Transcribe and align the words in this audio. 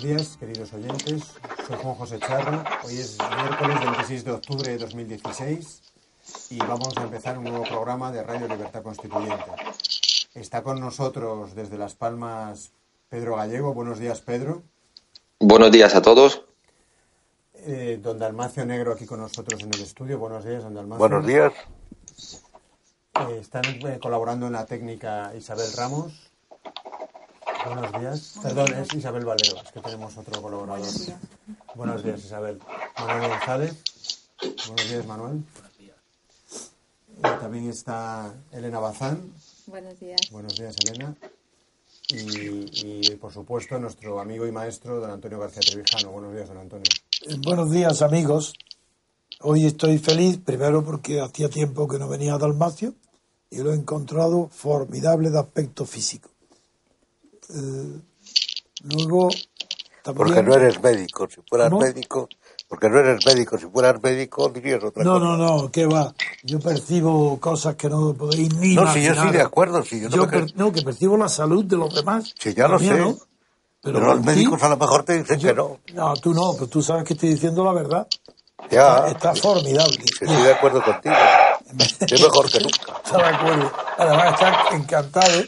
buenos 0.00 0.18
días, 0.18 0.36
queridos 0.38 0.72
oyentes. 0.72 1.34
Soy 1.66 1.76
Juan 1.82 1.94
José 1.94 2.18
Charro. 2.20 2.64
Hoy 2.84 2.98
es 2.98 3.18
miércoles 3.18 3.80
26 3.80 4.24
de 4.24 4.30
octubre 4.30 4.70
de 4.70 4.78
2016 4.78 5.82
y 6.50 6.58
vamos 6.58 6.96
a 6.96 7.02
empezar 7.02 7.36
un 7.36 7.44
nuevo 7.44 7.64
programa 7.64 8.10
de 8.10 8.22
Radio 8.22 8.48
Libertad 8.48 8.82
Constituyente. 8.82 9.44
Está 10.34 10.62
con 10.62 10.80
nosotros 10.80 11.54
desde 11.54 11.76
Las 11.76 11.94
Palmas 11.94 12.72
Pedro 13.10 13.36
Gallego. 13.36 13.74
Buenos 13.74 13.98
días, 13.98 14.20
Pedro. 14.20 14.62
Buenos 15.38 15.70
días 15.70 15.94
a 15.94 16.00
todos. 16.00 16.44
Eh, 17.54 17.98
don 18.02 18.18
Dalmacio 18.18 18.64
Negro 18.64 18.92
aquí 18.92 19.04
con 19.04 19.20
nosotros 19.20 19.60
en 19.62 19.74
el 19.74 19.82
estudio. 19.82 20.18
Buenos 20.18 20.44
días, 20.44 20.62
don 20.62 20.72
Dalmacio. 20.72 20.98
Buenos 20.98 21.26
días. 21.26 21.52
Eh, 23.20 23.38
están 23.38 23.64
eh, 23.66 23.98
colaborando 24.00 24.46
en 24.46 24.52
la 24.52 24.64
técnica 24.64 25.32
Isabel 25.36 25.70
Ramos. 25.76 26.29
Buenos 27.64 28.00
días. 28.00 28.34
Perdón, 28.42 28.74
es 28.74 28.94
Isabel 28.94 29.24
Valero, 29.24 29.56
es 29.62 29.72
que 29.72 29.80
tenemos 29.80 30.16
otro 30.16 30.40
colaborador. 30.40 30.78
Buenos 30.78 31.06
días. 31.06 31.18
Buenos 31.74 32.04
días, 32.04 32.24
Isabel. 32.24 32.58
Manuel 32.98 33.30
González. 33.30 33.76
Buenos 34.66 34.88
días, 34.88 35.06
Manuel. 35.06 35.44
Y 37.18 37.22
también 37.22 37.68
está 37.68 38.34
Elena 38.50 38.78
Bazán. 38.78 39.32
Buenos 39.66 40.00
días. 40.00 40.20
Buenos 40.30 40.56
días, 40.56 40.74
Elena. 40.86 41.14
Y, 42.08 43.10
y, 43.12 43.16
por 43.16 43.32
supuesto, 43.32 43.78
nuestro 43.78 44.20
amigo 44.20 44.46
y 44.46 44.52
maestro, 44.52 44.98
don 44.98 45.10
Antonio 45.10 45.38
García 45.38 45.60
Trevijano. 45.60 46.10
Buenos 46.10 46.32
días, 46.32 46.48
don 46.48 46.58
Antonio. 46.58 46.90
Eh, 47.28 47.36
Buenos 47.44 47.70
días, 47.70 48.02
amigos. 48.02 48.54
Hoy 49.42 49.66
estoy 49.66 49.98
feliz, 49.98 50.38
primero 50.38 50.84
porque 50.84 51.20
hacía 51.20 51.48
tiempo 51.48 51.86
que 51.86 51.98
no 51.98 52.08
venía 52.08 52.34
a 52.34 52.38
Dalmacio 52.38 52.94
y 53.50 53.58
lo 53.58 53.72
he 53.72 53.76
encontrado 53.76 54.48
formidable 54.48 55.30
de 55.30 55.38
aspecto 55.38 55.84
físico. 55.84 56.29
Eh, 57.54 58.00
luego, 58.84 59.28
también... 60.02 60.26
Porque 60.26 60.42
no 60.42 60.54
eres 60.54 60.82
médico. 60.82 61.28
Si 61.28 61.40
fueras 61.48 61.68
¿Cómo? 61.70 61.82
médico, 61.82 62.28
porque 62.68 62.88
no 62.88 62.98
eres 62.98 63.24
médico. 63.26 63.58
Si 63.58 63.66
fueras 63.66 64.02
médico, 64.02 64.48
dirías 64.48 64.82
otra 64.82 65.02
No, 65.04 65.14
cosa. 65.14 65.24
no, 65.24 65.36
no, 65.36 65.70
¿qué 65.70 65.86
va? 65.86 66.14
Yo 66.42 66.58
percibo 66.60 67.38
cosas 67.38 67.74
que 67.76 67.88
no 67.88 68.14
podéis 68.14 68.54
ni 68.54 68.74
No, 68.74 68.92
si 68.92 69.02
yo 69.02 69.12
estoy 69.12 69.30
de 69.32 69.42
acuerdo. 69.42 69.82
Si 69.84 70.00
yo 70.00 70.08
no 70.08 70.16
Yo 70.16 70.22
me 70.22 70.28
per- 70.28 70.44
creo- 70.44 70.54
no, 70.56 70.72
que 70.72 70.82
percibo 70.82 71.16
la 71.16 71.28
salud 71.28 71.64
de 71.64 71.76
los 71.76 71.94
demás. 71.94 72.34
Sí, 72.38 72.54
ya 72.54 72.68
lo 72.68 72.78
sé. 72.78 72.86
no, 72.96 73.16
Pero, 73.82 73.98
pero 73.98 74.14
los 74.14 74.24
médicos 74.24 74.62
a 74.62 74.68
lo 74.68 74.76
mejor 74.76 75.04
te 75.04 75.18
dicen 75.18 75.40
que 75.40 75.54
no. 75.54 75.78
No, 75.94 76.14
tú 76.14 76.32
no, 76.34 76.52
pero 76.54 76.66
tú 76.68 76.82
sabes 76.82 77.04
que 77.04 77.14
estoy 77.14 77.30
diciendo 77.30 77.64
la 77.64 77.72
verdad. 77.72 78.06
Ya. 78.70 79.06
Está 79.08 79.34
formidable. 79.34 79.96
Sí, 79.96 80.24
estoy 80.24 80.42
de 80.42 80.52
acuerdo 80.52 80.82
contigo. 80.82 81.14
Es 82.00 82.20
mejor 82.20 82.50
que 82.50 82.58
nunca. 82.60 83.00
Está 83.04 83.16
de 83.18 83.24
acuerdo. 83.36 83.72
Además, 83.96 84.32
está 84.34 84.76
encantado 84.76 85.42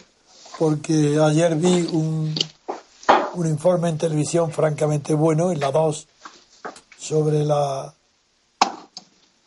porque 0.58 1.18
ayer 1.20 1.54
vi 1.56 1.88
un, 1.92 2.34
un 3.34 3.46
informe 3.46 3.88
en 3.88 3.98
televisión 3.98 4.52
francamente 4.52 5.14
bueno, 5.14 5.50
en 5.52 5.60
la 5.60 5.70
2, 5.70 6.06
sobre 6.98 7.44
la 7.44 7.92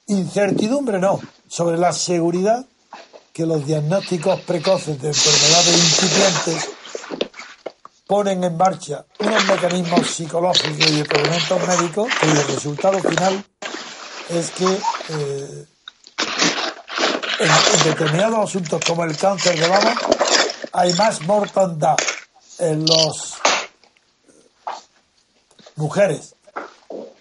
incertidumbre, 0.08 1.00
no, 1.00 1.20
sobre 1.48 1.78
la 1.78 1.94
seguridad 1.94 2.66
que 3.34 3.46
los 3.46 3.66
diagnósticos 3.66 4.40
precoces 4.42 5.02
de 5.02 5.10
enfermedades 5.10 5.78
incipientes 5.78 6.70
ponen 8.08 8.44
en 8.44 8.56
marcha 8.56 9.06
unos 9.20 9.46
mecanismos 9.46 10.08
psicológicos 10.08 10.90
y 10.90 10.98
de 10.98 11.06
procedimientos 11.06 11.68
médicos 11.68 12.08
cuyo 12.22 12.44
resultado 12.48 13.00
final 13.00 13.44
es 14.30 14.52
que 14.52 14.66
eh, 14.66 15.66
en, 17.40 17.50
en 17.50 17.84
determinados 17.84 18.50
asuntos 18.50 18.82
como 18.86 19.04
el 19.04 19.18
cáncer 19.18 19.60
de 19.60 19.68
mama 19.68 19.96
hay 20.78 20.94
más 20.96 21.22
mortandad 21.22 21.96
en 22.60 22.86
las 22.86 23.36
mujeres 25.78 26.36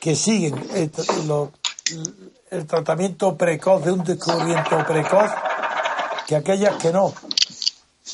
que 0.00 0.16
siguen 0.16 0.54
el, 2.50 2.66
tratamiento 2.66 3.36
precoz 3.36 3.84
de 3.84 3.92
un 3.92 4.02
descubrimiento 4.02 4.84
precoz 4.84 5.30
que 6.26 6.34
aquellas 6.34 6.76
que 6.76 6.92
no 6.92 7.14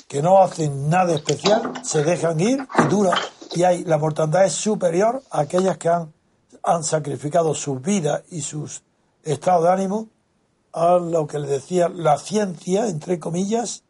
que 0.08 0.20
no 0.20 0.42
hacen 0.42 0.90
nada 0.90 1.14
especial 1.14 1.72
se 1.84 2.04
dejan 2.04 2.38
ir 2.40 2.66
y 2.78 2.82
dura. 2.88 3.18
Y 3.54 3.62
hay 3.62 3.84
la 3.84 3.96
mortandad 3.96 4.44
es 4.44 4.52
superior 4.52 5.22
a 5.30 5.40
aquellas 5.40 5.78
que 5.78 5.88
han, 5.88 6.12
han 6.62 6.84
sacrificado 6.84 7.54
sus 7.54 7.80
vidas 7.80 8.22
y 8.30 8.42
sus 8.42 8.82
estados 9.24 9.64
de 9.64 9.70
ánimo 9.70 10.08
a 10.72 10.98
lo 10.98 11.26
que 11.26 11.38
le 11.38 11.48
decía 11.48 11.88
la 11.88 12.18
ciencia, 12.18 12.86
entre 12.86 13.18
comillas, 13.18 13.84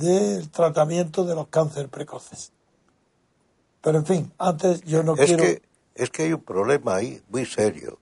del 0.00 0.50
tratamiento 0.50 1.24
de 1.24 1.34
los 1.34 1.48
cánceres 1.48 1.88
precoces. 1.90 2.52
Pero 3.80 3.98
en 3.98 4.06
fin, 4.06 4.32
antes 4.38 4.82
yo 4.82 5.02
no 5.02 5.14
Es 5.16 5.26
quiero... 5.26 5.44
que, 5.44 5.62
es 5.94 6.10
que 6.10 6.24
hay 6.24 6.32
un 6.32 6.42
problema 6.42 6.96
ahí 6.96 7.22
muy 7.28 7.46
serio. 7.46 7.98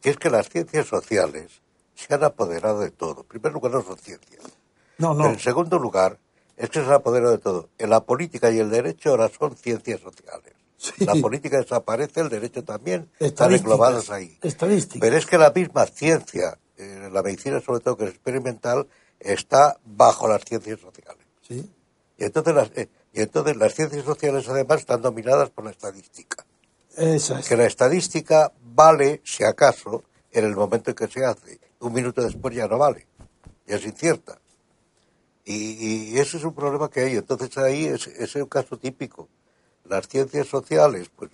Que 0.00 0.10
es 0.10 0.16
que 0.16 0.30
las 0.30 0.48
ciencias 0.48 0.86
sociales 0.86 1.62
se 1.94 2.14
han 2.14 2.22
apoderado 2.22 2.80
de 2.80 2.90
todo. 2.90 3.22
En 3.22 3.26
primer 3.26 3.52
lugar, 3.52 3.72
no 3.72 3.82
son 3.82 3.98
ciencias. 3.98 4.44
No, 4.98 5.14
no, 5.14 5.26
en 5.26 5.38
segundo 5.38 5.78
lugar, 5.78 6.18
es 6.56 6.70
que 6.70 6.80
se 6.80 6.86
han 6.86 6.92
apoderado 6.92 7.32
de 7.32 7.38
todo. 7.38 7.68
En 7.78 7.90
la 7.90 8.00
política 8.04 8.50
y 8.50 8.58
el 8.58 8.70
derecho 8.70 9.10
ahora 9.10 9.28
son 9.28 9.56
ciencias 9.56 10.00
sociales. 10.00 10.54
Sí. 10.76 11.04
La 11.04 11.14
política 11.16 11.58
desaparece, 11.58 12.20
el 12.20 12.28
derecho 12.28 12.62
también. 12.62 13.10
Están 13.18 13.52
englobados 13.52 14.10
ahí. 14.10 14.38
estadísticas. 14.42 15.00
Pero 15.00 15.16
es 15.16 15.26
que 15.26 15.38
la 15.38 15.50
misma 15.50 15.86
ciencia, 15.86 16.56
eh, 16.76 17.08
la 17.12 17.22
medicina 17.22 17.60
sobre 17.60 17.80
todo 17.80 17.96
que 17.96 18.04
es 18.04 18.10
experimental, 18.10 18.86
está 19.18 19.78
bajo 19.84 20.28
las 20.28 20.44
ciencias 20.44 20.78
sociales. 20.78 21.17
Sí. 21.48 21.68
Y 22.18 22.24
entonces 22.24 22.54
las, 22.54 22.70
eh, 22.76 22.88
y 23.12 23.20
entonces 23.20 23.56
las 23.56 23.74
ciencias 23.74 24.04
sociales 24.04 24.48
además 24.48 24.80
están 24.80 25.02
dominadas 25.02 25.50
por 25.50 25.64
la 25.64 25.70
estadística. 25.70 26.44
Es. 26.96 27.32
Que 27.48 27.56
la 27.56 27.66
estadística 27.66 28.52
vale, 28.60 29.20
si 29.24 29.44
acaso, 29.44 30.04
en 30.32 30.44
el 30.44 30.56
momento 30.56 30.90
en 30.90 30.96
que 30.96 31.06
se 31.06 31.24
hace. 31.24 31.60
Un 31.80 31.92
minuto 31.92 32.22
después 32.22 32.54
ya 32.54 32.66
no 32.66 32.78
vale. 32.78 33.06
Ya 33.66 33.76
es 33.76 33.84
incierta. 33.84 34.38
Y, 35.44 36.12
y 36.12 36.18
ese 36.18 36.36
es 36.36 36.44
un 36.44 36.54
problema 36.54 36.90
que 36.90 37.00
hay. 37.00 37.16
Entonces 37.16 37.56
ahí 37.56 37.86
es, 37.86 38.08
es 38.08 38.34
un 38.34 38.46
caso 38.46 38.76
típico. 38.76 39.28
Las 39.84 40.08
ciencias 40.08 40.48
sociales, 40.48 41.10
pues 41.14 41.30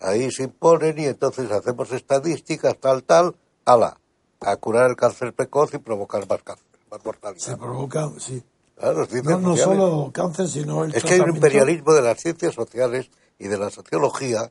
ahí 0.00 0.30
se 0.30 0.44
imponen 0.44 0.98
y 0.98 1.06
entonces 1.06 1.50
hacemos 1.50 1.90
estadísticas, 1.90 2.76
tal, 2.78 3.02
tal, 3.02 3.34
ala, 3.64 3.98
a 4.40 4.56
curar 4.56 4.90
el 4.90 4.96
cáncer 4.96 5.32
precoz 5.32 5.74
y 5.74 5.78
provocar 5.78 6.28
más 6.28 6.42
cáncer, 6.42 6.78
más 6.90 7.04
mortalidad. 7.04 7.42
Se 7.42 7.56
provoca, 7.56 8.08
sí. 8.18 8.42
Claro, 8.78 9.06
ciencias 9.06 9.40
No, 9.40 9.56
solo 9.56 10.10
cáncer, 10.12 10.48
sino 10.48 10.84
el 10.84 10.94
Es 10.94 11.02
que 11.02 11.14
hay 11.14 11.20
un 11.20 11.34
imperialismo 11.34 11.92
de 11.94 12.02
las 12.02 12.18
ciencias 12.20 12.54
sociales 12.54 13.10
y 13.38 13.48
de 13.48 13.58
la 13.58 13.70
sociología 13.70 14.50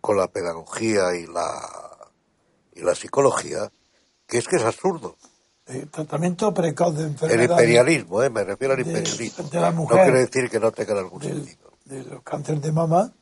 con 0.00 0.16
la 0.18 0.28
pedagogía 0.28 1.14
y 1.16 1.26
la, 1.26 2.08
y 2.74 2.82
la 2.82 2.94
psicología, 2.94 3.70
que 4.26 4.38
es 4.38 4.46
que 4.48 4.56
es 4.56 4.62
absurdo. 4.64 5.16
el 5.66 5.88
tratamiento 5.90 6.52
precoz 6.54 6.94
de 6.96 7.02
El 7.04 7.08
enfermedades 7.08 7.50
imperialismo, 7.50 8.22
¿eh? 8.22 8.30
me 8.30 8.44
refiero 8.44 8.74
al 8.74 8.80
imperialismo. 8.80 9.48
de 9.48 9.60
la 9.60 9.70
no 9.72 9.86
quiere 9.86 10.20
decir 10.20 10.50
que 10.50 10.60
no 10.60 10.70
tenga 10.72 10.98
algún 10.98 11.20
del- 11.20 11.44
sentido. 11.46 11.70
de 11.86 12.04
los 12.04 12.22
cánceres 12.22 12.60
de 12.62 12.72
mama, 12.72 13.12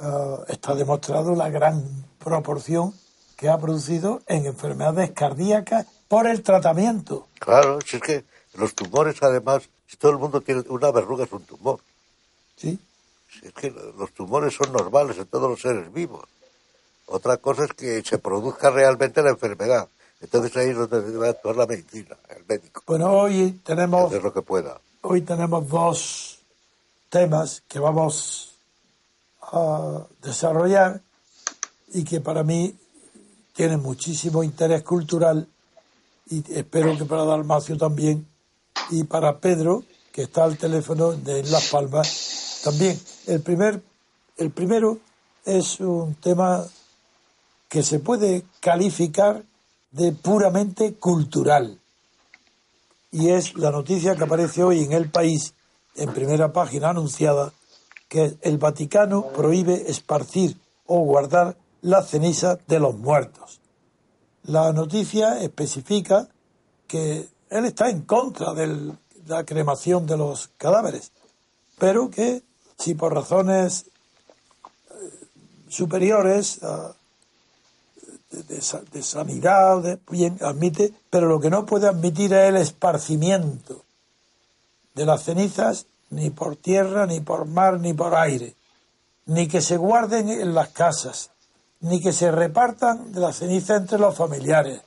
ah, 0.00 0.38
está 0.48 0.74
demostrado 0.74 1.34
la 1.34 1.50
gran 1.50 1.84
proporción 2.18 2.94
que 3.36 3.48
ha 3.48 3.58
producido 3.58 4.22
en 4.26 4.46
enfermedades 4.46 5.12
cardíacas 5.12 5.86
por 6.08 6.26
el 6.26 6.42
tratamiento. 6.42 7.28
Claro, 7.38 7.78
si 7.86 7.96
es 7.96 8.02
que 8.02 8.24
los 8.58 8.74
tumores, 8.74 9.22
además, 9.22 9.68
si 9.86 9.96
todo 9.96 10.12
el 10.12 10.18
mundo 10.18 10.40
tiene 10.40 10.62
una 10.68 10.90
verruga, 10.90 11.24
es 11.24 11.32
un 11.32 11.42
tumor. 11.44 11.80
¿sí? 12.56 12.78
Es 13.42 13.52
que 13.52 13.70
los 13.70 14.12
tumores 14.12 14.54
son 14.54 14.72
normales 14.72 15.18
en 15.18 15.26
todos 15.26 15.48
los 15.50 15.60
seres 15.60 15.92
vivos. 15.92 16.24
Otra 17.06 17.38
cosa 17.38 17.64
es 17.64 17.72
que 17.72 18.02
se 18.02 18.18
produzca 18.18 18.70
realmente 18.70 19.22
la 19.22 19.30
enfermedad. 19.30 19.88
Entonces 20.20 20.56
ahí 20.56 20.70
es 20.70 20.76
donde 20.76 21.00
debe 21.02 21.28
actuar 21.28 21.56
la 21.56 21.66
medicina, 21.66 22.16
el 22.28 22.44
médico, 22.48 22.82
Bueno, 22.86 23.12
hoy 23.12 23.52
tenemos, 23.64 24.06
hacer 24.06 24.22
lo 24.22 24.32
que 24.32 24.42
pueda. 24.42 24.80
hoy 25.02 25.22
tenemos 25.22 25.68
dos 25.68 26.38
temas 27.08 27.62
que 27.68 27.78
vamos 27.78 28.56
a 29.40 30.02
desarrollar 30.20 31.00
y 31.94 32.04
que 32.04 32.20
para 32.20 32.42
mí 32.42 32.76
tienen 33.54 33.80
muchísimo 33.80 34.42
interés 34.42 34.82
cultural 34.82 35.46
y 36.30 36.44
espero 36.52 36.96
que 36.98 37.04
para 37.04 37.24
Dalmacio 37.24 37.78
también 37.78 38.26
y 38.90 39.04
para 39.04 39.38
Pedro, 39.38 39.84
que 40.12 40.22
está 40.22 40.44
al 40.44 40.58
teléfono 40.58 41.12
de 41.12 41.42
Las 41.44 41.70
Palmas, 41.70 42.60
también. 42.64 42.98
El, 43.26 43.40
primer, 43.40 43.82
el 44.36 44.50
primero 44.50 44.98
es 45.44 45.80
un 45.80 46.14
tema 46.16 46.64
que 47.68 47.82
se 47.82 47.98
puede 47.98 48.44
calificar 48.60 49.44
de 49.90 50.12
puramente 50.12 50.94
cultural. 50.94 51.78
Y 53.10 53.30
es 53.30 53.54
la 53.56 53.70
noticia 53.70 54.16
que 54.16 54.24
aparece 54.24 54.62
hoy 54.62 54.84
en 54.84 54.92
el 54.92 55.10
país, 55.10 55.54
en 55.96 56.12
primera 56.12 56.52
página 56.52 56.90
anunciada, 56.90 57.52
que 58.08 58.36
el 58.42 58.58
Vaticano 58.58 59.28
prohíbe 59.28 59.90
esparcir 59.90 60.56
o 60.86 61.00
guardar 61.00 61.56
la 61.82 62.02
ceniza 62.02 62.58
de 62.66 62.80
los 62.80 62.96
muertos. 62.96 63.60
La 64.44 64.72
noticia 64.72 65.40
especifica 65.40 66.28
que 66.86 67.28
él 67.50 67.64
está 67.64 67.88
en 67.90 68.02
contra 68.02 68.52
de 68.54 68.92
la 69.26 69.44
cremación 69.44 70.06
de 70.06 70.16
los 70.16 70.48
cadáveres, 70.58 71.12
pero 71.78 72.10
que 72.10 72.42
si 72.78 72.94
por 72.94 73.14
razones 73.14 73.86
eh, 74.90 75.10
superiores 75.68 76.60
de, 78.30 78.42
de 78.42 78.60
sa- 78.60 78.82
de 78.92 79.02
sanidad, 79.02 79.98
bien, 80.10 80.38
admite, 80.42 80.92
pero 81.10 81.26
lo 81.28 81.40
que 81.40 81.50
no 81.50 81.66
puede 81.66 81.88
admitir 81.88 82.32
es 82.32 82.48
el 82.48 82.56
esparcimiento 82.56 83.82
de 84.94 85.06
las 85.06 85.24
cenizas 85.24 85.86
ni 86.10 86.30
por 86.30 86.56
tierra, 86.56 87.06
ni 87.06 87.20
por 87.20 87.44
mar, 87.46 87.80
ni 87.80 87.92
por 87.92 88.14
aire, 88.14 88.54
ni 89.26 89.46
que 89.46 89.60
se 89.60 89.76
guarden 89.76 90.28
en 90.30 90.54
las 90.54 90.70
casas, 90.70 91.30
ni 91.80 92.00
que 92.00 92.12
se 92.12 92.30
repartan 92.32 93.12
de 93.12 93.20
las 93.20 93.36
cenizas 93.36 93.80
entre 93.82 93.98
los 93.98 94.16
familiares, 94.16 94.80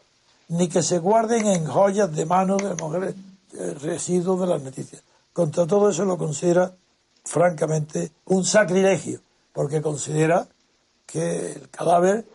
ni 0.51 0.67
que 0.67 0.83
se 0.83 0.99
guarden 0.99 1.47
en 1.47 1.65
joyas 1.65 2.13
de 2.13 2.25
manos 2.25 2.61
de 2.61 2.75
mujeres, 2.75 3.15
eh, 3.53 3.73
residuos 3.81 4.39
de 4.41 4.47
las 4.47 4.61
noticias. 4.61 5.01
Contra 5.31 5.65
todo 5.65 5.89
eso 5.89 6.03
lo 6.03 6.17
considera, 6.17 6.73
francamente, 7.23 8.11
un 8.25 8.43
sacrilegio, 8.43 9.21
porque 9.53 9.81
considera 9.81 10.45
que 11.05 11.53
el 11.53 11.69
cadáver, 11.69 12.25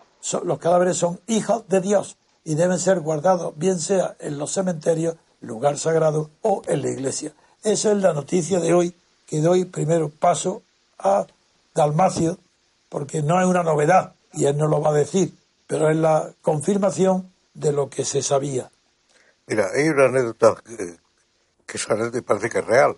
los 0.45 0.59
cadáveres 0.59 0.97
son 0.97 1.21
hijos 1.27 1.69
de 1.69 1.83
Dios 1.83 2.17
y 2.43 2.55
deben 2.55 2.79
ser 2.79 3.01
guardados, 3.01 3.53
bien 3.57 3.79
sea 3.79 4.17
en 4.19 4.39
los 4.39 4.51
cementerios, 4.51 5.17
lugar 5.43 5.77
sagrado, 5.77 6.31
o 6.41 6.63
en 6.67 6.81
la 6.81 6.91
iglesia. 6.91 7.35
Esa 7.63 7.93
es 7.93 7.99
la 7.99 8.15
noticia 8.15 8.61
de 8.61 8.73
hoy, 8.73 8.95
que 9.27 9.43
doy 9.43 9.67
primero 9.67 10.09
paso 10.09 10.63
a 10.99 11.27
Dalmacio, 11.75 12.39
porque 12.89 13.21
no 13.23 13.39
es 13.43 13.47
una 13.47 13.63
novedad, 13.63 14.15
y 14.33 14.47
él 14.47 14.57
no 14.57 14.69
lo 14.69 14.81
va 14.81 14.91
a 14.91 14.95
decir, 14.95 15.37
pero 15.67 15.91
es 15.91 15.97
la 15.99 16.33
confirmación 16.41 17.36
de 17.57 17.73
lo 17.73 17.89
que 17.89 18.05
se 18.05 18.23
sabía. 18.23 18.71
Mira, 19.47 19.71
hay 19.75 19.89
una 19.89 20.07
anécdota 20.07 20.63
que, 20.65 20.99
que 21.67 21.77
esa 21.79 21.97
parece 22.23 22.51
que 22.51 22.59
es 22.59 22.65
real, 22.65 22.97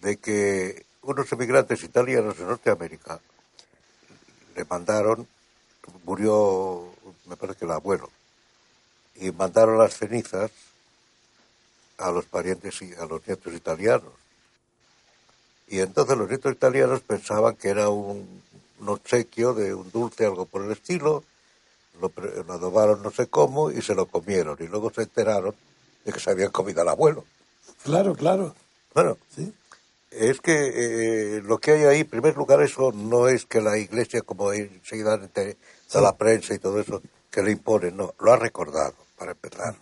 de 0.00 0.16
que 0.16 0.84
unos 1.02 1.30
emigrantes 1.32 1.82
italianos 1.84 2.38
en 2.38 2.48
Norteamérica 2.48 3.20
le 4.56 4.64
mandaron, 4.64 5.28
murió, 6.04 6.92
me 7.26 7.36
parece 7.36 7.60
que 7.60 7.64
el 7.64 7.70
abuelo, 7.70 8.10
y 9.16 9.30
mandaron 9.30 9.78
las 9.78 9.96
cenizas 9.96 10.50
a 11.98 12.10
los 12.10 12.24
parientes 12.24 12.82
y 12.82 12.92
a 12.94 13.06
los 13.06 13.24
nietos 13.26 13.52
italianos. 13.54 14.12
Y 15.68 15.78
entonces 15.78 16.16
los 16.16 16.28
nietos 16.28 16.52
italianos 16.52 17.00
pensaban 17.02 17.54
que 17.54 17.68
era 17.68 17.88
un, 17.88 18.42
un 18.80 18.88
obsequio 18.88 19.54
de 19.54 19.74
un 19.74 19.90
dulce, 19.92 20.26
algo 20.26 20.44
por 20.46 20.64
el 20.64 20.72
estilo, 20.72 21.22
lo, 22.00 22.12
lo 22.46 22.52
adobaron 22.52 23.02
no 23.02 23.10
sé 23.10 23.26
cómo 23.28 23.70
y 23.70 23.82
se 23.82 23.94
lo 23.94 24.06
comieron. 24.06 24.56
Y 24.60 24.66
luego 24.66 24.92
se 24.92 25.02
enteraron 25.02 25.54
de 26.04 26.12
que 26.12 26.20
se 26.20 26.30
habían 26.30 26.50
comido 26.50 26.82
al 26.82 26.88
abuelo. 26.88 27.24
Claro, 27.82 28.14
claro. 28.14 28.54
Bueno, 28.94 29.18
¿sí? 29.34 29.52
es 30.10 30.40
que 30.40 31.36
eh, 31.36 31.42
lo 31.42 31.58
que 31.58 31.72
hay 31.72 31.84
ahí, 31.84 32.00
en 32.00 32.06
primer 32.08 32.36
lugar, 32.36 32.62
eso 32.62 32.92
no 32.92 33.28
es 33.28 33.46
que 33.46 33.60
la 33.60 33.76
iglesia, 33.78 34.22
como 34.22 34.52
enseguida 34.52 35.18
Sí. 35.34 35.98
la 36.00 36.16
prensa 36.16 36.54
y 36.54 36.58
todo 36.58 36.80
eso, 36.80 37.02
que 37.30 37.42
le 37.42 37.50
impone, 37.52 37.90
no, 37.90 38.14
lo 38.20 38.32
ha 38.32 38.36
recordado, 38.36 38.94
para 39.18 39.32
empezar. 39.32 39.74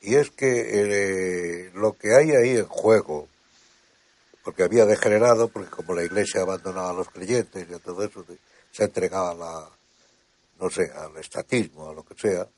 Y 0.00 0.14
es 0.14 0.30
que 0.30 1.66
eh, 1.66 1.70
lo 1.74 1.92
que 1.94 2.14
hay 2.14 2.30
ahí 2.30 2.56
en 2.56 2.66
juego, 2.66 3.28
porque 4.44 4.62
había 4.62 4.86
degenerado, 4.86 5.48
porque 5.48 5.70
como 5.70 5.94
la 5.94 6.04
iglesia 6.04 6.42
abandonaba 6.42 6.90
a 6.90 6.94
los 6.94 7.08
creyentes 7.08 7.66
y 7.68 7.74
a 7.74 7.78
todo 7.78 8.04
eso, 8.04 8.24
se 8.72 8.84
entregaba 8.84 9.30
a 9.30 9.34
la, 9.34 9.68
no 10.62 10.70
sé, 10.70 10.92
al 10.94 11.16
estatismo, 11.16 11.88
a 11.88 11.92
lo 11.92 12.04
que 12.04 12.14
sea, 12.14 12.48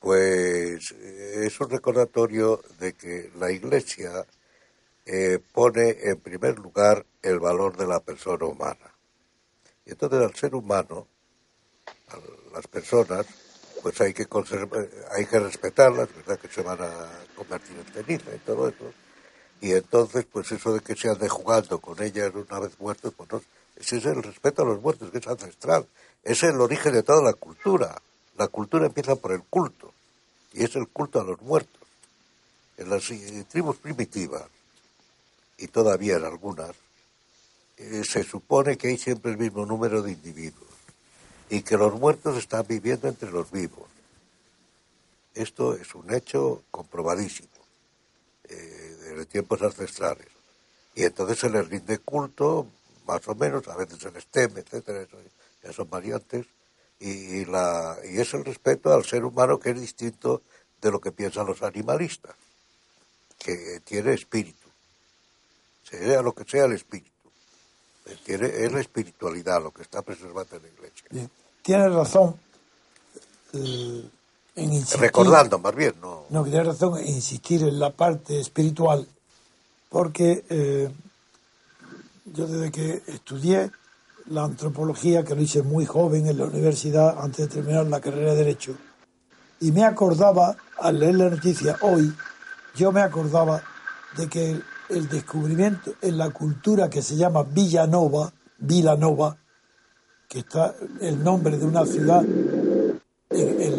pues 0.00 0.92
eh, 0.92 1.44
es 1.44 1.60
un 1.60 1.68
recordatorio 1.68 2.62
de 2.80 2.94
que 2.94 3.30
la 3.38 3.52
iglesia 3.52 4.26
eh, 5.04 5.38
pone 5.52 5.90
en 6.04 6.18
primer 6.20 6.58
lugar 6.58 7.04
el 7.20 7.38
valor 7.38 7.76
de 7.76 7.86
la 7.86 8.00
persona 8.00 8.46
humana. 8.46 8.94
Y 9.84 9.90
entonces 9.90 10.22
al 10.22 10.34
ser 10.34 10.54
humano, 10.54 11.06
a 12.08 12.16
las 12.54 12.66
personas, 12.66 13.26
pues 13.82 14.00
hay 14.00 14.14
que 14.14 14.24
conservar, 14.24 14.88
hay 15.10 15.26
que 15.26 15.38
respetarlas, 15.38 16.08
¿verdad? 16.16 16.38
Que 16.38 16.48
se 16.48 16.62
van 16.62 16.78
a 16.80 17.10
convertir 17.36 17.76
en 17.76 17.92
ceniza 17.92 18.34
y 18.34 18.38
todo 18.38 18.68
eso. 18.68 18.90
Y 19.60 19.72
entonces, 19.72 20.24
pues 20.32 20.50
eso 20.50 20.72
de 20.72 20.80
que 20.80 20.96
se 20.96 21.10
ande 21.10 21.28
jugando 21.28 21.78
con 21.78 22.02
ellas 22.02 22.32
una 22.34 22.58
vez 22.58 22.80
muertos, 22.80 23.12
pues 23.14 23.30
no, 23.30 23.42
ese 23.76 23.98
es 23.98 24.06
el 24.06 24.22
respeto 24.22 24.62
a 24.62 24.64
los 24.64 24.80
muertos, 24.80 25.10
que 25.10 25.18
es 25.18 25.26
ancestral. 25.26 25.86
Es 26.22 26.42
el 26.42 26.60
origen 26.60 26.92
de 26.92 27.02
toda 27.02 27.22
la 27.22 27.32
cultura. 27.34 28.00
La 28.36 28.48
cultura 28.48 28.86
empieza 28.86 29.16
por 29.16 29.32
el 29.32 29.42
culto, 29.42 29.92
y 30.52 30.64
es 30.64 30.74
el 30.76 30.88
culto 30.88 31.20
a 31.20 31.24
los 31.24 31.40
muertos. 31.42 31.82
En 32.76 32.88
las 32.88 33.10
eh, 33.10 33.44
tribus 33.48 33.76
primitivas, 33.76 34.46
y 35.58 35.68
todavía 35.68 36.16
en 36.16 36.24
algunas, 36.24 36.74
eh, 37.76 38.02
se 38.04 38.24
supone 38.24 38.76
que 38.76 38.88
hay 38.88 38.98
siempre 38.98 39.32
el 39.32 39.38
mismo 39.38 39.66
número 39.66 40.02
de 40.02 40.12
individuos 40.12 40.68
y 41.50 41.62
que 41.62 41.76
los 41.76 41.92
muertos 41.94 42.38
están 42.38 42.64
viviendo 42.66 43.08
entre 43.08 43.30
los 43.30 43.50
vivos. 43.50 43.88
Esto 45.34 45.74
es 45.74 45.94
un 45.94 46.12
hecho 46.12 46.62
comprobadísimo 46.70 47.48
eh, 48.48 48.96
desde 49.00 49.26
tiempos 49.26 49.60
ancestrales. 49.62 50.28
Y 50.94 51.04
entonces 51.04 51.38
se 51.38 51.50
les 51.50 51.68
rinde 51.68 51.98
culto, 51.98 52.66
más 53.06 53.26
o 53.28 53.34
menos, 53.34 53.66
a 53.68 53.76
veces 53.76 53.98
se 53.98 54.10
les 54.10 54.26
teme, 54.26 54.60
etcétera, 54.60 55.02
eso 55.02 55.18
ya 55.62 55.72
son 55.72 55.88
variantes, 55.88 56.46
y, 56.98 57.10
y 57.10 57.44
la, 57.44 57.96
y 58.10 58.20
es 58.20 58.32
el 58.34 58.44
respeto 58.44 58.92
al 58.92 59.04
ser 59.04 59.24
humano 59.24 59.58
que 59.58 59.70
es 59.70 59.80
distinto 59.80 60.42
de 60.80 60.90
lo 60.90 61.00
que 61.00 61.12
piensan 61.12 61.46
los 61.46 61.62
animalistas, 61.62 62.34
que 63.38 63.80
tiene 63.84 64.14
espíritu, 64.14 64.68
sea 65.82 66.22
lo 66.22 66.32
que 66.32 66.44
sea 66.44 66.64
el 66.64 66.72
espíritu. 66.72 67.10
Tiene, 68.24 68.46
es 68.46 68.72
la 68.72 68.80
espiritualidad 68.80 69.62
lo 69.62 69.70
que 69.70 69.82
está 69.82 70.02
preservando 70.02 70.56
en 70.56 70.62
la 70.62 70.68
iglesia. 70.68 71.06
Bien. 71.10 71.30
Tiene 71.62 71.88
razón 71.88 72.34
eh, 73.52 74.08
en 74.56 74.72
insistir. 74.72 75.00
Recordando, 75.00 75.58
más 75.60 75.74
bien, 75.74 75.94
no. 76.00 76.26
No, 76.28 76.42
que 76.42 76.50
tiene 76.50 76.64
razón 76.64 76.98
en 76.98 77.06
insistir 77.06 77.62
en 77.62 77.78
la 77.78 77.90
parte 77.90 78.40
espiritual, 78.40 79.06
porque 79.88 80.44
eh, 80.48 80.90
yo 82.24 82.46
desde 82.48 82.72
que 82.72 83.02
estudié 83.06 83.70
la 84.32 84.44
antropología, 84.44 85.24
que 85.24 85.34
lo 85.34 85.42
hice 85.42 85.62
muy 85.62 85.84
joven 85.86 86.26
en 86.26 86.38
la 86.38 86.44
universidad, 86.46 87.18
antes 87.20 87.48
de 87.48 87.54
terminar 87.54 87.86
la 87.86 88.00
carrera 88.00 88.30
de 88.32 88.38
Derecho, 88.38 88.74
y 89.60 89.70
me 89.72 89.84
acordaba, 89.84 90.56
al 90.78 90.98
leer 90.98 91.14
la 91.16 91.30
noticia 91.30 91.76
hoy, 91.82 92.12
yo 92.74 92.90
me 92.90 93.02
acordaba 93.02 93.62
de 94.16 94.28
que 94.28 94.60
el, 94.88 95.08
descubrimiento 95.08 95.94
en 96.00 96.18
la 96.18 96.30
cultura 96.30 96.90
que 96.90 97.02
se 97.02 97.16
llama 97.16 97.42
Villanova, 97.44 98.32
Villanova, 98.58 99.36
que 100.28 100.40
está 100.40 100.74
el 101.00 101.22
nombre 101.22 101.56
de 101.58 101.64
una 101.66 101.84
ciudad 101.86 102.24
en- 103.30 103.72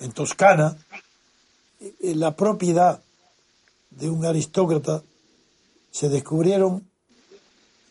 en 0.00 0.12
Toscana, 0.12 0.76
en 2.00 2.20
la 2.20 2.34
propiedad 2.36 3.00
de 3.90 4.10
un 4.10 4.24
aristócrata, 4.24 5.02
se 5.90 6.08
descubrieron 6.08 6.89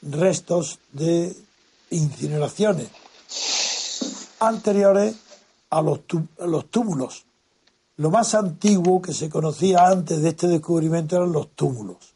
restos 0.02 0.80
de 0.92 1.36
incineraciones 1.90 2.90
anteriores 4.40 5.16
a 5.70 5.82
los, 5.82 6.02
los 6.40 6.70
túmulos. 6.70 7.26
Lo 7.98 8.10
más 8.10 8.34
antiguo 8.34 9.02
que 9.02 9.14
se 9.14 9.30
conocía 9.30 9.88
antes 9.88 10.22
de 10.22 10.30
este 10.30 10.48
descubrimiento 10.48 11.18
eran 11.18 11.32
los 11.32 11.50
túmulos. 11.50 12.16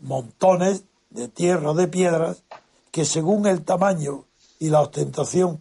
Montones 0.00 0.84
de 1.10 1.28
tierra, 1.28 1.72
de 1.74 1.86
piedras, 1.86 2.42
que 2.90 3.04
según 3.04 3.46
el 3.46 3.64
tamaño 3.64 4.24
y 4.58 4.68
la 4.68 4.80
ostentación 4.80 5.60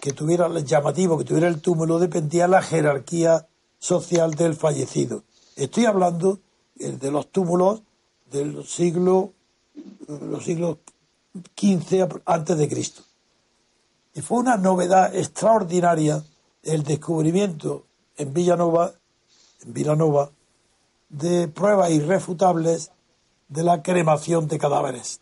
que 0.00 0.12
tuviera 0.12 0.46
el 0.46 0.64
llamativo 0.64 1.18
que 1.18 1.24
tuviera 1.24 1.48
el 1.48 1.60
túmulo 1.60 1.98
dependía 1.98 2.48
la 2.48 2.62
jerarquía 2.62 3.46
social 3.78 4.34
del 4.34 4.54
fallecido. 4.54 5.22
Estoy 5.56 5.84
hablando 5.84 6.40
eh, 6.78 6.92
de 6.92 7.10
los 7.10 7.30
túmulos 7.30 7.82
del 8.30 8.64
siglo 8.66 9.32
los 10.08 10.44
siglos 10.44 10.78
XV 11.56 12.20
antes 12.24 12.58
de 12.58 12.68
Cristo. 12.68 13.02
Y 14.14 14.20
fue 14.22 14.38
una 14.38 14.56
novedad 14.56 15.14
extraordinaria 15.14 16.22
el 16.62 16.82
descubrimiento 16.82 17.86
en 18.16 18.34
Villanova, 18.34 18.92
en 19.64 19.72
Villanova, 19.72 20.30
de 21.08 21.48
pruebas 21.48 21.90
irrefutables 21.90 22.90
de 23.48 23.62
la 23.62 23.82
cremación 23.82 24.46
de 24.48 24.58
cadáveres. 24.58 25.20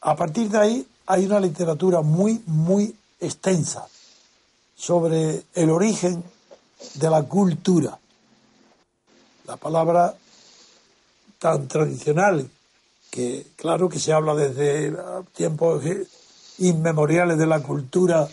A 0.00 0.14
partir 0.14 0.48
de 0.48 0.58
ahí 0.58 0.88
hay 1.06 1.26
una 1.26 1.40
literatura 1.40 2.02
muy, 2.02 2.42
muy 2.46 2.94
extensa 3.20 3.88
sobre 4.76 5.42
el 5.54 5.70
origen 5.70 6.22
de 6.94 7.10
la 7.10 7.22
cultura. 7.24 7.98
La 9.46 9.56
palabra 9.56 10.14
tan 11.38 11.68
tradicional 11.68 12.48
que 13.10 13.46
claro 13.56 13.88
que 13.88 13.98
se 13.98 14.12
habla 14.12 14.34
desde 14.34 14.94
tiempos 15.32 15.82
inmemoriales 16.58 17.38
de 17.38 17.46
la 17.46 17.62
cultura 17.62 18.28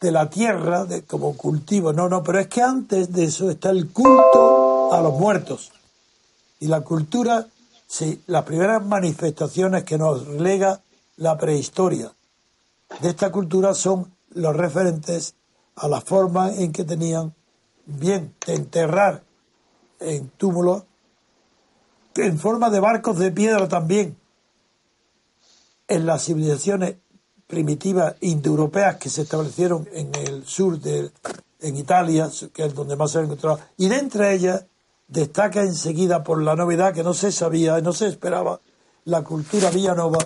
de 0.00 0.10
la 0.10 0.28
tierra 0.28 0.84
de, 0.84 1.02
como 1.02 1.36
cultivo. 1.36 1.92
No, 1.92 2.08
no, 2.08 2.22
pero 2.22 2.40
es 2.40 2.48
que 2.48 2.62
antes 2.62 3.12
de 3.12 3.24
eso 3.24 3.50
está 3.50 3.70
el 3.70 3.90
culto 3.90 4.92
a 4.92 5.00
los 5.00 5.14
muertos. 5.14 5.72
Y 6.60 6.66
la 6.66 6.80
cultura 6.82 7.46
Sí, 7.92 8.22
las 8.26 8.44
primeras 8.44 8.82
manifestaciones 8.82 9.84
que 9.84 9.98
nos 9.98 10.26
lega 10.26 10.80
la 11.18 11.36
prehistoria 11.36 12.10
de 13.02 13.10
esta 13.10 13.30
cultura 13.30 13.74
son 13.74 14.10
los 14.30 14.56
referentes 14.56 15.34
a 15.76 15.88
la 15.88 16.00
forma 16.00 16.54
en 16.54 16.72
que 16.72 16.84
tenían 16.84 17.34
bien 17.84 18.34
de 18.46 18.54
enterrar 18.54 19.22
en 20.00 20.30
túmulos 20.38 20.84
en 22.16 22.38
forma 22.38 22.70
de 22.70 22.80
barcos 22.80 23.18
de 23.18 23.30
piedra 23.30 23.68
también 23.68 24.16
en 25.88 26.06
las 26.06 26.24
civilizaciones 26.24 26.96
primitivas 27.46 28.14
indoeuropeas 28.20 28.96
que 28.96 29.10
se 29.10 29.22
establecieron 29.22 29.88
en 29.92 30.14
el 30.14 30.44
sur 30.46 30.78
de 30.78 31.10
en 31.62 31.76
Italia, 31.76 32.28
que 32.52 32.64
es 32.64 32.74
donde 32.74 32.96
más 32.96 33.12
se 33.12 33.18
han 33.18 33.24
encontrado, 33.24 33.60
y 33.76 33.88
de 33.88 33.98
entre 33.98 34.34
ellas 34.34 34.64
destaca 35.06 35.62
enseguida 35.62 36.24
por 36.24 36.42
la 36.42 36.56
novedad 36.56 36.92
que 36.92 37.04
no 37.04 37.14
se 37.14 37.30
sabía, 37.30 37.80
no 37.80 37.92
se 37.92 38.08
esperaba, 38.08 38.60
la 39.04 39.22
cultura 39.22 39.70
villanova, 39.70 40.18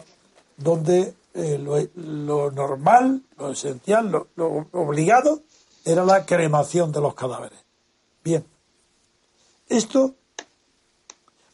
donde 0.56 1.14
eh, 1.34 1.58
lo, 1.94 2.50
normal, 2.50 3.22
lo 3.38 3.50
esencial, 3.50 4.10
lo, 4.10 4.28
lo, 4.36 4.68
obligado, 4.72 5.42
era 5.84 6.04
la 6.04 6.24
cremación 6.24 6.92
de 6.92 7.00
los 7.00 7.14
cadáveres. 7.14 7.58
Bien, 8.24 8.44
esto 9.68 10.14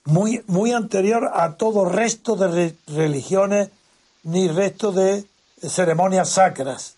muy, 0.05 0.43
muy 0.47 0.73
anterior 0.73 1.31
a 1.35 1.57
todo 1.57 1.85
resto 1.85 2.37
de 2.37 2.75
religiones 2.89 3.71
ni 4.25 4.49
resto 4.49 4.93
de 4.93 5.25
ceremonias 5.61 6.31
sacras. 6.31 6.95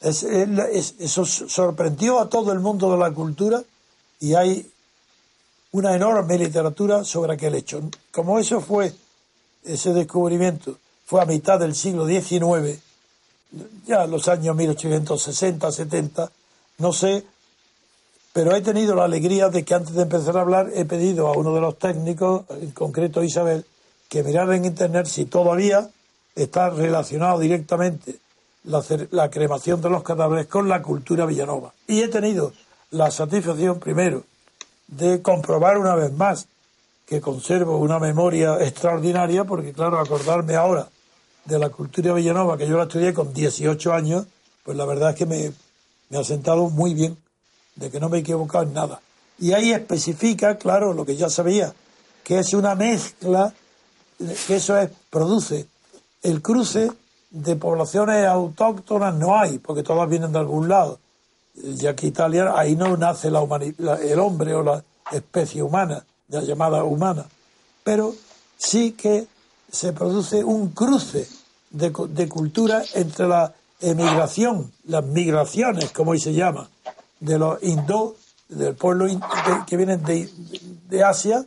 eso 0.00 1.24
sorprendió 1.24 2.20
a 2.20 2.28
todo 2.28 2.52
el 2.52 2.60
mundo 2.60 2.92
de 2.92 2.98
la 2.98 3.10
cultura 3.10 3.62
y 4.20 4.34
hay 4.34 4.70
una 5.72 5.94
enorme 5.94 6.38
literatura 6.38 7.04
sobre 7.04 7.34
aquel 7.34 7.54
hecho. 7.54 7.82
Como 8.10 8.38
eso 8.38 8.60
fue, 8.60 8.94
ese 9.64 9.92
descubrimiento 9.92 10.78
fue 11.04 11.22
a 11.22 11.26
mitad 11.26 11.58
del 11.58 11.74
siglo 11.74 12.06
XIX, 12.06 12.80
ya 13.86 14.06
los 14.06 14.28
años 14.28 14.56
1860, 14.56 15.70
70, 15.70 16.30
no 16.78 16.92
sé, 16.92 17.24
pero 18.36 18.54
he 18.54 18.60
tenido 18.60 18.94
la 18.94 19.04
alegría 19.04 19.48
de 19.48 19.64
que 19.64 19.72
antes 19.72 19.94
de 19.94 20.02
empezar 20.02 20.36
a 20.36 20.42
hablar 20.42 20.68
he 20.74 20.84
pedido 20.84 21.28
a 21.28 21.32
uno 21.32 21.54
de 21.54 21.60
los 21.62 21.78
técnicos, 21.78 22.44
en 22.50 22.70
concreto 22.72 23.24
Isabel, 23.24 23.64
que 24.10 24.22
mirara 24.22 24.54
en 24.54 24.66
Internet 24.66 25.06
si 25.06 25.24
todavía 25.24 25.88
está 26.34 26.68
relacionado 26.68 27.38
directamente 27.38 28.16
la, 28.64 29.30
cremación 29.30 29.80
de 29.80 29.88
los 29.88 30.02
cadáveres 30.02 30.48
con 30.48 30.68
la 30.68 30.82
cultura 30.82 31.24
villanova. 31.24 31.72
Y 31.88 32.02
he 32.02 32.08
tenido 32.08 32.52
la 32.90 33.10
satisfacción, 33.10 33.80
primero, 33.80 34.24
de 34.86 35.22
comprobar 35.22 35.78
una 35.78 35.94
vez 35.94 36.12
más 36.12 36.46
que 37.06 37.22
conservo 37.22 37.78
una 37.78 37.98
memoria 37.98 38.58
extraordinaria, 38.60 39.44
porque 39.44 39.72
claro, 39.72 39.98
acordarme 39.98 40.56
ahora 40.56 40.90
de 41.46 41.58
la 41.58 41.70
cultura 41.70 42.12
villanova, 42.12 42.58
que 42.58 42.68
yo 42.68 42.76
la 42.76 42.82
estudié 42.82 43.14
con 43.14 43.32
18 43.32 43.94
años, 43.94 44.26
pues 44.62 44.76
la 44.76 44.84
verdad 44.84 45.12
es 45.12 45.16
que 45.16 45.24
me 45.24 46.18
ha 46.18 46.22
sentado 46.22 46.68
muy 46.68 46.92
bien, 46.92 47.16
de 47.76 47.90
que 47.90 48.00
no 48.00 48.08
me 48.08 48.18
he 48.18 48.20
equivocado 48.20 48.64
en 48.64 48.72
nada. 48.72 49.00
Y 49.38 49.52
ahí 49.52 49.72
especifica, 49.72 50.56
claro, 50.56 50.92
lo 50.92 51.04
que 51.04 51.16
ya 51.16 51.28
sabía, 51.28 51.72
que 52.24 52.38
es 52.38 52.54
una 52.54 52.74
mezcla, 52.74 53.52
que 54.46 54.56
eso 54.56 54.76
es, 54.78 54.90
produce 55.10 55.68
el 56.22 56.42
cruce 56.42 56.90
de 57.30 57.56
poblaciones 57.56 58.26
autóctonas 58.26 59.14
no 59.14 59.38
hay, 59.38 59.58
porque 59.58 59.82
todas 59.82 60.08
vienen 60.08 60.32
de 60.32 60.38
algún 60.38 60.68
lado. 60.68 60.98
Ya 61.54 61.94
que 61.94 62.06
Italia, 62.06 62.52
ahí 62.56 62.76
no 62.76 62.96
nace 62.96 63.30
la 63.30 63.40
el 63.40 64.18
hombre 64.18 64.54
o 64.54 64.62
la 64.62 64.82
especie 65.12 65.62
humana, 65.62 66.04
ya 66.28 66.40
llamada 66.40 66.84
humana. 66.84 67.26
Pero 67.84 68.14
sí 68.58 68.92
que 68.92 69.26
se 69.70 69.92
produce 69.92 70.42
un 70.42 70.70
cruce 70.70 71.28
de, 71.70 71.92
de 72.08 72.28
cultura 72.28 72.82
entre 72.94 73.28
la 73.28 73.52
emigración, 73.80 74.72
las 74.84 75.04
migraciones, 75.04 75.90
como 75.92 76.12
hoy 76.12 76.20
se 76.20 76.32
llama, 76.32 76.68
de 77.20 77.38
los 77.38 77.62
hindú, 77.62 78.14
del 78.48 78.74
pueblo 78.74 79.06
que 79.66 79.76
vienen 79.76 80.02
de, 80.04 80.28
de 80.88 81.04
Asia 81.04 81.44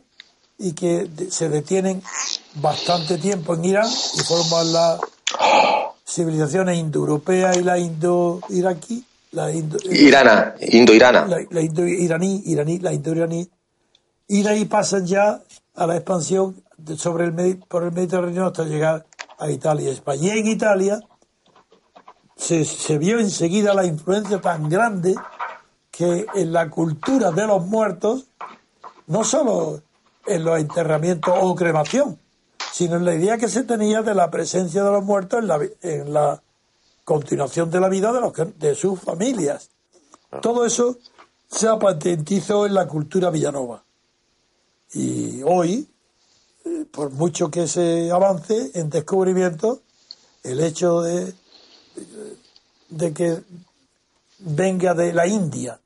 y 0.58 0.72
que 0.72 1.08
se 1.30 1.48
detienen 1.48 2.02
bastante 2.56 3.16
tiempo 3.16 3.54
en 3.54 3.64
Irán 3.64 3.88
y 3.88 4.20
forman 4.20 4.72
las 4.72 5.00
civilizaciones 6.06 6.78
indoeuropeas 6.78 7.56
y 7.56 7.62
la 7.62 7.78
indo-iraquí. 7.78 9.04
La 9.32 9.52
indo, 9.52 9.78
Irana, 9.88 10.56
indo-irana. 10.60 11.24
La, 11.26 11.60
indo-iraní, 11.60 12.42
iraní, 12.46 12.78
la 12.80 12.92
indo-iraní. 12.92 13.48
Y 14.26 14.42
de 14.42 14.48
ahí 14.48 14.64
pasan 14.64 15.06
ya 15.06 15.40
a 15.76 15.86
la 15.86 15.94
expansión 15.94 16.60
sobre 16.96 17.26
el, 17.26 17.58
por 17.58 17.84
el 17.84 17.92
Mediterráneo 17.92 18.46
hasta 18.46 18.64
llegar 18.64 19.06
a 19.38 19.50
Italia 19.50 19.88
y 19.88 19.92
España. 19.92 20.34
Y 20.34 20.38
en 20.40 20.46
Italia 20.48 21.00
se, 22.36 22.64
se 22.64 22.98
vio 22.98 23.20
enseguida 23.20 23.72
la 23.72 23.86
influencia 23.86 24.40
tan 24.40 24.68
grande 24.68 25.14
que 26.00 26.24
en 26.32 26.50
la 26.54 26.70
cultura 26.70 27.30
de 27.30 27.46
los 27.46 27.66
muertos, 27.66 28.24
no 29.06 29.22
solo 29.22 29.82
en 30.24 30.44
los 30.44 30.58
enterramientos 30.58 31.34
o 31.38 31.54
cremación, 31.54 32.18
sino 32.72 32.96
en 32.96 33.04
la 33.04 33.14
idea 33.14 33.36
que 33.36 33.48
se 33.48 33.64
tenía 33.64 34.00
de 34.00 34.14
la 34.14 34.30
presencia 34.30 34.82
de 34.82 34.92
los 34.92 35.04
muertos 35.04 35.40
en 35.40 35.48
la, 35.48 35.60
en 35.82 36.14
la 36.14 36.42
continuación 37.04 37.70
de 37.70 37.80
la 37.80 37.90
vida 37.90 38.14
de, 38.14 38.20
los, 38.22 38.32
de 38.58 38.74
sus 38.74 38.98
familias. 38.98 39.68
Todo 40.40 40.64
eso 40.64 40.96
se 41.50 41.68
patentizó 41.78 42.64
en 42.64 42.72
la 42.72 42.88
cultura 42.88 43.28
villanova. 43.28 43.84
Y 44.94 45.42
hoy, 45.42 45.86
eh, 46.64 46.86
por 46.90 47.10
mucho 47.10 47.50
que 47.50 47.68
se 47.68 48.10
avance 48.10 48.70
en 48.72 48.88
descubrimiento, 48.88 49.82
el 50.44 50.60
hecho 50.60 51.02
de, 51.02 51.34
de 52.88 53.12
que 53.12 53.42
venga 54.38 54.94
de 54.94 55.12
la 55.12 55.26
India 55.26 55.78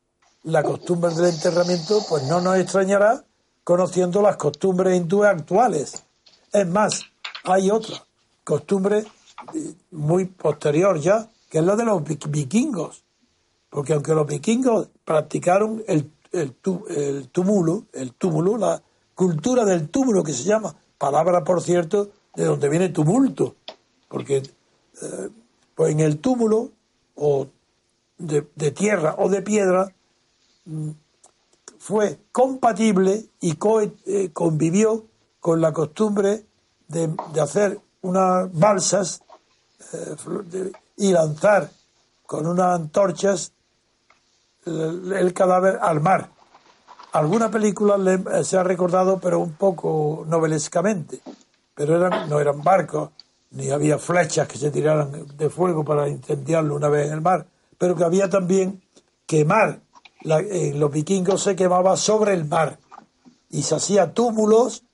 la 0.44 0.62
costumbre 0.62 1.14
del 1.14 1.34
enterramiento, 1.34 2.00
pues 2.08 2.22
no 2.24 2.40
nos 2.40 2.56
extrañará 2.56 3.24
conociendo 3.62 4.22
las 4.22 4.36
costumbres 4.36 4.96
hindúes 4.96 5.30
actuales. 5.30 6.04
Es 6.52 6.66
más, 6.66 7.02
hay 7.44 7.70
otra 7.70 7.96
costumbre 8.44 9.04
eh, 9.54 9.74
muy 9.90 10.26
posterior 10.26 11.00
ya, 11.00 11.28
que 11.48 11.58
es 11.58 11.64
la 11.64 11.76
de 11.76 11.84
los 11.84 12.02
vikingos. 12.28 13.02
Porque 13.70 13.94
aunque 13.94 14.14
los 14.14 14.26
vikingos 14.26 14.88
practicaron 15.04 15.82
el, 15.88 16.10
el, 16.32 16.54
el 16.88 17.28
túmulo, 17.28 17.86
el 17.92 18.12
túmulo, 18.14 18.56
la 18.56 18.82
cultura 19.14 19.64
del 19.64 19.88
túmulo 19.88 20.22
que 20.22 20.32
se 20.32 20.44
llama, 20.44 20.74
palabra 20.98 21.42
por 21.42 21.60
cierto 21.62 22.10
de 22.34 22.44
donde 22.44 22.68
viene 22.68 22.88
tumulto, 22.88 23.56
porque 24.08 24.36
eh, 24.38 25.28
pues 25.74 25.92
en 25.92 26.00
el 26.00 26.18
túmulo 26.18 26.70
o 27.16 27.46
de, 28.18 28.70
tierra 28.70 29.16
o 29.18 29.28
de 29.28 29.42
piedra 29.42 29.92
fue 31.78 32.18
compatible 32.32 33.26
y 33.40 33.58
eh, 34.06 34.30
convivió 34.32 35.04
con 35.40 35.60
la 35.60 35.72
costumbre 35.72 36.46
de, 36.88 37.10
hacer 37.40 37.78
unas 38.00 38.50
balsas 38.52 39.22
eh, 39.92 40.72
y 40.96 41.12
lanzar 41.12 41.70
con 42.24 42.46
unas 42.46 42.80
antorchas 42.80 43.52
el, 44.64 45.34
cadáver 45.34 45.78
al 45.82 46.00
mar. 46.00 46.30
Alguna 47.12 47.50
película 47.50 47.96
eh, 47.98 48.44
se 48.44 48.56
ha 48.56 48.62
recordado, 48.62 49.18
pero 49.18 49.40
un 49.40 49.52
poco 49.52 50.24
novelescamente. 50.26 51.20
Pero 51.74 51.96
eran, 51.96 52.30
no 52.30 52.40
eran 52.40 52.62
barcos, 52.62 53.10
ni 53.50 53.70
había 53.70 53.98
flechas 53.98 54.48
que 54.48 54.56
se 54.56 54.70
tiraran 54.70 55.26
de 55.36 55.50
fuego 55.50 55.84
para 55.84 56.08
incendiarlo 56.08 56.76
una 56.76 56.88
vez 56.88 57.08
en 57.08 57.12
el 57.12 57.20
mar, 57.20 57.46
pero 57.76 57.94
que 57.94 58.04
había 58.04 58.30
también 58.30 58.82
quemar 59.26 59.80
en 60.24 60.80
los 60.80 60.90
vikingos 60.90 61.42
se 61.42 61.54
quemaba 61.54 61.96
sobre 61.96 62.34
el 62.34 62.46
mar 62.46 62.78
y 63.50 63.62
se 63.62 63.76
hacía 63.76 64.12
túmulos 64.12 64.84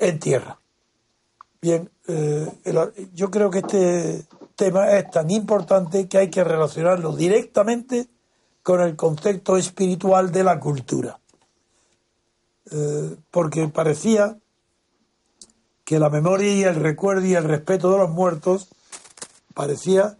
en 0.00 0.18
tierra. 0.20 0.58
Bien, 1.60 1.90
eh, 2.06 2.46
yo 3.12 3.30
creo 3.30 3.50
que 3.50 3.58
este 3.58 4.26
tema 4.54 4.92
es 4.92 5.10
tan 5.10 5.30
importante 5.30 6.08
que 6.08 6.18
hay 6.18 6.30
que 6.30 6.44
relacionarlo 6.44 7.16
directamente 7.16 8.06
con 8.62 8.80
el 8.80 8.96
concepto 8.96 9.56
espiritual 9.56 10.30
de 10.30 10.44
la 10.44 10.60
cultura. 10.60 11.18
Eh, 12.70 13.16
porque 13.30 13.68
parecía 13.68 14.38
que 15.84 15.98
la 15.98 16.08
memoria 16.08 16.52
y 16.52 16.62
el 16.62 16.76
recuerdo 16.76 17.26
y 17.26 17.34
el 17.34 17.44
respeto 17.44 17.92
de 17.92 17.98
los 17.98 18.10
muertos 18.10 18.68
parecía 19.52 20.16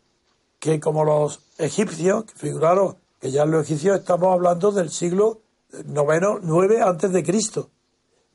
que 0.58 0.80
como 0.80 1.04
los 1.04 1.40
egipcios, 1.58 2.24
que 2.24 2.34
figuraron 2.34 2.96
que 3.24 3.30
ya 3.30 3.44
en 3.44 3.52
los 3.52 3.64
egipcios 3.64 4.00
estamos 4.00 4.34
hablando 4.34 4.70
del 4.70 4.90
siglo 4.90 5.40
noveno, 5.86 6.40
nueve 6.42 6.82
antes 6.82 7.10
de 7.10 7.22
Cristo, 7.22 7.70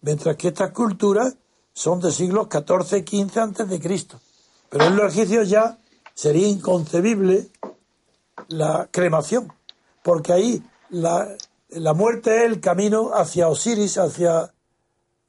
mientras 0.01 0.35
que 0.35 0.47
estas 0.47 0.71
culturas 0.71 1.35
son 1.73 1.99
de 1.99 2.11
siglos 2.11 2.47
XIV, 2.51 3.05
XV 3.07 3.37
antes 3.37 3.69
de 3.69 3.79
Cristo. 3.79 4.19
Pero 4.67 4.85
en 4.85 4.95
los 4.95 5.13
egipcios 5.13 5.47
ya 5.47 5.77
sería 6.15 6.47
inconcebible 6.47 7.49
la 8.47 8.89
cremación, 8.89 9.53
porque 10.01 10.33
ahí 10.33 10.63
la, 10.89 11.35
la 11.69 11.93
muerte 11.93 12.37
es 12.37 12.51
el 12.51 12.59
camino 12.59 13.11
hacia 13.13 13.47
Osiris, 13.47 13.99
hacia 13.99 14.51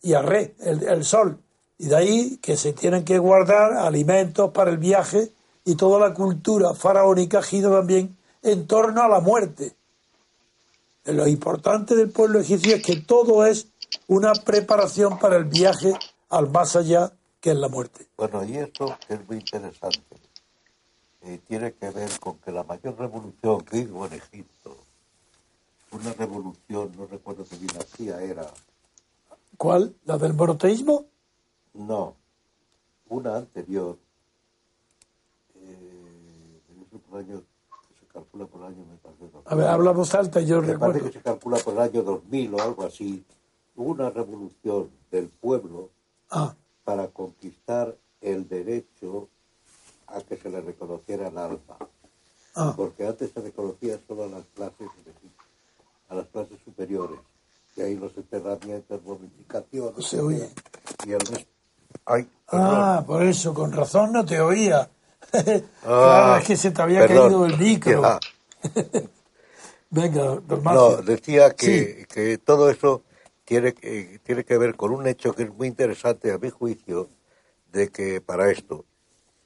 y 0.01 0.15
Re, 0.15 0.55
el, 0.61 0.85
el 0.85 1.05
sol. 1.05 1.39
Y 1.77 1.89
de 1.89 1.97
ahí 1.97 2.37
que 2.39 2.57
se 2.57 2.73
tienen 2.73 3.05
que 3.05 3.19
guardar 3.19 3.75
alimentos 3.75 4.53
para 4.53 4.71
el 4.71 4.79
viaje 4.79 5.33
y 5.67 5.75
toda 5.75 6.01
la 6.01 6.15
cultura 6.15 6.73
faraónica 6.73 7.43
gira 7.43 7.69
también 7.69 8.17
en 8.43 8.67
torno 8.67 9.03
a 9.03 9.09
la 9.09 9.21
muerte. 9.21 9.75
Lo 11.05 11.27
importante 11.27 11.95
del 11.95 12.11
pueblo 12.11 12.41
egipcio 12.41 12.77
es 12.77 12.83
que 12.83 12.97
todo 12.97 13.45
es 13.47 13.69
una 14.07 14.33
preparación 14.33 15.19
para 15.19 15.37
el 15.37 15.45
viaje 15.45 15.95
al 16.29 16.51
más 16.51 16.77
allá 16.77 17.13
que 17.41 17.51
es 17.51 17.57
la 17.57 17.69
muerte. 17.69 18.07
Bueno, 18.17 18.45
y 18.45 18.57
esto 18.57 18.97
es 19.09 19.27
muy 19.27 19.39
interesante. 19.39 20.17
Eh, 21.23 21.41
tiene 21.49 21.73
que 21.75 21.91
ver 21.91 22.11
con 22.19 22.39
que 22.39 22.53
la 22.53 22.65
mayor 22.65 22.99
revolución 22.99 23.61
que 23.63 23.81
hubo 23.81 24.07
en 24.07 24.15
Egipto, 24.15 24.77
una 25.93 26.13
revolución, 26.13 26.93
no 26.97 27.07
recuerdo 27.07 27.45
qué 27.45 27.57
dinastía 27.57 28.23
era, 28.23 28.47
¿Cuál? 29.57 29.95
¿La 30.07 30.17
del 30.17 30.33
monoteísmo? 30.33 31.07
no, 31.75 32.17
una 33.09 33.37
anterior, 33.37 33.99
eh, 35.57 36.61
eso 36.87 36.99
por 36.99 37.21
el 37.21 37.27
año, 37.27 37.39
se 37.41 37.45
calcula 38.13 38.47
por 38.47 38.61
el 38.63 38.67
año, 38.69 38.85
me 38.91 38.97
parece. 38.97 39.25
A 39.47 39.55
ver, 39.55 39.67
hablamos 39.69 40.15
alta 40.15 40.41
y 40.41 40.47
yo 40.47 40.61
me 40.61 40.69
recuerdo. 40.69 40.93
parece 40.95 41.11
que 41.11 41.19
se 41.19 41.23
calcula 41.25 41.59
por 41.59 41.75
el 41.75 41.81
año 41.81 42.03
2000 42.03 42.55
o 42.55 42.61
algo 42.63 42.85
así, 42.85 43.25
hubo 43.77 43.91
una 43.93 44.11
revolución 44.11 44.91
del 45.11 45.29
pueblo 45.29 45.91
Ah, 46.31 46.55
para 46.85 47.09
conquistar 47.09 47.97
el 48.21 48.49
derecho 48.49 49.29
a 50.07 50.21
que 50.21 50.37
se 50.37 50.49
le 50.51 50.61
reconociera 50.61 51.29
el 51.29 51.39
alma. 51.39 51.77
ah, 52.55 52.73
Porque 52.77 53.07
antes 53.07 53.31
se 53.33 53.41
reconocía 53.41 53.99
solo 54.07 54.25
a 54.25 54.29
las 54.29 54.45
clases 54.55 54.89
a 56.09 56.15
las 56.17 56.27
clases 56.29 56.59
superiores. 56.65 57.19
Y 57.77 57.83
ahí 57.83 57.95
los 57.97 58.17
enterramientos, 58.17 59.01
momificaciones. 59.05 60.05
se 60.05 60.21
oye. 60.21 60.51
Y 61.07 61.13
el. 61.13 61.21
Ay, 62.05 62.29
Ah, 62.49 63.03
por 63.07 63.23
eso, 63.23 63.55
con 63.55 63.71
razón 63.73 64.13
no 64.13 64.25
te 64.25 64.41
oía. 64.41 64.91
claro, 66.03 66.35
Ah, 66.35 66.39
es 66.41 66.47
que 66.47 66.57
se 66.57 66.71
te 66.71 66.83
había 66.83 67.01
perdón. 67.07 67.31
caído 67.31 67.47
el 67.47 67.59
micro. 67.59 68.03
Venga, 69.91 70.41
No, 70.73 70.97
decía 71.03 71.51
que, 71.57 72.07
que 72.13 72.39
todo 72.39 72.71
eso 72.71 73.03
tiene, 73.45 73.73
que- 73.75 74.21
tiene 74.25 74.45
que 74.45 74.59
ver 74.59 74.77
con 74.77 74.93
un 74.93 75.07
hecho 75.07 75.35
que 75.35 75.45
es 75.45 75.53
muy 75.55 75.69
interesante 75.69 76.33
a 76.33 76.39
mi 76.39 76.51
juicio, 76.51 77.09
de 77.73 77.89
que 77.89 78.21
para 78.21 78.51
esto, 78.51 78.85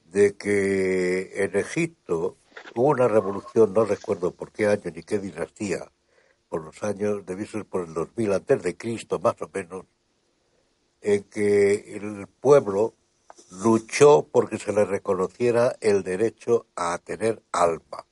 de 0.05 0.35
que 0.35 1.43
en 1.43 1.55
Egipto 1.57 2.37
hubo 2.75 2.89
una 2.89 3.07
revolución, 3.07 3.73
no 3.73 3.85
recuerdo 3.85 4.31
por 4.33 4.51
qué 4.51 4.67
año 4.67 4.91
ni 4.95 5.03
qué 5.03 5.19
dinastía, 5.19 5.91
por 6.49 6.63
los 6.63 6.83
años, 6.83 7.25
debió 7.25 7.47
ser 7.47 7.65
por 7.65 7.87
el 7.87 7.93
2000 7.93 8.33
antes 8.33 8.63
de 8.63 8.77
Cristo 8.77 9.19
más 9.19 9.41
o 9.41 9.49
menos, 9.53 9.85
en 11.01 11.23
que 11.23 11.95
el 11.95 12.27
pueblo 12.27 12.93
luchó 13.51 14.27
porque 14.31 14.57
se 14.57 14.71
le 14.73 14.85
reconociera 14.85 15.75
el 15.81 16.03
derecho 16.03 16.65
a 16.75 16.97
tener 16.99 17.41
alma 17.51 18.05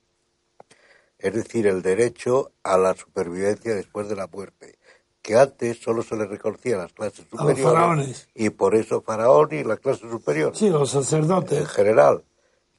es 1.19 1.33
decir, 1.33 1.67
el 1.67 1.81
derecho 1.81 2.51
a 2.63 2.77
la 2.77 2.93
supervivencia 2.95 3.73
después 3.73 4.09
de 4.09 4.15
la 4.17 4.27
muerte, 4.27 4.77
que 5.21 5.37
antes 5.37 5.77
solo 5.81 6.03
se 6.03 6.17
le 6.17 6.25
reconocía 6.25 6.75
a 6.75 6.79
las 6.79 6.91
clases 6.91 7.21
A 7.21 7.23
los 7.23 7.29
superiores 7.39 7.63
faraones. 7.63 8.27
y 8.35 8.49
por 8.49 8.75
eso 8.75 9.01
faraón 9.01 9.47
y 9.53 9.63
las 9.63 9.79
clases 9.79 10.11
superiores 10.11 10.59
Sí, 10.59 10.69
los 10.69 10.93
en 10.93 11.01
sacerdotes. 11.03 11.69
general, 11.69 12.25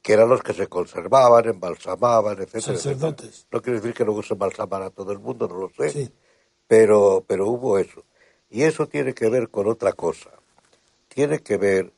que 0.03 0.13
eran 0.13 0.29
los 0.29 0.43
que 0.43 0.53
se 0.53 0.67
conservaban, 0.67 1.45
embalsamaban, 1.49 2.33
etcétera. 2.39 2.77
Sacerdotes. 2.77 3.25
etcétera. 3.29 3.47
No 3.51 3.61
quiere 3.63 3.79
decir 3.79 3.95
que 3.95 4.05
luego 4.05 4.21
se 4.21 4.33
embalsamara 4.33 4.85
a 4.85 4.89
todo 4.91 5.11
el 5.11 5.17
mundo, 5.17 5.47
no 5.47 5.57
lo 5.61 5.69
sé, 5.75 5.89
Sí. 5.89 6.13
pero, 6.67 7.23
pero 7.27 7.47
hubo 7.47 7.79
eso. 7.79 8.03
Y 8.51 8.61
eso 8.61 8.85
tiene 8.87 9.15
que 9.15 9.27
ver 9.27 9.49
con 9.49 9.67
otra 9.67 9.93
cosa. 9.93 10.29
Tiene 11.07 11.39
que 11.39 11.57
ver 11.57 11.93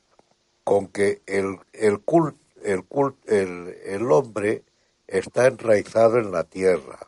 con 0.67 0.89
que 0.89 1.21
el, 1.27 1.59
el, 1.71 2.01
cult, 2.01 2.35
el, 2.61 2.83
cult, 2.83 3.15
el, 3.29 3.73
el 3.85 4.11
hombre 4.11 4.65
está 5.07 5.47
enraizado 5.47 6.17
en 6.17 6.29
la 6.29 6.43
tierra. 6.43 6.99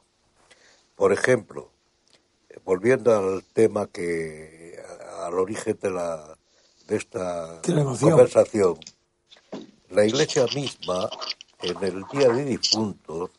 Por 0.95 1.11
ejemplo, 1.11 1.69
volviendo 2.63 3.13
al 3.13 3.43
tema 3.43 3.87
que 3.87 4.81
al 5.25 5.33
origen 5.33 5.77
de 5.81 5.91
la 5.91 6.37
de 6.87 6.95
esta 6.95 7.59
conversación, 7.99 8.79
la 9.89 10.05
Iglesia 10.05 10.45
misma 10.55 11.09
en 11.61 11.83
el 11.83 12.05
día 12.13 12.29
de 12.29 12.45
difuntos, 12.45 13.31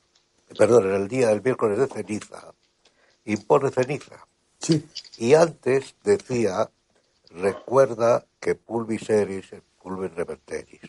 perdón, 0.58 0.90
en 0.90 0.96
el 0.96 1.08
día 1.08 1.28
del 1.28 1.42
miércoles 1.42 1.78
de 1.78 1.86
ceniza, 1.86 2.52
impone 3.24 3.70
ceniza. 3.70 4.26
Sí. 4.58 4.86
Y 5.16 5.32
antes 5.32 5.94
decía, 6.04 6.70
recuerda 7.30 8.26
que 8.38 8.54
pulvis 8.54 9.08
eris 9.08 9.54
pulvis 9.80 10.14
reverteris. 10.14 10.80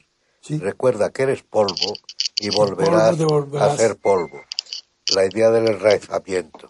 Sí. 0.41 0.57
Recuerda 0.57 1.11
que 1.11 1.23
eres 1.23 1.43
polvo 1.43 1.93
y 2.39 2.49
volverás, 2.49 3.17
a 3.59 3.77
ser 3.77 3.97
polvo. 3.97 4.41
La 5.15 5.25
idea 5.25 5.49
del 5.51 5.67
enraizamiento, 5.67 6.67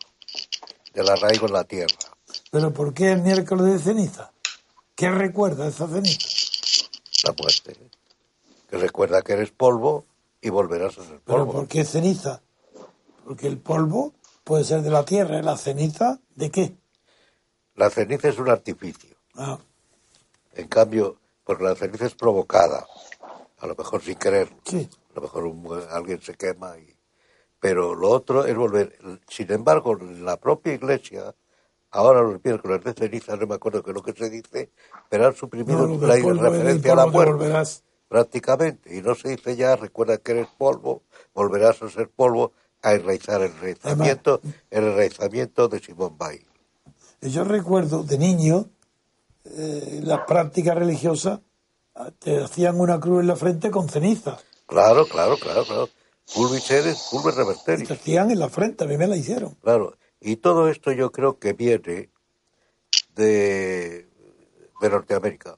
del 0.93 1.09
arraigo 1.09 1.47
en 1.47 1.53
la 1.53 1.63
tierra. 1.63 1.95
Pero 2.51 2.73
¿por 2.73 2.93
qué 2.93 3.11
el 3.11 3.21
miércoles 3.21 3.65
de 3.65 3.79
ceniza? 3.79 4.31
¿Qué 4.95 5.09
recuerda 5.09 5.67
esa 5.67 5.87
ceniza? 5.87 6.27
La 7.23 7.33
muerte. 7.37 7.77
Que 8.69 8.77
recuerda 8.77 9.21
que 9.21 9.33
eres 9.33 9.51
polvo 9.51 10.05
y 10.41 10.49
volverás 10.49 10.97
a 10.97 11.03
ser 11.03 11.21
¿Pero 11.25 11.45
polvo. 11.45 11.51
por 11.53 11.67
qué 11.67 11.85
ceniza? 11.85 12.41
Porque 13.25 13.47
el 13.47 13.57
polvo 13.57 14.13
puede 14.43 14.63
ser 14.63 14.81
de 14.81 14.89
la 14.89 15.05
tierra. 15.05 15.39
¿y 15.39 15.43
¿La 15.43 15.55
ceniza 15.57 16.19
de 16.35 16.49
qué? 16.51 16.75
La 17.75 17.89
ceniza 17.89 18.27
es 18.29 18.37
un 18.37 18.49
artificio. 18.49 19.15
Ah, 19.35 19.57
En 20.53 20.67
cambio, 20.67 21.20
porque 21.43 21.63
la 21.63 21.75
ceniza 21.75 22.05
es 22.05 22.15
provocada, 22.15 22.85
a 23.59 23.67
lo 23.67 23.75
mejor 23.75 24.01
sin 24.03 24.15
querer. 24.15 24.49
sí. 24.65 24.89
A 25.11 25.15
lo 25.15 25.21
mejor 25.23 25.45
un- 25.45 25.83
alguien 25.91 26.21
se 26.21 26.35
quema 26.35 26.77
y... 26.79 26.95
Pero 27.59 27.95
lo 27.95 28.09
otro 28.09 28.45
es 28.45 28.55
volver. 28.55 28.97
Sin 29.27 29.51
embargo, 29.51 29.95
la 29.95 30.37
propia 30.37 30.73
iglesia, 30.73 31.35
ahora 31.91 32.21
los 32.21 32.43
miércoles 32.43 32.83
de 32.83 32.93
ceniza, 32.93 33.35
no 33.37 33.47
me 33.47 33.55
acuerdo 33.55 33.83
qué 33.83 33.91
es 33.91 33.95
lo 33.95 34.03
que 34.03 34.13
se 34.13 34.29
dice, 34.29 34.71
pero 35.09 35.27
han 35.27 35.35
suprimido 35.35 35.87
No, 35.87 36.07
la 36.07 36.15
referencia 36.15 36.93
a 36.93 36.95
la 36.95 37.05
muerte, 37.07 37.33
volverás. 37.33 37.83
prácticamente. 38.07 38.95
Y 38.97 39.01
no 39.01 39.15
se 39.15 39.29
dice 39.29 39.55
ya, 39.55 39.75
recuerda 39.75 40.17
que 40.17 40.31
eres 40.33 40.47
polvo, 40.57 41.03
volverás 41.35 41.81
a 41.83 41.89
ser 41.89 42.09
polvo, 42.09 42.53
a 42.81 42.93
enraizar 42.93 43.41
el 43.41 43.51
enraizamiento, 43.51 44.41
el 44.71 44.85
enraizamiento 44.85 45.67
de 45.67 45.79
Simón 45.79 46.17
Bay. 46.17 46.45
Yo 47.21 47.43
recuerdo 47.43 48.03
de 48.03 48.17
niño, 48.17 48.69
eh, 49.45 50.01
las 50.03 50.21
prácticas 50.27 50.75
religiosas 50.75 51.39
ah, 51.95 52.11
te 52.19 52.43
hacían 52.43 52.79
una 52.79 52.99
cruz 52.99 53.21
en 53.21 53.27
la 53.27 53.35
frente 53.35 53.71
con 53.71 53.89
ceniza. 53.89 54.37
Claro, 54.65 55.05
claro, 55.05 55.37
claro, 55.37 55.65
claro. 55.65 55.89
Pulvis 56.33 56.69
eres, 56.71 57.07
pulvis 57.11 57.35
reverteris. 57.35 57.87
te 57.87 57.93
hacían 57.93 58.31
en 58.31 58.39
la 58.39 58.49
frente, 58.49 58.83
a 58.83 58.87
mí 58.87 58.97
me 58.97 59.07
la 59.07 59.17
hicieron. 59.17 59.55
Claro, 59.55 59.97
y 60.19 60.37
todo 60.37 60.69
esto 60.69 60.91
yo 60.93 61.11
creo 61.11 61.39
que 61.39 61.53
viene 61.53 62.09
de, 63.15 64.07
de 64.81 64.89
Norteamérica. 64.89 65.57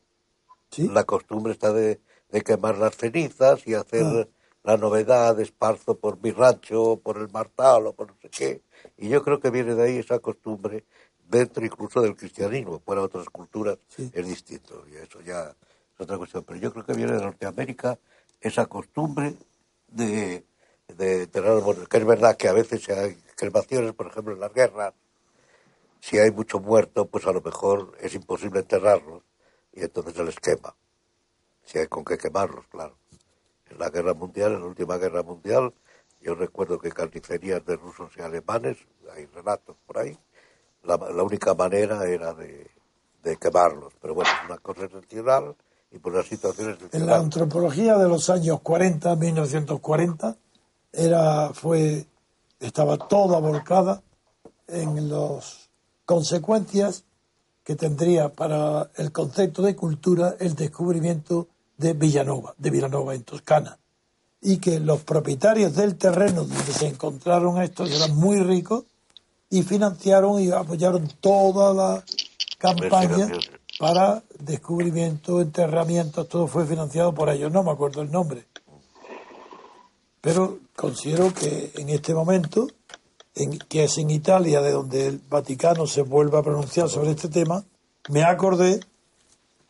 ¿sí? 0.72 0.88
La 0.90 1.04
costumbre 1.04 1.54
está 1.54 1.72
de, 1.74 2.00
de 2.30 2.42
quemar 2.42 2.78
las 2.78 2.96
cenizas 2.98 3.68
y 3.68 3.74
hacer 3.76 4.04
Ah. 4.06 4.28
la 4.64 4.78
novedad, 4.78 5.40
esparzo 5.40 5.98
por 6.00 6.20
mi 6.24 6.32
rancho, 6.32 7.00
por 7.04 7.18
el 7.18 7.30
martal 7.30 7.88
o 7.88 7.94
por 7.94 8.08
no 8.08 8.16
sé 8.22 8.30
qué. 8.30 8.62
Y 8.98 9.10
yo 9.10 9.24
creo 9.24 9.40
que 9.40 9.50
viene 9.52 9.76
de 9.76 9.84
ahí 9.84 9.98
esa 9.98 10.20
costumbre 10.20 10.86
dentro 11.34 11.66
incluso 11.66 12.02
del 12.02 12.16
cristianismo. 12.16 12.80
Para 12.80 13.02
otras 13.02 13.28
culturas 13.30 13.78
Sí. 13.90 14.10
es 14.14 14.28
distinto 14.28 14.86
y 14.92 14.96
eso 14.96 15.20
ya 15.22 15.50
es 15.50 16.00
otra 16.00 16.18
cuestión. 16.18 16.44
Pero 16.44 16.60
yo 16.60 16.72
creo 16.72 16.86
que 16.86 16.94
viene 16.94 17.14
de 17.14 17.22
Norteamérica 17.22 17.98
esa 18.40 18.66
costumbre 18.68 19.36
de, 19.88 20.44
de 20.88 21.28
tener, 21.28 21.60
bueno, 21.62 21.86
que 21.86 21.98
es 21.98 22.06
verdad 22.06 22.38
que 22.38 22.48
a 22.48 22.54
veces 22.54 22.88
hay 22.90 23.16
cremaciones, 23.36 23.94
por 23.94 24.08
ejemplo, 24.08 24.34
en 24.34 24.40
las 24.40 24.54
guerras, 24.54 24.94
si 26.00 26.20
hay 26.20 26.32
mucho 26.32 26.60
muerto, 26.60 27.06
pues 27.06 27.26
a 27.28 27.32
lo 27.32 27.42
mejor 27.42 27.98
es 28.02 28.14
imposible 28.14 28.60
enterrarlos 28.60 29.24
y 29.72 29.82
entonces 29.82 30.14
se 30.14 30.24
les 30.24 30.40
quema. 30.40 30.76
Si 31.64 31.80
hay 31.80 31.88
con 31.88 32.04
qué 32.04 32.18
quemarlos, 32.18 32.68
claro. 32.68 32.98
En 33.70 33.80
la 33.80 33.90
guerra 33.90 34.14
mundial, 34.14 34.52
en 34.54 34.60
la 34.60 34.66
última 34.68 34.98
guerra 34.98 35.24
mundial, 35.24 35.74
yo 36.20 36.36
recuerdo 36.36 36.78
que 36.80 36.92
carnicerías 36.92 37.66
de 37.66 37.78
rusos 37.78 38.12
y 38.18 38.22
alemanes, 38.22 38.78
hay 39.16 39.26
relatos 39.28 39.78
por 39.86 39.98
ahí, 39.98 40.18
la, 40.84 40.98
la 40.98 41.24
única 41.24 41.54
manera 41.54 42.06
era 42.06 42.34
de, 42.34 42.70
de 43.24 43.38
quemarlos. 43.38 43.94
Pero 44.02 44.14
bueno, 44.14 44.30
es 44.32 44.50
una 44.50 44.58
cosa 44.58 44.86
excepcional 44.86 45.56
y 45.92 46.00
por 46.00 46.16
las 46.16 46.26
situaciones 46.26 46.78
En 46.92 47.06
la 47.06 47.18
antropología 47.18 47.98
de 47.98 48.10
los 48.10 48.30
años 48.30 48.62
40, 48.62 49.16
1940, 49.16 50.36
era, 50.92 51.50
fue, 51.54 52.06
estaba 52.60 52.98
toda 52.98 53.40
volcada 53.40 54.02
en 54.68 55.10
las 55.10 55.70
consecuencias 56.06 57.04
que 57.64 57.76
tendría 57.76 58.30
para 58.30 58.90
el 58.96 59.12
concepto 59.12 59.62
de 59.62 59.76
cultura 59.76 60.36
el 60.40 60.56
descubrimiento 60.56 61.48
de 61.78 61.94
Villanova, 61.94 62.54
de 62.58 62.70
Villanova 62.70 63.16
en 63.16 63.24
Toscana, 63.24 63.80
y 64.42 64.58
que 64.58 64.80
los 64.80 65.02
propietarios 65.02 65.76
del 65.76 65.96
terreno 65.96 66.44
donde 66.44 66.74
se 66.74 66.88
encontraron 66.88 67.62
estos 67.62 67.90
eran 67.92 68.16
muy 68.16 68.40
ricos 68.40 68.86
y 69.54 69.62
financiaron 69.62 70.42
y 70.42 70.50
apoyaron 70.52 71.08
toda 71.22 71.74
la 71.74 72.04
campaña 72.58 73.30
para 73.80 74.24
descubrimiento, 74.40 75.42
enterramientos, 75.42 76.28
todo 76.28 76.48
fue 76.48 76.66
financiado 76.66 77.14
por 77.14 77.30
ellos. 77.30 77.52
No 77.52 77.62
me 77.64 77.70
acuerdo 77.72 78.02
el 78.02 78.12
nombre. 78.12 78.46
Pero 80.22 80.58
considero 80.76 81.32
que 81.34 81.72
en 81.76 81.90
este 81.90 82.14
momento, 82.16 82.68
en, 83.36 83.60
que 83.60 83.84
es 83.84 83.98
en 84.00 84.10
Italia, 84.10 84.62
de 84.62 84.72
donde 84.72 85.08
el 85.08 85.22
Vaticano 85.30 85.86
se 85.86 86.02
vuelve 86.02 86.38
a 86.40 86.42
pronunciar 86.42 86.90
sobre 86.90 87.12
este 87.12 87.28
tema, 87.30 87.64
me 88.10 88.24
acordé 88.24 88.80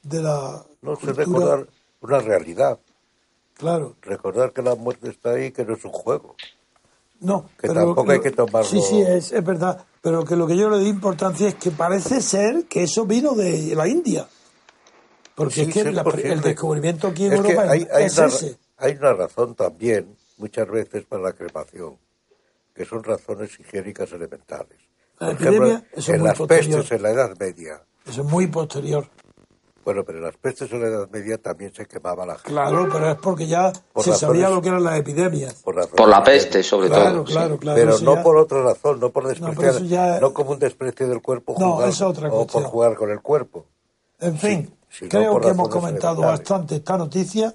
de 0.04 0.22
la. 0.22 0.64
No 0.82 0.96
sé 0.96 1.08
cultura- 1.08 1.26
recordar 1.26 1.68
una 2.02 2.20
realidad. 2.20 2.80
Claro, 3.56 3.96
Recordar 4.02 4.52
que 4.54 4.62
la 4.62 4.76
muerte 4.76 5.10
está 5.10 5.32
ahí, 5.32 5.52
que 5.52 5.66
no 5.66 5.74
es 5.76 5.84
un 5.86 5.92
juego. 5.92 6.36
No. 7.24 7.46
Que 7.60 7.68
pero 7.68 7.74
tampoco 7.76 8.12
hay 8.12 8.20
que 8.22 8.32
tomarlo- 8.32 8.64
Sí, 8.70 8.82
sí, 8.82 9.02
es, 9.02 9.32
es 9.32 9.44
verdad. 9.44 9.84
Pero 10.02 10.24
que 10.26 10.36
lo 10.36 10.46
que 10.46 10.56
yo 10.58 10.70
le 10.70 10.80
di 10.80 10.90
importancia 10.90 11.48
es 11.48 11.56
que 11.56 11.72
parece 11.72 12.22
ser 12.22 12.66
que 12.66 12.84
eso 12.84 13.06
vino 13.06 13.34
de 13.34 13.74
la 13.76 13.88
India. 13.88 14.28
Porque 15.36 15.56
Sí, 15.56 15.62
es 15.62 15.74
que 15.74 15.92
la- 15.92 16.02
el 16.04 16.42
descubrimiento 16.42 17.08
aquí 17.08 17.26
en 17.26 17.34
Es 17.34 17.40
Europa 17.40 17.64
hay, 17.70 17.88
hay 17.92 18.06
es 18.06 18.18
una, 18.18 18.28
ese. 18.28 18.58
hay 18.78 18.94
una 18.96 19.14
razón 19.14 19.56
también, 19.56 20.16
muchas 20.38 20.68
veces, 20.70 21.06
para 21.06 21.24
la 21.24 21.34
cremación, 21.34 21.98
que 22.76 22.86
son 22.86 23.04
razones 23.04 23.58
higiénicas 23.60 24.12
elementales. 24.12 24.78
La 25.20 25.28
Por 25.28 25.36
epidemia, 25.36 25.68
ejemplo, 25.76 25.90
eso 25.98 26.12
en 26.14 26.20
muy 26.20 26.28
las 26.28 26.38
posterior. 26.38 26.80
pestes 26.82 26.98
en 26.98 27.04
la 27.04 27.10
Edad 27.12 27.38
Media. 27.40 27.82
Eso 28.06 28.22
es 28.22 28.28
muy 28.28 28.48
posterior. 28.48 29.08
Bueno, 29.86 30.04
pero 30.06 30.20
en 30.20 30.24
las 30.24 30.38
pestes 30.38 30.72
en 30.72 30.82
la 30.82 30.88
Edad 30.88 31.10
Media 31.12 31.38
también 31.38 31.74
se 31.74 31.86
quemaba 31.86 32.26
la 32.26 32.36
gente. 32.36 32.52
Claro, 32.52 32.88
pero 32.92 33.12
es 33.12 33.18
porque 33.18 33.48
ya 33.48 33.72
Por 33.92 34.04
se 34.04 34.12
razones- 34.12 34.20
sabía 34.20 34.50
lo 34.50 34.62
que 34.62 34.70
eran 34.70 34.84
las 34.84 34.98
epidemias. 34.98 35.56
Por, 35.56 35.76
razones 35.76 35.98
Por 35.98 36.08
la 36.10 36.24
peste, 36.24 36.64
sobre 36.64 36.88
Claro, 36.90 37.12
todo. 37.18 37.28
sí. 37.28 37.34
claro, 37.34 37.58
claro. 37.58 37.80
pero 37.80 38.00
no 38.00 38.16
ya- 38.16 38.24
por 38.24 38.38
otra 38.38 38.64
razón, 38.64 39.00
no 39.00 39.10
por 39.10 39.28
despreciar, 39.28 39.76
eso 39.76 39.84
ya- 39.86 40.20
no 40.20 40.34
como 40.34 40.52
un 40.52 40.60
desprecio 40.60 41.08
del 41.10 41.22
cuerpo 41.22 41.56
No, 41.60 41.74
jugar, 41.74 41.90
es 41.90 42.02
otra 42.02 42.30
o 42.32 42.48
por 42.48 42.64
jugar 42.64 42.96
con 42.96 43.12
el 43.12 43.22
cuerpo. 43.22 43.66
En 44.20 44.38
fin, 44.38 44.74
no 45.02 45.10
creo 45.10 45.40
que 45.42 45.50
hemos 45.50 45.68
comentado 45.70 46.22
bastante 46.22 46.76
esta 46.78 46.98
noticia. 46.98 47.54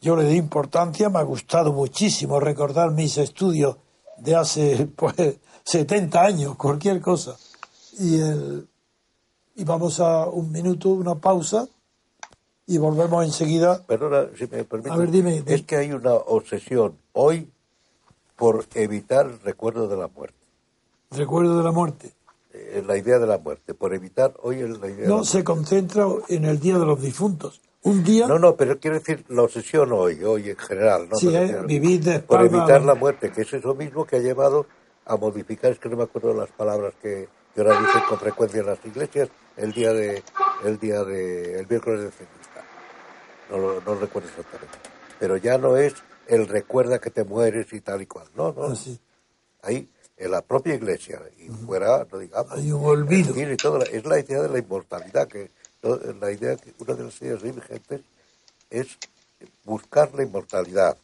Yo 0.00 0.14
le 0.14 0.24
di 0.24 0.36
importancia, 0.36 1.08
me 1.08 1.18
ha 1.18 1.22
gustado 1.22 1.72
muchísimo 1.72 2.38
recordar 2.38 2.92
mis 2.92 3.18
estudios 3.18 3.76
de 4.18 4.36
hace 4.36 4.86
pues 4.96 5.14
70 5.64 6.22
años, 6.22 6.54
cualquier 6.56 7.00
cosa. 7.00 7.34
Y, 7.98 8.20
el, 8.20 8.68
y 9.56 9.64
vamos 9.64 10.00
a 10.00 10.26
un 10.26 10.52
minuto, 10.52 10.90
una 10.90 11.14
pausa, 11.14 11.66
y 12.66 12.78
volvemos 12.78 13.24
enseguida. 13.24 13.84
Perdona, 13.86 14.26
si 14.36 14.46
me 14.46 14.64
permite. 14.64 14.90
A 14.90 14.96
ver, 14.96 15.10
dime, 15.10 15.32
dime. 15.32 15.54
Es 15.54 15.62
que 15.62 15.76
hay 15.76 15.92
una 15.92 16.12
obsesión 16.12 16.96
hoy 17.12 17.48
por 18.36 18.66
evitar 18.74 19.26
el 19.26 19.40
recuerdo 19.40 19.88
de 19.88 19.96
la 19.96 20.08
muerte. 20.08 20.36
Recuerdo 21.10 21.56
de 21.56 21.64
la 21.64 21.72
muerte. 21.72 22.12
Eh, 22.52 22.84
la 22.86 22.98
idea 22.98 23.18
de 23.18 23.26
la 23.26 23.38
muerte, 23.38 23.72
por 23.72 23.94
evitar 23.94 24.34
hoy 24.42 24.56
la 24.56 24.88
idea 24.88 25.02
de 25.02 25.08
No 25.08 25.18
la 25.18 25.24
se 25.24 25.42
concentra 25.42 26.06
en 26.28 26.44
el 26.44 26.60
Día 26.60 26.78
de 26.78 26.84
los 26.84 27.00
Difuntos. 27.00 27.62
Un 27.82 28.02
día, 28.02 28.26
No, 28.26 28.38
no, 28.38 28.56
pero 28.56 28.80
quiero 28.80 28.98
decir 28.98 29.24
la 29.28 29.42
obsesión 29.42 29.92
hoy, 29.92 30.22
hoy 30.24 30.50
en 30.50 30.56
general. 30.56 31.08
¿no? 31.08 31.16
Sí, 31.16 31.28
Me 31.28 31.44
eh, 31.44 31.62
vivir 31.66 32.02
de 32.02 32.18
Por 32.18 32.44
evitar 32.44 32.82
la 32.82 32.96
muerte, 32.96 33.30
que 33.30 33.42
es 33.42 33.52
eso 33.54 33.74
mismo 33.74 34.04
que 34.04 34.16
ha 34.16 34.18
llevado 34.18 34.66
a 35.04 35.16
modificar, 35.16 35.70
es 35.70 35.78
que 35.78 35.88
no 35.88 35.96
me 35.96 36.02
acuerdo 36.02 36.34
las 36.34 36.50
palabras 36.50 36.94
que, 37.00 37.28
que 37.56 37.62
ahora 37.62 37.80
dicen 37.80 38.02
con 38.06 38.18
frecuencia 38.20 38.60
en 38.60 38.66
las 38.66 38.84
iglesias, 38.84 39.30
el 39.56 39.72
día 39.72 39.92
de, 39.94 40.22
el 40.64 40.78
día 40.78 41.02
de, 41.04 41.58
el 41.60 41.66
miércoles 41.66 42.02
de 42.02 42.10
ceniza. 42.10 42.62
No, 43.50 43.56
lo- 43.56 43.80
no 43.80 43.94
recuerdo 43.94 44.28
exactamente. 44.28 44.76
Pero 45.18 45.38
ya 45.38 45.56
no 45.56 45.76
es 45.78 45.94
el 46.26 46.46
recuerda 46.48 46.98
que 46.98 47.10
te 47.10 47.24
mueres 47.24 47.72
y 47.72 47.80
tal 47.80 48.02
y 48.02 48.06
cual. 48.06 48.26
No, 48.34 48.52
no. 48.52 48.64
Así. 48.64 49.00
Ahí, 49.62 49.88
en 50.18 50.30
la 50.30 50.42
propia 50.42 50.74
iglesia 50.74 51.22
y 51.38 51.48
fuera, 51.48 52.06
no 52.12 52.18
digamos. 52.18 52.52
Hay 52.52 52.70
un 52.70 52.84
olvido. 52.84 53.34
Y 53.40 53.56
todo, 53.56 53.82
es 53.82 54.04
la 54.04 54.20
idea 54.20 54.42
de 54.42 54.48
la 54.50 54.58
inmortalidad, 54.58 55.26
que 55.26 55.50
to- 55.80 55.98
la 56.20 56.30
idea 56.30 56.56
que 56.56 56.74
una 56.78 56.92
de 56.94 57.04
las 57.04 57.22
ideas 57.22 57.40
vigentes 57.42 58.02
es 58.68 58.98
buscar 59.64 60.12
la 60.14 60.24
inmortalidad. 60.24 60.96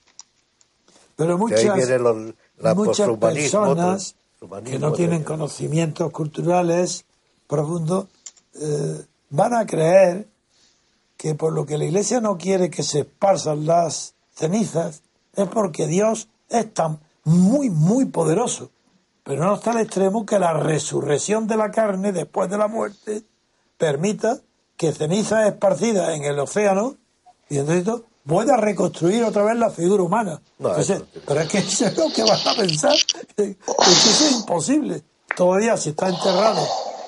pero 1.16 1.38
muchas, 1.38 1.74
viene 1.74 1.98
lo- 1.98 2.34
la 2.58 2.74
muchas 2.74 3.08
personas 3.18 4.16
que 4.64 4.78
no 4.78 4.92
tienen 4.92 5.22
conocimientos 5.22 6.10
culturales 6.10 7.04
profundos 7.46 8.06
eh, 8.60 9.04
van 9.30 9.54
a 9.54 9.66
creer 9.66 10.26
que 11.16 11.34
por 11.34 11.52
lo 11.52 11.64
que 11.64 11.78
la 11.78 11.84
iglesia 11.84 12.20
no 12.20 12.36
quiere 12.36 12.70
que 12.70 12.82
se 12.82 13.00
esparzan 13.00 13.66
las 13.66 14.14
cenizas 14.34 15.02
es 15.34 15.48
porque 15.48 15.86
Dios 15.86 16.28
es 16.48 16.72
tan 16.74 16.98
muy, 17.24 17.70
muy 17.70 18.06
poderoso. 18.06 18.70
Pero 19.24 19.44
no 19.44 19.54
está 19.54 19.70
al 19.70 19.80
extremo 19.80 20.26
que 20.26 20.38
la 20.38 20.52
resurrección 20.52 21.46
de 21.46 21.56
la 21.56 21.70
carne 21.70 22.12
después 22.12 22.50
de 22.50 22.58
la 22.58 22.66
muerte 22.66 23.22
permita 23.78 24.40
que 24.76 24.92
cenizas 24.92 25.46
esparcidas 25.46 26.16
en 26.16 26.24
el 26.24 26.38
océano 26.40 26.96
y 27.48 27.58
entonces 27.58 28.02
pueda 28.26 28.56
reconstruir 28.56 29.22
otra 29.24 29.44
vez 29.44 29.56
la 29.56 29.70
figura 29.70 30.02
humana. 30.02 30.40
No, 30.58 30.70
Entonces, 30.70 31.02
pero 31.26 31.40
es 31.40 31.48
que 31.48 31.58
eso 31.58 31.86
es 31.86 31.96
lo 31.96 32.12
que 32.12 32.22
van 32.22 32.40
a 32.46 32.54
pensar. 32.54 32.96
Eso 33.36 33.54
es 33.78 34.32
imposible. 34.40 35.02
Todavía 35.36 35.76
si 35.76 35.90
está 35.90 36.08
enterrado 36.08 36.60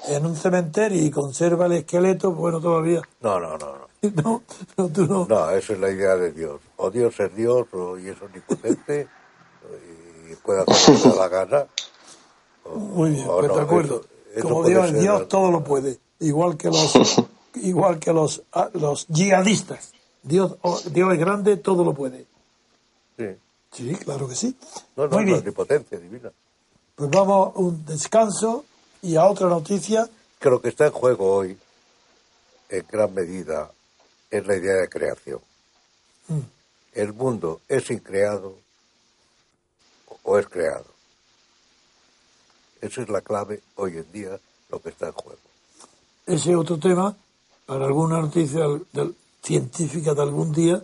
en 0.09 0.27
un 0.27 0.37
cementerio 0.37 1.03
y 1.03 1.11
conserva 1.11 1.67
el 1.67 1.73
esqueleto, 1.73 2.33
bueno, 2.33 2.61
todavía. 2.61 3.03
No, 3.21 3.39
no, 3.41 3.57
no, 3.59 3.67
no. 3.79 3.85
No, 4.23 4.43
no, 4.77 4.89
tú 4.91 5.07
no. 5.07 5.27
No, 5.27 5.51
eso 5.51 5.73
es 5.73 5.81
la 5.81 5.91
idea 5.91 6.15
de 6.17 6.31
Dios. 6.33 6.61
O 6.77 6.91
Dios 6.91 7.19
es 7.21 7.35
Dios, 7.35 7.67
o 7.73 7.97
y 7.99 8.09
es 8.09 8.21
omnipotente, 8.21 9.09
y 10.31 10.35
puede 10.37 10.63
hacer 10.67 10.95
lo 11.07 11.13
que 11.13 11.19
la 11.19 11.29
gana. 11.29 11.67
o- 12.65 12.77
Muy 12.79 13.11
bien, 13.13 13.27
pues 13.27 13.49
no, 13.49 13.55
de 13.57 13.61
acuerdo. 13.63 13.95
eso- 13.97 14.05
eso 14.41 14.49
Como 14.49 14.65
Dios 14.65 14.87
es 14.91 15.01
Dios, 15.01 15.29
todo 15.29 15.51
lo 15.51 15.65
puede. 15.65 15.99
Igual 16.21 16.57
que 16.59 16.69
los, 16.69 16.93
igual 17.55 17.99
que 17.99 18.13
los, 18.13 18.43
ah, 18.53 18.69
los 18.75 19.07
yihadistas. 19.09 19.93
Dios, 20.23 20.57
oh, 20.63 20.79
Dios 20.91 21.13
es 21.15 21.19
grande, 21.19 21.57
todo 21.57 21.83
lo 21.85 21.95
puede. 21.95 22.27
Sí. 23.75 23.95
Claro 23.97 24.29
que 24.29 24.35
sí. 24.37 24.57
No, 24.97 25.07
no, 25.09 25.17
Muy 25.17 25.25
bien, 25.25 25.39
omnipotencia 25.39 25.99
divina. 25.99 26.31
pues 26.95 27.11
vamos 27.11 27.55
a 27.55 27.59
un 27.59 27.85
descanso 27.85 28.65
y 29.03 29.17
a 29.17 29.27
otra 29.27 29.49
noticia. 29.49 30.09
Que 30.41 30.49
lo 30.51 30.61
que 30.63 30.69
está 30.69 30.87
en 30.87 30.93
juego 30.93 31.35
hoy, 31.35 31.59
en 32.69 32.87
gran 32.91 33.13
medida, 33.13 33.71
es 34.31 34.47
la 34.47 34.57
idea 34.57 34.75
de 34.77 34.89
creación. 34.89 35.41
Mm. 36.29 36.39
El 36.93 37.13
mundo 37.13 37.61
es 37.69 37.91
increado 37.91 38.57
o 40.23 40.39
es 40.39 40.47
creado. 40.47 40.87
Esa 42.81 43.03
es 43.03 43.09
la 43.09 43.21
clave 43.23 43.61
hoy 43.77 43.97
en 43.99 44.13
día, 44.13 44.39
lo 44.71 44.81
que 44.81 44.91
está 44.91 45.07
en 45.07 45.13
juego. 45.13 45.39
Ese 46.27 46.51
es 46.53 46.57
otro 46.57 46.79
tema 46.79 47.17
para 47.67 47.87
alguna 47.87 48.21
noticia 48.21 48.67
del- 48.93 49.17
científica 49.43 50.15
de 50.15 50.23
algún 50.23 50.53
día 50.53 50.83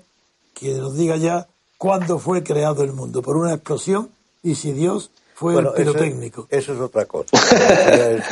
que 0.54 0.74
nos 0.74 0.94
diga 0.94 1.16
ya 1.16 1.46
cuándo 1.80 2.18
fue 2.18 2.42
creado 2.44 2.84
el 2.84 2.92
mundo, 2.92 3.22
por 3.22 3.38
una 3.38 3.54
explosión 3.54 4.10
y 4.42 4.54
si 4.56 4.72
Dios 4.72 5.10
fue 5.34 5.54
Bueno, 5.54 5.72
el 5.74 5.82
eso- 5.82 5.92
pirotécnico. 5.94 6.46
Eso, 6.50 6.74
es 6.74 6.80
otra 6.80 7.06
cosa. 7.06 7.34
Ya 7.56 8.10
es. 8.10 8.24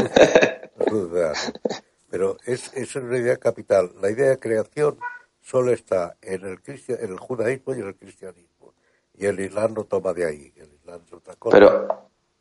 Pero 2.11 2.37
es, 2.45 2.71
es 2.75 2.95
una 2.97 3.17
idea 3.17 3.37
capital. 3.39 3.91
La 4.03 4.11
idea 4.11 4.29
de 4.31 4.39
creación 4.39 4.99
solo 5.43 5.73
está 5.73 6.17
en 6.23 6.45
el, 6.45 6.63
cristia- 6.63 6.99
en 7.01 7.13
el 7.13 7.19
judaísmo 7.19 7.75
y 7.75 7.81
en 7.81 7.87
el 7.89 7.95
cristianismo. 7.97 8.75
Y 9.17 9.25
el 9.27 9.41
Islam 9.41 9.73
no 9.75 9.85
toma 9.85 10.13
de 10.13 10.27
ahí. 10.27 10.53
El 10.57 10.69
Islam 10.75 11.01
es 11.07 11.13
otra 11.13 11.35
cosa. 11.37 11.57
Pero, 11.57 11.89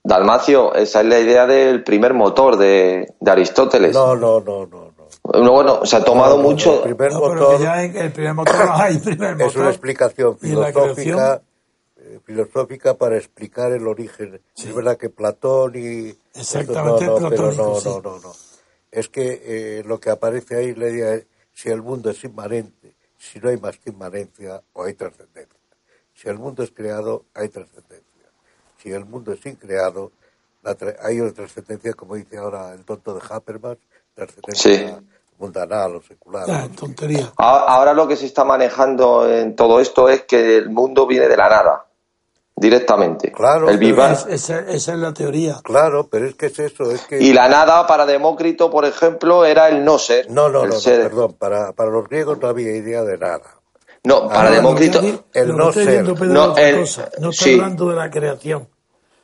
Dalmacio, 0.03 0.73
esa 0.75 1.01
es 1.01 1.05
la 1.07 1.19
idea 1.19 1.45
del 1.47 1.83
primer 1.83 2.13
motor 2.13 2.57
de, 2.57 3.13
de 3.19 3.31
Aristóteles. 3.31 3.93
no, 3.93 4.15
no, 4.15 4.39
no, 4.41 4.65
no. 4.65 4.86
No. 5.27 5.39
Bueno, 5.39 5.51
bueno, 5.51 5.85
se 5.85 5.95
ha 5.97 6.03
tomado 6.03 6.37
No, 6.37 6.43
mucho. 6.43 6.83
El 6.85 6.95
primer 6.95 7.13
No, 7.13 7.19
motor 7.19 7.57
que 7.57 7.63
ya 7.63 7.83
en 7.83 7.95
el 7.97 8.11
primer 8.11 8.33
motor 8.33 8.65
no 8.65 8.73
hay 8.75 8.97
primer 8.97 9.31
motor. 9.33 9.47
es 9.47 9.55
una 9.55 9.69
explicación 9.69 10.37
filosófica, 10.39 11.41
eh, 11.97 12.19
filosófica 12.25 12.93
para 12.95 13.17
explicar 13.17 13.71
el 13.71 13.87
origen. 13.87 14.41
Sí. 14.53 14.69
Es 14.69 14.75
verdad 14.75 14.97
que 14.97 15.09
Platón 15.09 15.73
y... 15.75 16.15
Exactamente, 16.33 17.05
no, 17.05 17.19
no, 17.19 17.29
pero 17.29 17.51
no, 17.51 17.79
sí. 17.79 17.89
no, 17.89 18.01
no, 18.01 18.19
no. 18.19 18.33
Es 18.91 19.09
que 19.09 19.41
eh, 19.79 19.83
lo 19.85 19.99
que 19.99 20.09
aparece 20.09 20.55
ahí, 20.57 20.73
la 20.73 20.87
idea 20.89 21.13
es 21.15 21.25
si 21.53 21.69
el 21.69 21.81
mundo 21.81 22.09
es 22.09 22.23
inmanente, 22.23 22.93
si 23.17 23.39
no 23.39 23.49
hay 23.49 23.57
más 23.57 23.77
que 23.79 23.89
inmanencia 23.89 24.61
o 24.73 24.83
hay 24.83 24.93
trascendencia. 24.93 25.57
Si 26.13 26.29
el 26.29 26.37
mundo 26.39 26.63
es 26.63 26.71
creado, 26.71 27.25
hay 27.33 27.49
trascendencia. 27.49 28.03
Si 28.81 28.91
el 28.91 29.05
mundo 29.05 29.33
es 29.33 29.45
increado, 29.45 30.11
la 30.63 30.75
tra- 30.77 30.95
hay 31.03 31.19
una 31.19 31.31
trascendencia, 31.33 31.93
como 31.93 32.15
dice 32.15 32.37
ahora 32.37 32.73
el 32.73 32.85
tonto 32.85 33.13
de 33.13 33.21
Habermas, 33.29 33.77
trascendencia 34.15 35.01
mundanal 35.37 35.95
o 35.95 36.01
secular. 36.01 36.45
Ah, 36.49 36.67
tontería. 36.75 37.31
Ahora 37.37 37.93
lo 37.93 38.07
que 38.07 38.15
se 38.15 38.25
está 38.25 38.43
manejando 38.43 39.29
en 39.31 39.55
todo 39.55 39.79
esto 39.79 40.09
es 40.09 40.23
que 40.23 40.57
el 40.57 40.69
mundo 40.69 41.05
viene 41.07 41.27
de 41.27 41.37
la 41.37 41.49
nada, 41.49 41.85
directamente. 42.55 43.31
Claro, 43.31 43.69
el 43.69 43.81
Es- 43.83 44.25
esa, 44.27 44.59
esa 44.61 44.93
es 44.93 44.99
la 44.99 45.13
teoría. 45.13 45.57
Claro, 45.63 46.07
pero 46.09 46.25
es 46.27 46.35
que 46.35 46.47
es 46.47 46.57
eso, 46.59 46.91
es 46.91 47.01
que... 47.05 47.21
Y 47.21 47.33
la 47.33 47.47
nada 47.47 47.85
para 47.85 48.05
Demócrito, 48.05 48.69
por 48.71 48.85
ejemplo, 48.85 49.45
era 49.45 49.69
el 49.69 49.83
no 49.85 49.99
ser. 49.99 50.29
No, 50.31 50.49
no, 50.49 50.63
no, 50.63 50.69
no, 50.69 50.79
ser. 50.79 51.03
perdón, 51.03 51.33
para, 51.33 51.73
para 51.73 51.91
los 51.91 52.07
griegos 52.07 52.39
no 52.39 52.47
había 52.47 52.75
idea 52.75 53.03
de 53.03 53.17
nada. 53.17 53.41
No, 54.03 54.27
para 54.29 54.49
Ah, 54.49 54.51
Demócrito. 54.51 55.01
Lo 55.01 55.07
que, 55.31 55.39
el 55.39 55.47
lo 55.49 55.53
no 55.55 55.69
está 55.69 55.73
ser. 55.81 55.85
diciendo 55.89 56.15
Pedro 56.15 56.33
No, 56.33 56.57
el- 56.57 56.79
cosa. 56.79 57.09
No 57.19 57.29
está 57.29 57.43
sí. 57.45 57.53
hablando 57.53 57.89
de 57.89 57.95
la 57.95 58.09
creación. 58.09 58.67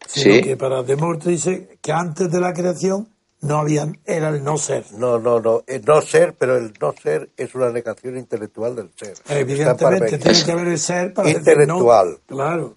Sino 0.05 0.35
Sí. 0.35 0.41
que 0.41 0.57
para 0.57 0.83
Demócrito 0.83 1.29
dice 1.29 1.77
que 1.81 1.91
antes 1.93 2.29
de 2.29 2.39
la 2.39 2.53
creación 2.53 3.07
no 3.43 3.57
había, 3.57 3.91
era 4.05 4.29
el 4.29 4.43
no 4.43 4.57
ser. 4.57 4.85
No, 4.93 5.19
no, 5.19 5.39
no. 5.39 5.63
El 5.67 5.83
no 5.85 6.01
ser, 6.01 6.33
pero 6.33 6.57
el 6.57 6.73
no 6.79 6.93
ser 6.93 7.29
es 7.37 7.53
una 7.55 7.69
negación 7.69 8.17
intelectual 8.17 8.75
del 8.75 8.89
ser. 8.95 9.15
Evidentemente, 9.29 10.17
tiene 10.17 10.43
que 10.43 10.51
haber 10.51 10.67
el 10.69 10.79
ser 10.79 11.13
para 11.13 11.29
intelectual. 11.29 12.07
Decir 12.07 12.21
no. 12.29 12.35
Claro. 12.35 12.75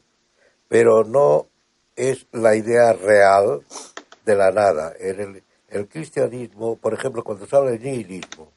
Pero 0.69 1.05
no 1.05 1.47
es 1.95 2.27
la 2.33 2.55
idea 2.57 2.93
real 2.93 3.63
de 4.25 4.35
la 4.35 4.51
nada. 4.51 4.93
En 4.99 5.21
el, 5.21 5.43
el 5.69 5.89
cristianismo, 5.89 6.77
por 6.77 6.93
ejemplo, 6.95 7.23
cuando 7.25 7.47
se 7.47 7.57
habla 7.57 7.71
de 7.71 7.79
nihilismo, 7.79 8.53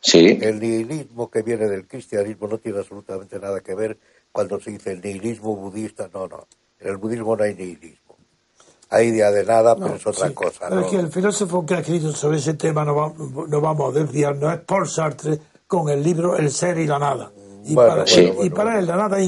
Sí. 0.00 0.38
el 0.42 0.60
nihilismo 0.60 1.30
que 1.30 1.40
viene 1.40 1.66
del 1.66 1.86
cristianismo 1.86 2.46
no 2.46 2.58
tiene 2.58 2.78
absolutamente 2.78 3.38
nada 3.38 3.60
que 3.60 3.74
ver 3.74 3.96
cuando 4.32 4.60
se 4.60 4.72
dice 4.72 4.92
el 4.92 5.00
nihilismo 5.00 5.56
budista. 5.56 6.10
No, 6.12 6.26
no. 6.28 6.46
En 6.78 6.88
el 6.88 6.96
budismo 6.98 7.34
no 7.36 7.42
hay 7.44 7.54
nihilismo 7.54 8.03
hay 8.94 9.08
idea 9.08 9.32
de 9.32 9.44
nada, 9.44 9.74
pero 9.74 9.96
es 9.96 10.06
otra 10.06 10.30
cosa. 10.30 10.68
Pero 10.68 10.82
es 10.82 10.86
que 10.86 10.96
el 10.96 11.10
filósofo 11.10 11.66
que 11.66 11.74
ha 11.74 11.78
escrito 11.80 12.12
sobre 12.12 12.38
ese 12.38 12.54
tema, 12.54 12.84
no, 12.84 13.14
no 13.48 13.60
vamos 13.60 13.94
a 13.94 13.98
desviar, 13.98 14.36
no 14.36 14.52
es 14.52 14.60
Paul 14.60 14.88
Sartre 14.88 15.40
con 15.66 15.88
el 15.88 16.00
libro 16.00 16.36
El 16.36 16.52
ser 16.52 16.78
y 16.78 16.86
la 16.86 17.00
nada. 17.00 17.32
Y, 17.64 17.74
para, 17.74 18.04
y 18.06 18.50
para, 18.50 18.78
él 18.78 18.86
la 18.86 18.96
nada 18.96 19.18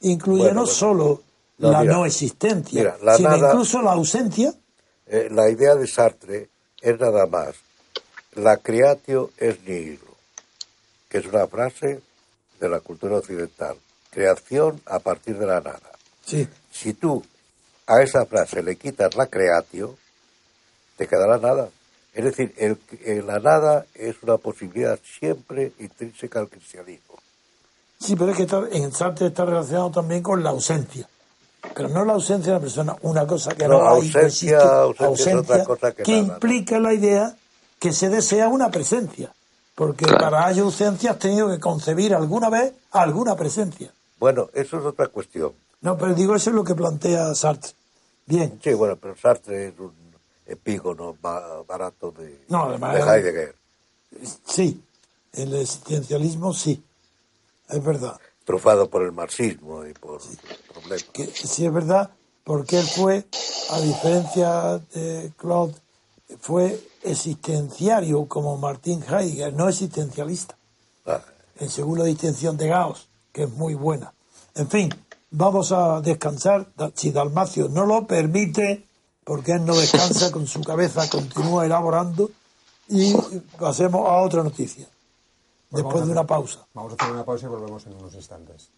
incluye 0.00 0.52
no 0.52 0.66
solo 0.66 1.22
la 1.58 1.82
no 1.84 2.04
existencia, 2.04 2.96
sino 3.16 3.36
incluso 3.36 3.80
la 3.80 3.92
ausencia. 3.92 4.52
Eh, 5.06 5.28
la 5.30 5.48
idea 5.48 5.74
de 5.76 5.86
Sartre 5.86 6.48
es 6.80 7.00
nada 7.00 7.26
más. 7.26 7.54
La 8.34 8.58
creatio 8.58 9.30
es 9.38 9.62
nihilo, 9.66 10.14
que 11.08 11.18
es 11.18 11.26
una 11.26 11.46
frase 11.46 12.02
de 12.60 12.68
la 12.68 12.80
cultura 12.80 13.16
occidental. 13.16 13.76
Creación 14.10 14.82
a 14.84 14.98
partir 14.98 15.38
de 15.38 15.46
la 15.46 15.60
nada. 15.60 15.90
Sí. 16.22 16.46
Si 16.70 16.92
tú 16.92 17.22
a 17.86 18.02
esa 18.02 18.26
frase 18.26 18.62
le 18.62 18.76
quitas 18.76 19.14
la 19.14 19.26
creatio, 19.26 19.96
te 20.96 21.06
quedará 21.06 21.38
nada. 21.38 21.68
Es 22.14 22.24
decir, 22.24 22.54
el, 22.56 22.78
la 23.26 23.38
nada 23.38 23.86
es 23.94 24.16
una 24.22 24.38
posibilidad 24.38 24.98
siempre 25.20 25.72
intrínseca 25.78 26.40
al 26.40 26.48
cristianismo. 26.48 27.16
Sí, 27.98 28.16
pero 28.16 28.32
es 28.32 28.36
que 28.36 28.76
en 28.76 28.92
Sartre 28.92 29.28
está 29.28 29.44
relacionado 29.44 29.90
también 29.90 30.22
con 30.22 30.42
la 30.42 30.50
ausencia. 30.50 31.08
Pero 31.74 31.88
no 31.88 32.04
la 32.04 32.14
ausencia 32.14 32.52
de 32.52 32.58
la 32.58 32.62
persona, 32.62 32.96
una 33.02 33.26
cosa 33.26 33.54
que 33.54 33.66
no, 33.66 33.80
hay, 33.80 33.96
ausencia, 33.96 34.60
ausencia, 34.82 35.40
otra 35.40 35.64
cosa 35.64 35.92
que, 35.92 36.10
implica 36.16 36.78
la 36.78 36.94
idea 36.94 37.34
que 37.78 37.92
se 37.92 38.08
desea 38.08 38.48
una 38.48 38.70
presencia. 38.70 39.32
Porque 39.74 40.06
para 40.06 40.46
haya 40.46 40.62
ausencia 40.62 41.10
has 41.10 41.18
tenido 41.18 41.50
que 41.50 41.60
concebir 41.60 42.14
alguna 42.14 42.48
vez 42.48 42.72
alguna 42.92 43.36
presencia. 43.36 43.90
Bueno, 44.18 44.48
eso 44.54 44.78
es 44.78 44.84
otra 44.84 45.08
cuestión. 45.08 45.52
No, 45.80 45.96
pero 45.96 46.14
digo, 46.14 46.34
eso 46.34 46.50
es 46.50 46.56
lo 46.56 46.64
que 46.64 46.74
plantea 46.74 47.34
Sartre. 47.34 47.72
Bien. 48.26 48.58
Sí, 48.62 48.74
bueno, 48.74 48.96
pero 48.96 49.16
Sartre 49.16 49.68
es 49.68 49.78
un 49.78 49.92
epígono 50.46 51.16
barato 51.20 52.12
de, 52.12 52.44
no, 52.48 52.70
de, 52.70 53.00
Heidegger. 53.00 53.54
Sí, 54.44 54.82
el 55.32 55.54
existencialismo 55.54 56.52
sí, 56.54 56.82
es 57.68 57.84
verdad. 57.84 58.18
Trufado 58.44 58.88
por 58.88 59.02
el 59.02 59.12
marxismo 59.12 59.84
y 59.84 59.92
por 59.92 60.20
problemas. 60.72 61.04
Que, 61.12 61.26
sí, 61.26 61.66
es 61.66 61.72
verdad, 61.72 62.10
porque 62.44 62.78
él 62.78 62.86
fue, 62.86 63.26
a 63.70 63.80
diferencia 63.80 64.80
de 64.94 65.32
Claude, 65.36 65.74
fue 66.40 66.80
existenciario 67.02 68.26
como 68.26 68.56
Martín 68.56 69.02
Heidegger, 69.02 69.52
no 69.52 69.68
existencialista. 69.68 70.56
Ah. 71.04 71.22
En 71.58 71.70
según 71.70 71.98
la 71.98 72.04
distinción 72.04 72.56
de 72.56 72.68
Gauss, 72.68 73.08
que 73.32 73.44
es 73.44 73.50
muy 73.50 73.74
buena. 73.74 74.12
En 74.54 74.68
fin, 74.68 74.90
vamos 75.30 75.72
a 75.72 76.00
descansar, 76.00 76.68
si 76.94 77.10
Dalmacio 77.10 77.68
no 77.68 77.86
lo 77.86 78.06
permite, 78.06 78.86
porque 79.24 79.52
él 79.52 79.64
no 79.64 79.76
descansa, 79.76 80.30
con 80.32 80.46
su 80.46 80.62
cabeza 80.62 81.08
continúa 81.08 81.66
elaborando, 81.66 82.30
y 82.88 83.14
pasemos 83.58 84.08
a 84.08 84.18
otra 84.18 84.42
noticia, 84.42 84.86
pues 85.70 85.82
después 85.82 86.06
de 86.06 86.12
una 86.12 86.24
pausa. 86.24 86.66
Vamos 86.74 86.92
a 86.92 86.94
hacer 86.96 87.12
una 87.12 87.24
pausa 87.24 87.46
y 87.46 87.48
volvemos 87.48 87.86
en 87.86 87.94
unos 87.94 88.14
instantes. 88.14 88.70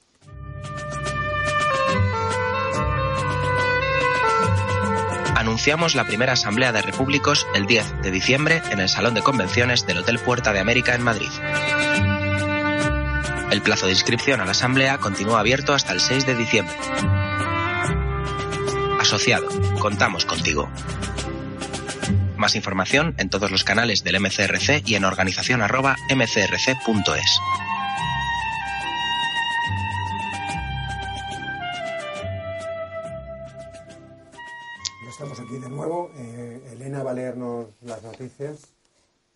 Anunciamos 5.37 5.94
la 5.94 6.04
primera 6.04 6.32
asamblea 6.32 6.72
de 6.72 6.82
repúblicos 6.82 7.46
el 7.54 7.66
10 7.66 8.02
de 8.02 8.11
diciembre 8.11 8.61
en 8.70 8.80
el 8.80 8.88
Salón 8.88 9.14
de 9.14 9.22
Convenciones 9.22 9.87
del 9.87 9.98
Hotel 9.98 10.18
Puerta 10.18 10.52
de 10.52 10.58
América 10.58 10.94
en 10.94 11.02
Madrid. 11.02 11.28
El 13.50 13.62
plazo 13.62 13.87
de 13.87 13.92
inscripción 13.92 14.42
a 14.42 14.44
la 14.44 14.50
Asamblea 14.50 14.98
continúa 14.98 15.40
abierto 15.40 15.72
hasta 15.72 15.94
el 15.94 16.00
6 16.00 16.26
de 16.26 16.34
diciembre. 16.34 16.76
Asociado, 19.00 19.48
contamos 19.80 20.26
contigo. 20.26 20.68
Más 22.37 22.54
información 22.56 23.14
en 23.16 23.30
todos 23.30 23.50
los 23.50 23.64
canales 23.64 24.04
del 24.04 24.20
MCRC 24.20 24.87
y 24.87 24.96
en 24.96 25.06
organización 25.06 25.61
mcrc.es. 25.61 27.40
Ya 35.04 35.11
estamos 35.11 35.40
aquí 35.40 35.56
de 35.58 35.70
nuevo. 35.70 36.11
Eh, 36.16 36.68
Elena 36.72 37.02
va 37.02 37.12
a 37.12 37.14
leernos 37.14 37.68
las 37.80 38.02
noticias. 38.02 38.66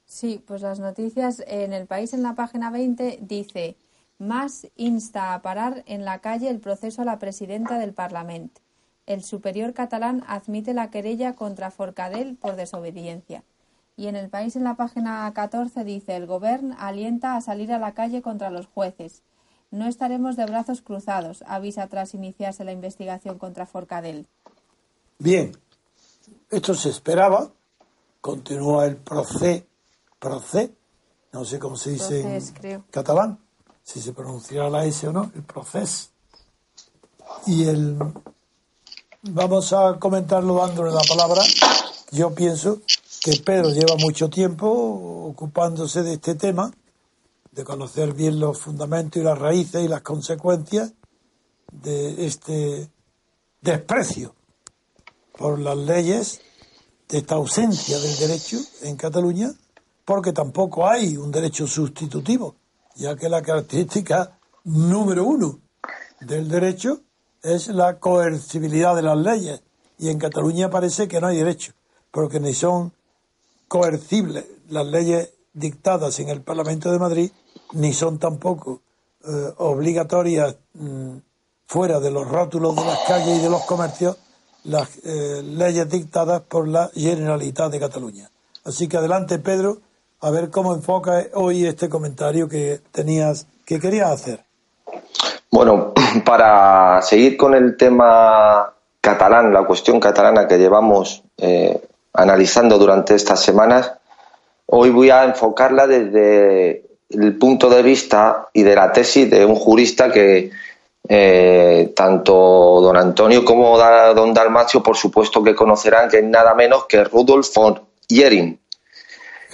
Sí, 0.05 0.45
pues 0.47 0.61
las 0.61 0.79
noticias 0.81 1.43
en 1.47 1.73
el 1.73 1.87
país 1.87 2.13
en 2.13 2.23
la 2.23 2.35
página 2.35 2.71
20 2.71 3.21
dice 3.23 3.75
más 4.23 4.69
insta 4.77 5.35
a 5.35 5.43
parar 5.43 5.83
en 5.87 6.05
la 6.05 6.21
calle 6.21 6.49
el 6.49 6.61
proceso 6.61 7.03
a 7.03 7.05
la 7.05 7.19
presidenta 7.19 7.79
del 7.79 7.93
Parlamento. 7.93 8.61
El 9.05 9.25
superior 9.25 9.75
catalán 9.75 10.23
admite 10.29 10.75
la 10.75 10.91
querella 10.91 11.35
contra 11.35 11.73
Forcadell 11.73 12.37
por 12.37 12.55
desobediencia. 12.55 13.43
Y 13.97 14.07
en 14.07 14.15
el 14.15 14.31
país, 14.31 14.55
en 14.55 14.63
la 14.63 14.77
página 14.77 15.31
14, 15.35 15.85
dice: 15.85 16.15
el 16.15 16.27
Gobierno 16.27 16.77
alienta 16.79 17.35
a 17.35 17.41
salir 17.41 17.73
a 17.73 17.81
la 17.81 17.95
calle 17.95 18.23
contra 18.23 18.51
los 18.51 18.67
jueces. 18.67 19.23
No 19.73 19.87
estaremos 19.87 20.37
de 20.37 20.47
brazos 20.47 20.83
cruzados, 20.83 21.43
avisa 21.47 21.89
tras 21.89 22.15
iniciarse 22.15 22.65
la 22.65 22.73
investigación 22.73 23.39
contra 23.39 23.67
Forcadell. 23.67 24.29
Bien, 25.19 25.51
esto 26.49 26.75
se 26.75 26.91
esperaba. 26.91 27.51
Continúa 28.21 28.87
el 28.87 28.99
proceso, 28.99 29.67
proce, 30.21 30.73
no 31.33 31.45
sé 31.45 31.59
cómo 31.59 31.77
se 31.77 31.91
dice 31.91 32.21
en 32.21 32.85
catalán 32.89 33.42
si 33.83 34.01
se 34.01 34.13
pronunciará 34.13 34.71
la 34.71 34.85
S 34.85 35.07
o 35.07 35.13
no, 35.13 35.31
el 35.35 35.43
proceso. 35.43 36.09
Y 37.47 37.65
el 37.65 37.99
vamos 39.23 39.73
a 39.73 39.99
comentarlo 39.99 40.55
dándole 40.57 40.93
la 40.93 41.03
palabra. 41.09 41.43
Yo 42.11 42.35
pienso 42.35 42.81
que 43.23 43.37
Pedro 43.45 43.71
lleva 43.71 43.97
mucho 43.97 44.29
tiempo 44.29 44.69
ocupándose 45.29 46.03
de 46.03 46.15
este 46.15 46.35
tema, 46.35 46.73
de 47.53 47.65
conocer 47.65 48.13
bien 48.15 48.41
los 48.41 48.59
fundamentos 48.59 49.21
y 49.21 49.25
las 49.25 49.39
raíces 49.39 49.85
y 49.85 49.89
las 49.89 50.03
consecuencias 50.03 50.93
de 51.71 52.27
este 52.27 52.91
desprecio 53.61 54.35
por 55.39 55.59
las 55.59 55.77
leyes, 55.77 56.41
de 57.09 57.19
esta 57.19 57.37
ausencia 57.37 57.99
del 57.99 58.17
derecho 58.19 58.59
en 58.83 58.97
Cataluña, 58.97 59.53
porque 60.05 60.33
tampoco 60.33 60.89
hay 60.89 61.17
un 61.17 61.31
derecho 61.31 61.67
sustitutivo 61.67 62.57
ya 62.97 63.17
que 63.17 63.29
la 63.29 63.43
característica 63.43 64.39
número 64.65 65.25
uno 65.25 65.61
del 66.21 66.49
derecho 66.49 67.01
es 67.43 67.69
la 67.69 67.99
coercibilidad 67.99 68.95
de 68.95 69.03
las 69.03 69.19
leyes. 69.19 69.63
Y 69.99 70.09
en 70.09 70.19
Cataluña 70.19 70.71
parece 70.71 71.09
que 71.09 71.21
no 71.21 71.29
hay 71.29 71.37
derecho, 71.37 71.73
porque 72.11 72.41
ni 72.41 72.55
son 72.55 72.93
coercibles 73.69 74.45
las 74.69 74.87
leyes 74.87 75.31
dictadas 75.53 76.19
en 76.21 76.29
el 76.29 76.43
Parlamento 76.43 76.91
de 76.91 76.99
Madrid, 76.99 77.31
ni 77.73 77.93
son 77.93 78.19
tampoco 78.19 78.83
eh, 79.25 79.53
obligatorias 79.59 80.57
mm, 80.75 81.17
fuera 81.67 82.01
de 82.01 82.11
los 82.11 82.29
rótulos 82.29 82.75
de 82.77 82.85
las 82.85 82.99
calles 83.07 83.39
y 83.39 83.43
de 83.43 83.51
los 83.51 83.63
comercios 83.63 84.17
las 84.65 84.89
eh, 85.05 85.43
leyes 85.43 85.89
dictadas 85.89 86.43
por 86.43 86.69
la 86.69 86.91
Generalitat 86.95 87.73
de 87.73 87.81
Cataluña. 87.81 88.31
Así 88.65 88.89
que 88.89 88.97
adelante, 88.97 89.39
Pedro, 89.39 89.79
a 90.23 90.31
ver 90.31 90.51
cómo 90.51 90.73
enfoca 90.73 91.27
hoy 91.35 91.67
este 91.67 91.89
comentario 91.89 92.49
que 92.49 92.81
tenías, 92.93 93.47
que 93.67 93.81
querías 93.81 94.11
hacer. 94.11 94.41
Bueno, 95.51 95.93
para 96.25 97.03
seguir 97.03 97.37
con 97.37 97.55
el 97.55 97.77
tema 97.77 98.73
catalán, 99.01 99.53
la 99.53 99.65
cuestión 99.65 99.99
catalana 99.99 100.47
que 100.47 100.59
llevamos 100.59 101.25
eh, 101.39 101.81
analizando 102.15 102.79
durante 102.79 103.17
estas 103.17 103.43
semanas, 103.43 103.95
hoy 104.67 104.91
voy 104.91 105.11
a 105.11 105.25
enfocarla 105.25 105.89
desde 105.89 106.85
el 107.11 107.37
punto 107.37 107.69
de 107.69 107.83
vista 107.83 108.49
y 108.53 108.63
de 108.63 108.77
la 108.77 108.93
tesis 108.93 109.29
de 109.29 109.45
un 109.45 109.57
jurista 109.57 110.13
que 110.13 110.51
eh, 111.09 111.93
tanto 111.97 112.81
don 112.81 112.97
Antonio 112.97 113.45
como 113.45 113.77
don 113.77 114.33
Dalmacio, 114.33 114.85
por 114.85 114.97
supuesto 114.97 115.43
que 115.43 115.57
conocerán, 115.57 116.09
que 116.09 116.19
es 116.19 116.25
nada 116.25 116.55
menos 116.55 116.87
que 116.87 117.03
Rudolf 117.03 117.53
von 117.55 117.81
Jering, 118.09 118.62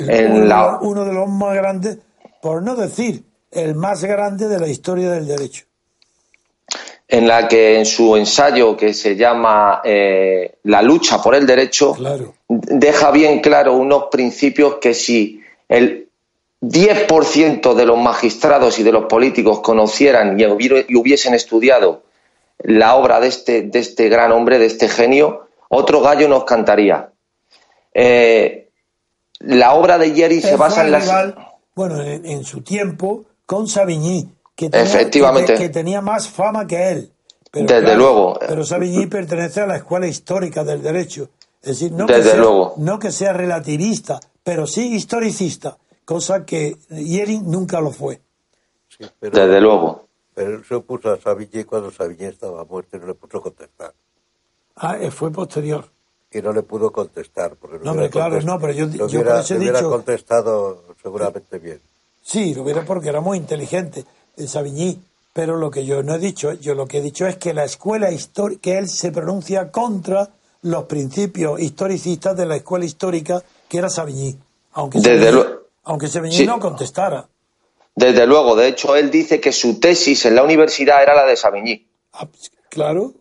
uno, 0.00 1.04
de 1.04 1.12
los 1.12 1.28
más 1.28 1.54
grandes, 1.54 1.98
por 2.40 2.62
no 2.62 2.76
decir 2.76 3.22
el 3.50 3.74
más 3.74 4.04
grande 4.04 4.48
de 4.48 4.58
la 4.58 4.68
historia 4.68 5.10
del 5.10 5.26
derecho. 5.26 5.64
en 7.10 7.26
la 7.26 7.48
que 7.48 7.78
en 7.78 7.86
su 7.86 8.16
ensayo 8.16 8.76
que 8.76 8.92
se 8.92 9.16
llama 9.16 9.80
eh, 9.82 10.58
La 10.64 10.82
lucha 10.82 11.22
por 11.22 11.34
el 11.34 11.46
derecho, 11.46 11.94
Claro. 11.94 12.34
deja 12.48 13.10
bien 13.10 13.40
claro 13.40 13.74
unos 13.76 14.04
principios 14.10 14.74
que 14.74 14.92
si 14.92 15.40
el 15.70 16.08
10% 16.60 17.74
de 17.74 17.86
los 17.86 17.96
magistrados 17.98 18.78
y 18.78 18.82
de 18.82 18.92
los 18.92 19.06
políticos 19.06 19.60
conocieran 19.60 20.38
y 20.38 20.44
hubiesen 20.44 21.32
estudiado 21.32 22.02
la 22.58 22.96
obra 22.96 23.20
de 23.20 23.28
este, 23.28 23.62
de 23.62 23.78
este 23.78 24.08
gran 24.10 24.32
hombre, 24.32 24.58
de 24.58 24.66
este 24.66 24.88
genio, 24.88 25.46
otro 25.70 26.00
gallo 26.02 26.28
nos 26.28 26.44
cantaría. 26.44 27.10
Eh, 27.94 28.67
la 29.40 29.74
obra 29.74 29.98
de 29.98 30.14
Jerry 30.14 30.40
se 30.40 30.56
basa 30.56 30.84
en 30.84 30.90
las... 30.92 31.04
rival, 31.04 31.36
bueno, 31.74 32.02
en, 32.02 32.24
en 32.26 32.44
su 32.44 32.62
tiempo 32.62 33.24
con 33.46 33.68
Savigny, 33.68 34.28
que 34.54 34.68
tenía, 34.70 34.86
Efectivamente. 34.86 35.54
que, 35.54 35.58
que 35.60 35.68
tenía 35.68 36.00
más 36.00 36.28
fama 36.28 36.66
que 36.66 36.90
él. 36.90 37.12
Pero 37.50 37.66
Desde 37.66 37.80
claro, 37.82 37.98
luego. 37.98 38.38
Pero 38.46 38.64
Savigny 38.64 39.06
pertenece 39.06 39.60
a 39.60 39.66
la 39.66 39.76
escuela 39.76 40.06
histórica 40.06 40.64
del 40.64 40.82
derecho. 40.82 41.30
Es 41.62 41.78
decir, 41.80 41.92
no, 41.92 42.06
Desde 42.06 42.22
que 42.22 42.28
sea, 42.30 42.36
luego. 42.38 42.74
no 42.76 42.98
que 42.98 43.10
sea 43.10 43.32
relativista, 43.32 44.20
pero 44.42 44.66
sí 44.66 44.94
historicista, 44.94 45.78
cosa 46.04 46.44
que 46.44 46.76
Yering 46.90 47.50
nunca 47.50 47.80
lo 47.80 47.90
fue. 47.90 48.20
Sí, 48.88 49.04
pero, 49.18 49.38
Desde 49.46 49.60
luego. 49.60 50.08
pero 50.34 50.56
él 50.56 50.64
se 50.64 50.74
opuso 50.74 51.10
a 51.10 51.18
Savigny 51.20 51.64
cuando 51.64 51.90
Savigny 51.90 52.26
estaba 52.26 52.64
muerto 52.64 52.96
y 52.96 53.00
no 53.00 53.06
le 53.06 53.14
pudo 53.14 53.40
contestar. 53.40 53.92
Ah, 54.76 54.96
eh, 55.00 55.10
fue 55.10 55.32
posterior. 55.32 55.88
Y 56.30 56.42
no 56.42 56.52
le 56.52 56.62
pudo 56.62 56.90
contestar. 56.92 57.56
Porque 57.56 57.78
No, 57.84 57.92
hombre, 57.92 58.08
hubiera 58.08 58.28
claro, 58.28 58.40
no, 58.42 58.58
pero 58.60 58.72
yo- 58.72 58.86
le 58.86 58.98
yo 58.98 59.06
hubiera, 59.06 59.30
por 59.32 59.40
eso 59.40 59.54
he 59.54 59.58
le 59.58 59.62
hubiera 59.64 59.78
dicho- 59.78 59.90
contestado 59.90 60.84
seguramente 61.02 61.58
bien. 61.58 61.80
Sí, 62.22 62.54
lo 62.54 62.62
hubiera 62.62 62.84
porque 62.84 63.08
era 63.08 63.20
muy 63.20 63.38
inteligente, 63.38 64.04
Savigny. 64.46 65.00
Pero 65.32 65.56
lo 65.56 65.70
que 65.70 65.86
yo 65.86 66.02
no 66.02 66.14
he 66.14 66.18
dicho, 66.18 66.52
yo 66.54 66.74
lo 66.74 66.86
que 66.86 66.98
he 66.98 67.02
dicho 67.02 67.26
es 67.26 67.36
que 67.36 67.54
la 67.54 67.64
escuela 67.64 68.10
histórica, 68.10 68.60
que 68.60 68.78
él 68.78 68.88
se 68.88 69.12
pronuncia 69.12 69.70
contra 69.70 70.28
los 70.62 70.84
principios 70.84 71.60
historicistas 71.60 72.36
de 72.36 72.44
la 72.44 72.56
escuela 72.56 72.84
histórica 72.84 73.42
que 73.68 73.78
era 73.78 73.88
Savigny. 73.88 74.36
Aunque 74.72 74.98
Desde 74.98 75.30
Savigny, 75.30 75.32
lo- 75.32 75.60
aunque 75.84 76.08
Savigny 76.08 76.36
Sí. 76.36 76.46
no 76.46 76.58
contestara. 76.58 77.28
Desde 77.94 78.26
luego. 78.26 78.54
De 78.56 78.66
hecho, 78.68 78.96
él 78.96 79.10
dice 79.10 79.40
que 79.40 79.52
su 79.52 79.78
tesis 79.80 80.26
en 80.26 80.34
la 80.34 80.42
universidad 80.42 81.02
era 81.02 81.14
la 81.14 81.24
de 81.24 81.36
Savigny. 81.36 81.86
Ah, 82.12 82.26
pues, 82.26 82.50
Claro, 82.68 83.14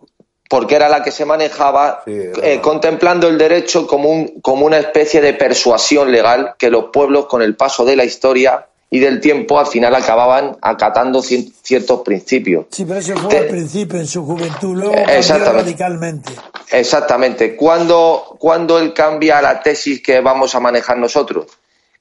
porque 0.49 0.75
era 0.75 0.89
la 0.89 1.03
que 1.03 1.12
se 1.12 1.25
manejaba 1.25 2.01
Sí, 2.05 2.12
eh, 2.13 2.55
la- 2.55 2.62
contemplando 2.62 3.27
el 3.27 3.38
derecho 3.38 3.86
como, 3.88 4.10
un, 4.10 4.39
como 4.41 4.65
una 4.65 4.77
especie 4.77 5.21
de 5.21 5.33
persuasión 5.33 6.12
legal 6.12 6.53
que 6.57 6.69
los 6.69 6.86
pueblos 6.93 7.25
con 7.25 7.41
el 7.41 7.55
paso 7.55 7.83
de 7.86 7.95
la 7.95 8.05
historia 8.05 8.65
y 8.89 8.99
del 8.99 9.19
tiempo 9.19 9.60
al 9.60 9.67
final 9.67 9.93
acababan 9.95 10.55
acatando 10.62 11.21
ciertos 11.21 12.01
principios. 12.05 12.67
sí, 12.71 12.86
pero 12.86 12.99
eso 13.01 13.17
fue 13.17 13.29
Te- 13.29 13.38
al 13.39 13.47
principio 13.47 13.99
en 13.99 14.07
su 14.07 14.25
juventud, 14.25 14.75
luego 14.77 14.93
cambió 14.95 15.13
Exactamente. 15.17 15.62
radicalmente. 15.63 16.31
Exactamente. 16.71 17.55
¿Cuándo, 17.57 18.38
cuándo 18.39 18.79
él 18.79 18.93
cambia 18.93 19.41
la 19.41 19.62
tesis 19.62 20.01
que 20.01 20.21
vamos 20.21 20.55
a 20.55 20.60
manejar 20.62 20.97
nosotros? 20.97 21.47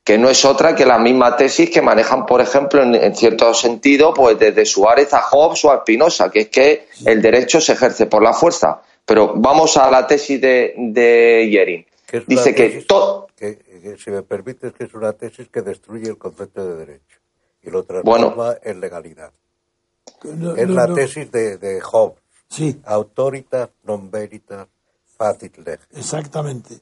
Que 0.07 0.17
no 0.19 0.31
es 0.31 0.45
otra 0.45 0.77
que 0.77 0.87
la 0.87 0.99
misma 0.99 1.35
tesis 1.37 1.69
que 1.69 1.83
manejan, 1.83 2.27
por 2.27 2.41
ejemplo, 2.41 2.81
en, 2.81 2.95
en 2.95 3.17
cierto 3.17 3.53
sentido, 3.53 4.15
pues 4.15 4.39
desde 4.39 4.65
Suárez 4.65 5.13
a 5.13 5.21
Hobbes 5.21 5.65
o 5.65 5.73
a 5.73 5.81
Spinoza, 5.81 6.31
que 6.31 6.41
es 6.43 6.49
que 6.49 6.87
el 7.05 7.21
derecho 7.21 7.61
se 7.61 7.73
ejerce 7.73 8.07
por 8.07 8.23
la 8.23 8.33
fuerza. 8.33 8.81
Pero 9.05 9.35
vamos 9.35 9.77
a 9.77 9.91
la 9.91 10.07
tesis 10.07 10.41
de, 10.41 10.75
de 10.77 11.49
Yering. 11.51 11.85
Que 12.07 12.19
es 12.19 12.23
una 12.29 12.37
Dice 12.37 12.55
que 12.55 12.69
todo. 12.87 13.27
que- 13.37 13.59
que, 13.59 13.97
si 13.99 14.11
me 14.13 14.23
permites, 14.23 14.73
que 14.75 14.85
es 14.85 14.95
una 14.95 15.13
tesis 15.13 15.49
que 15.49 15.61
destruye 15.63 16.09
el 16.09 16.19
concepto 16.19 16.65
de 16.65 16.77
derecho 16.87 17.19
y 17.65 17.71
lo 17.71 17.83
Bueno. 18.05 18.29
transforma 18.33 18.55
en 18.63 18.81
legalidad. 18.81 19.33
No, 20.23 20.55
Es 20.55 20.69
no, 20.69 20.75
la 20.75 20.87
no. 20.87 20.95
tesis 20.95 21.31
de, 21.33 21.59
de 21.59 21.81
Hobbes. 21.83 22.23
Sí, 22.49 22.79
Autoritas 22.87 23.71
non 23.83 24.07
veritas 24.07 24.71
facit 25.19 25.59
leges. 25.67 25.87
exactamente. 25.99 26.79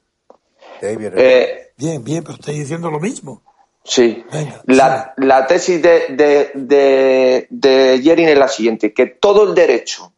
De 0.85 0.91
ahí 0.91 0.97
viene. 0.97 1.17
eh, 1.17 1.73
Bien, 1.79 2.05
bien, 2.05 2.23
pero 2.23 2.35
estoy 2.35 2.59
diciendo 2.59 2.91
lo 2.91 3.01
mismo. 3.01 3.43
Sí. 3.83 4.23
Venga, 4.31 4.63
la, 4.67 5.15
la 5.17 5.47
tesis 5.47 5.81
de, 5.81 6.09
de, 6.11 6.51
de, 6.55 7.47
de 7.51 7.95
es 7.95 8.39
la 8.39 8.49
siguiente, 8.49 8.93
que 8.93 9.07
todo 9.07 9.45
el 9.49 9.55
derecho 9.55 10.13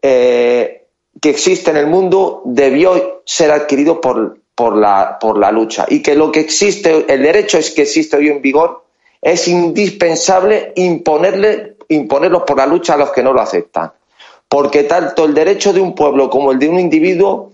eh, 0.00 0.86
que 1.20 1.30
existe 1.30 1.70
en 1.70 1.76
el 1.76 1.86
mundo 1.88 2.42
debió 2.44 3.22
ser 3.24 3.50
adquirido 3.50 4.00
por, 4.00 4.38
por, 4.54 4.76
la, 4.76 5.18
por 5.20 5.36
la 5.36 5.50
lucha 5.52 5.86
y 5.88 6.00
que 6.00 6.14
lo 6.14 6.30
que 6.32 6.40
existe, 6.40 7.06
el 7.12 7.22
derecho 7.22 7.58
es 7.58 7.72
que 7.72 7.82
existe 7.82 8.16
hoy 8.16 8.28
en 8.28 8.40
vigor, 8.40 8.84
es 9.20 9.46
indispensable 9.48 10.72
imponerle, 10.76 11.76
imponerlo 11.88 12.44
por 12.44 12.56
la 12.56 12.66
lucha 12.66 12.94
a 12.94 12.98
los 12.98 13.10
que 13.10 13.22
no 13.22 13.32
lo 13.32 13.40
aceptan. 13.40 13.92
Porque 14.48 14.84
tanto 14.84 15.24
el 15.24 15.34
derecho 15.34 15.72
de 15.72 15.80
un 15.80 15.94
pueblo 15.94 16.30
como 16.30 16.52
el 16.52 16.58
de 16.58 16.68
un 16.68 16.78
individuo 16.80 17.52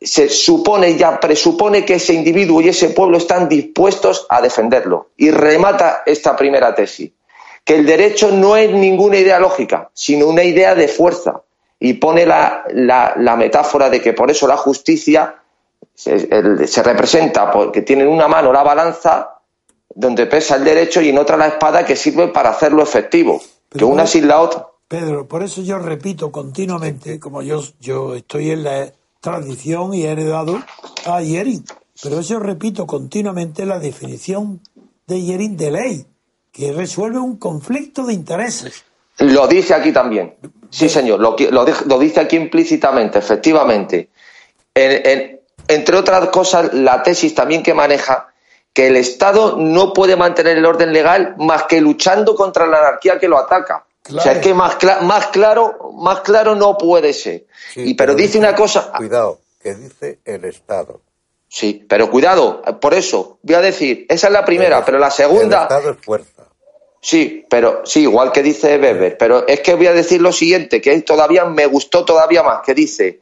se 0.00 0.28
supone 0.28 0.96
ya 0.96 1.18
presupone 1.18 1.84
que 1.84 1.94
ese 1.94 2.14
individuo 2.14 2.60
y 2.60 2.68
ese 2.68 2.90
pueblo 2.90 3.18
están 3.18 3.48
dispuestos 3.48 4.26
a 4.28 4.40
defenderlo. 4.40 5.08
Y 5.16 5.30
remata 5.30 6.02
esta 6.06 6.36
primera 6.36 6.74
tesis, 6.74 7.10
que 7.64 7.76
el 7.76 7.84
derecho 7.86 8.30
no 8.30 8.56
es 8.56 8.70
ninguna 8.72 9.16
idea 9.18 9.38
lógica, 9.40 9.90
sino 9.92 10.26
una 10.28 10.44
idea 10.44 10.74
de 10.74 10.88
fuerza. 10.88 11.42
Y 11.80 11.94
pone 11.94 12.26
la, 12.26 12.64
la- 12.72 13.14
la 13.18 13.36
metáfora 13.36 13.88
de 13.90 14.00
que 14.00 14.12
por 14.12 14.30
eso 14.30 14.46
la 14.48 14.56
justicia 14.56 15.36
se, 15.94 16.14
el- 16.30 16.66
se 16.68 16.82
representa 16.82 17.50
porque 17.50 17.82
tiene 17.82 18.02
en 18.02 18.08
una 18.08 18.26
mano 18.28 18.52
la 18.52 18.62
balanza 18.62 19.34
donde 19.94 20.26
pesa 20.26 20.56
el 20.56 20.64
derecho 20.64 21.00
y 21.00 21.08
en 21.08 21.18
otra 21.18 21.36
la 21.36 21.46
espada 21.48 21.84
que 21.84 21.96
sirve 21.96 22.28
para 22.28 22.50
hacerlo 22.50 22.82
efectivo. 22.82 23.38
Que 23.40 23.46
Pero 23.70 23.88
una 23.88 24.02
¿cómo? 24.02 24.06
sin 24.06 24.28
la 24.28 24.40
otra. 24.40 24.66
Pedro, 24.86 25.26
por 25.28 25.42
eso 25.42 25.60
yo 25.62 25.78
repito 25.78 26.30
continuamente, 26.32 27.18
como 27.20 27.42
yo, 27.42 27.62
yo 27.80 28.14
estoy 28.14 28.50
en 28.52 28.62
la 28.64 28.92
tradición 29.20 29.94
y 29.94 30.04
he 30.04 30.10
heredado 30.10 30.62
a 31.06 31.20
Yering, 31.20 31.64
pero 32.02 32.20
eso 32.20 32.38
repito 32.38 32.86
continuamente 32.86 33.66
la 33.66 33.78
definición 33.78 34.60
de 35.06 35.22
Yering 35.22 35.56
de 35.56 35.70
ley, 35.70 36.06
que 36.52 36.72
resuelve 36.72 37.18
un 37.18 37.36
conflicto 37.36 38.04
de 38.06 38.14
intereses. 38.14 38.84
Lo 39.18 39.46
dice 39.48 39.74
aquí 39.74 39.92
también. 39.92 40.36
Sí, 40.70 40.88
señor, 40.88 41.18
lo, 41.20 41.98
dice 41.98 42.20
aquí 42.20 42.36
implícitamente, 42.36 43.18
efectivamente. 43.18 44.10
En- 44.74 45.06
en- 45.06 45.40
entre 45.66 45.96
otras 45.96 46.28
cosas, 46.28 46.72
la 46.72 47.02
tesis 47.02 47.34
también 47.34 47.62
que 47.62 47.74
maneja 47.74 48.28
que 48.72 48.86
el 48.86 48.96
Estado 48.96 49.56
no 49.58 49.92
puede 49.92 50.14
mantener 50.16 50.56
el 50.56 50.64
orden 50.64 50.92
legal 50.92 51.34
más 51.38 51.64
que 51.64 51.80
luchando 51.80 52.34
contra 52.36 52.66
la 52.66 52.78
anarquía 52.78 53.18
que 53.18 53.28
lo 53.28 53.38
ataca. 53.38 53.84
O 54.16 54.20
sea, 54.20 54.32
es 54.32 54.38
que 54.38 54.54
más, 54.54 54.76
más, 55.02 55.26
claro, 55.28 55.92
más 55.96 56.20
claro 56.20 56.54
no 56.54 56.76
puede 56.78 57.12
ser. 57.12 57.46
Sí, 57.74 57.90
y, 57.90 57.94
pero 57.94 58.14
dice 58.14 58.38
una 58.38 58.54
cosa, 58.54 58.92
Cuidado, 58.96 59.40
que 59.62 59.74
dice 59.74 60.18
el 60.24 60.44
Estado. 60.44 61.00
sí, 61.48 61.84
pero 61.88 62.10
cuidado, 62.10 62.62
por 62.80 62.94
eso, 62.94 63.38
voy 63.42 63.54
a 63.56 63.60
decir, 63.60 64.06
esa 64.08 64.28
es 64.28 64.32
la 64.32 64.44
primera, 64.44 64.78
El- 64.78 64.84
pero 64.84 64.98
la 64.98 65.06
El 65.08 65.12
segunda, 65.12 65.62
Estado 65.62 65.90
es 65.90 65.96
fuerza. 65.98 66.44
Sí, 67.00 67.46
pero 67.48 67.82
sí, 67.84 68.00
igual 68.02 68.32
que 68.32 68.42
dice 68.42 68.76
Weber, 68.76 69.16
pero 69.16 69.46
es 69.46 69.60
que 69.60 69.74
voy 69.74 69.86
a 69.86 69.92
decir 69.92 70.20
lo 70.20 70.32
siguiente, 70.32 70.80
que 70.80 71.00
todavía 71.02 71.44
me 71.44 71.66
gustó 71.66 72.04
todavía 72.04 72.42
más, 72.42 72.60
que 72.66 72.74
dice 72.74 73.20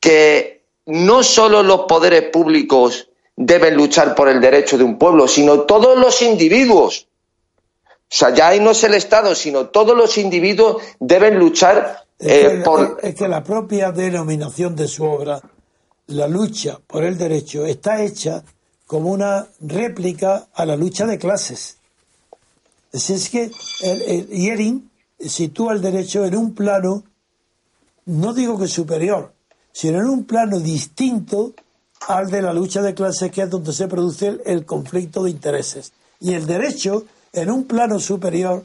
que 0.00 0.62
no 0.86 1.22
solo 1.22 1.62
los 1.62 1.80
poderes 1.82 2.24
públicos 2.30 3.08
deben 3.36 3.76
luchar 3.76 4.14
por 4.14 4.28
el 4.28 4.40
derecho 4.40 4.76
de 4.78 4.84
un 4.84 4.98
pueblo, 4.98 5.28
sino 5.28 5.60
todos 5.60 5.98
los 5.98 6.22
individuos. 6.22 7.08
O 8.12 8.14
sea, 8.14 8.34
ya 8.34 8.48
ahí 8.48 8.60
no 8.60 8.72
es 8.72 8.84
el 8.84 8.92
Estado, 8.92 9.34
sino 9.34 9.68
todos 9.68 9.96
los 9.96 10.18
individuos 10.18 10.82
deben 11.00 11.38
luchar 11.38 12.04
Es, 12.18 12.44
eh, 12.44 12.48
que, 12.48 12.56
por... 12.58 12.98
es 13.02 13.14
que 13.14 13.26
la 13.26 13.42
propia 13.42 13.90
denominación 13.90 14.76
de 14.76 14.86
su 14.86 15.04
obra, 15.04 15.40
la 16.08 16.28
lucha 16.28 16.78
por 16.86 17.04
el 17.04 17.16
derecho, 17.16 17.64
está 17.64 18.02
hecha 18.02 18.44
como 18.86 19.10
una 19.10 19.46
réplica 19.60 20.48
a 20.52 20.66
la 20.66 20.76
lucha 20.76 21.06
de 21.06 21.16
clases. 21.16 21.78
Así 22.92 23.14
es 23.14 23.30
que 23.30 23.50
el, 23.80 24.02
el 24.02 24.28
Yering 24.28 24.90
sitúa 25.18 25.72
el 25.72 25.80
derecho 25.80 26.26
en 26.26 26.36
un 26.36 26.54
plano, 26.54 27.04
no 28.04 28.34
digo 28.34 28.58
que 28.58 28.68
superior, 28.68 29.32
sino 29.72 30.00
en 30.00 30.10
un 30.10 30.24
plano 30.24 30.60
distinto 30.60 31.54
al 32.08 32.30
de 32.30 32.42
la 32.42 32.52
lucha 32.52 32.82
de 32.82 32.92
clases, 32.92 33.32
que 33.32 33.40
es 33.40 33.48
donde 33.48 33.72
se 33.72 33.88
produce 33.88 34.28
el, 34.28 34.42
el 34.44 34.66
conflicto 34.66 35.22
de 35.22 35.30
intereses. 35.30 35.92
Y 36.20 36.34
el 36.34 36.44
derecho, 36.44 37.06
en 37.32 37.50
un 37.50 37.64
plano 37.64 37.98
superior, 37.98 38.64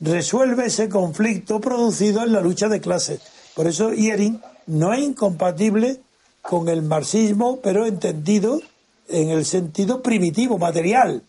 resuelve 0.00 0.66
ese 0.66 0.88
conflicto 0.88 1.60
producido 1.60 2.22
en 2.22 2.32
la 2.32 2.40
lucha 2.40 2.68
de 2.68 2.80
clases. 2.80 3.20
Por 3.54 3.66
eso 3.66 3.92
Yering 3.92 4.40
no 4.66 4.92
es 4.92 5.00
incompatible 5.00 5.98
con 6.42 6.68
el 6.68 6.82
marxismo, 6.82 7.60
pero 7.62 7.86
entendido 7.86 8.60
en 9.08 9.30
el 9.30 9.44
sentido 9.44 10.02
primitivo, 10.02 10.58
material, 10.58 11.22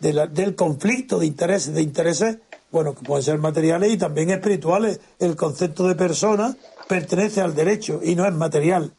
de 0.00 0.12
la- 0.12 0.26
del 0.26 0.54
conflicto 0.54 1.18
de 1.18 1.26
intereses, 1.26 1.72
de 1.74 1.82
intereses, 1.82 2.36
bueno, 2.70 2.94
que 2.94 3.02
pueden 3.04 3.24
ser 3.24 3.38
materiales 3.38 3.92
y 3.92 3.96
también 3.96 4.30
espirituales. 4.30 5.00
El 5.18 5.34
concepto 5.36 5.88
de 5.88 5.94
persona 5.94 6.54
pertenece 6.86 7.40
al 7.40 7.54
derecho 7.54 8.00
y 8.02 8.14
no 8.14 8.26
es 8.26 8.34
material. 8.34 8.92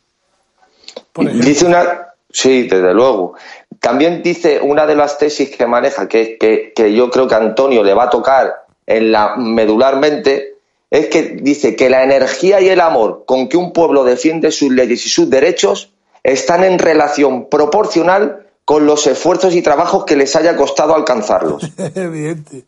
Dice 1.44 1.66
una. 1.66 2.08
Sí, 2.30 2.64
desde 2.64 2.94
luego. 2.94 3.36
También 3.80 4.24
dice 4.24 4.60
una 4.62 4.86
de 4.86 4.96
las 4.96 5.18
tesis 5.18 5.56
que 5.56 5.68
maneja, 5.68 6.08
que, 6.08 6.38
que, 6.38 6.74
que 6.76 6.94
yo 6.94 7.10
creo 7.10 7.28
que 7.28 7.36
a 7.36 7.40
Antonio 7.40 7.84
le 7.84 7.94
va 7.94 8.06
a 8.06 8.10
tocar 8.10 8.66
en 8.86 9.12
la 9.12 9.36
medularmente, 9.36 10.56
es 10.90 11.08
que 11.08 11.24
dice 11.42 11.76
que 11.76 11.90
la 11.90 12.04
energía 12.04 12.62
y 12.62 12.70
el 12.70 12.80
amor 12.80 13.24
con 13.26 13.50
que 13.50 13.58
un 13.58 13.74
pueblo 13.74 14.04
defiende 14.04 14.52
sus 14.52 14.72
leyes 14.72 15.06
y 15.06 15.10
sus 15.10 15.30
derechos 15.30 15.92
están 16.24 16.64
en 16.64 16.80
relación 16.80 17.50
proporcional 17.50 18.48
con 18.66 18.86
los 18.86 19.06
esfuerzos 19.08 19.54
y 19.54 19.62
trabajos 19.62 20.06
que 20.06 20.16
les 20.16 20.36
haya 20.36 20.56
costado 20.56 20.96
alcanzarlos. 20.96 21.64
Evidente. 21.96 22.66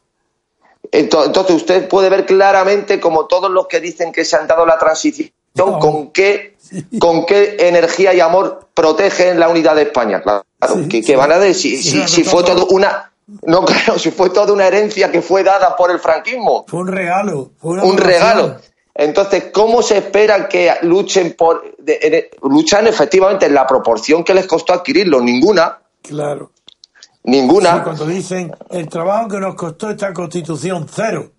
Entonces 0.91 1.55
usted 1.55 1.87
puede 1.87 2.09
ver 2.09 2.25
claramente 2.25 2.99
como 2.99 3.25
todos 3.27 3.51
los 3.51 3.67
que 3.67 3.79
dicen 3.79 4.11
que 4.11 4.25
se 4.25 4.35
han 4.37 4.47
dado 4.47 4.65
la 4.65 4.77
transición, 4.77 5.29
No. 5.55 5.79
con 5.79 6.11
qué 6.11 6.55
con 6.99 7.25
qué 7.25 7.57
energía 7.59 8.13
y 8.13 8.19
amor 8.19 8.67
protegen 8.73 9.39
la 9.39 9.49
unidad 9.49 9.75
de 9.75 9.83
España. 9.83 10.21
Claro, 10.21 10.43
Sí, 10.75 10.87
que, 10.89 11.01
sí. 11.01 11.07
que 11.07 11.15
van 11.15 11.31
a 11.31 11.39
decir 11.39 11.81
si, 11.81 12.07
si, 12.07 12.23
fue 12.23 12.43
todo- 12.43 12.67
una 12.67 13.11
no 13.43 13.63
claro, 13.65 13.99
si 13.99 14.09
fue 14.11 14.29
toda 14.31 14.51
una 14.53 14.65
herencia 14.67 15.11
que 15.11 15.21
fue 15.21 15.43
dada 15.43 15.75
por 15.75 15.91
el 15.91 15.99
franquismo, 15.99 16.65
Fue 16.67 16.79
un 16.79 16.87
regalo. 16.87 17.51
Fue 17.59 17.79
un 17.83 17.97
regalo. 17.97 18.57
Entonces, 18.95 19.45
¿cómo 19.53 19.81
se 19.81 19.99
espera 19.99 20.49
que 20.49 20.73
luchen 20.81 21.33
por 21.37 21.75
de- 21.77 21.99
de- 21.99 22.31
luchan 22.43 22.87
efectivamente 22.87 23.45
en 23.45 23.53
la 23.53 23.65
proporción 23.67 24.23
que 24.23 24.33
les 24.33 24.45
costó 24.47 24.73
adquirirlo? 24.73 25.21
Ninguna, 25.21 25.79
Claro. 26.01 26.51
ninguna. 27.23 27.83
Cuando 27.83 28.05
dicen 28.05 28.51
el 28.69 28.89
trabajo 28.89 29.27
que 29.29 29.39
nos 29.39 29.55
costó 29.55 29.89
esta 29.89 30.11
constitución, 30.13 30.87
cero. 30.91 31.31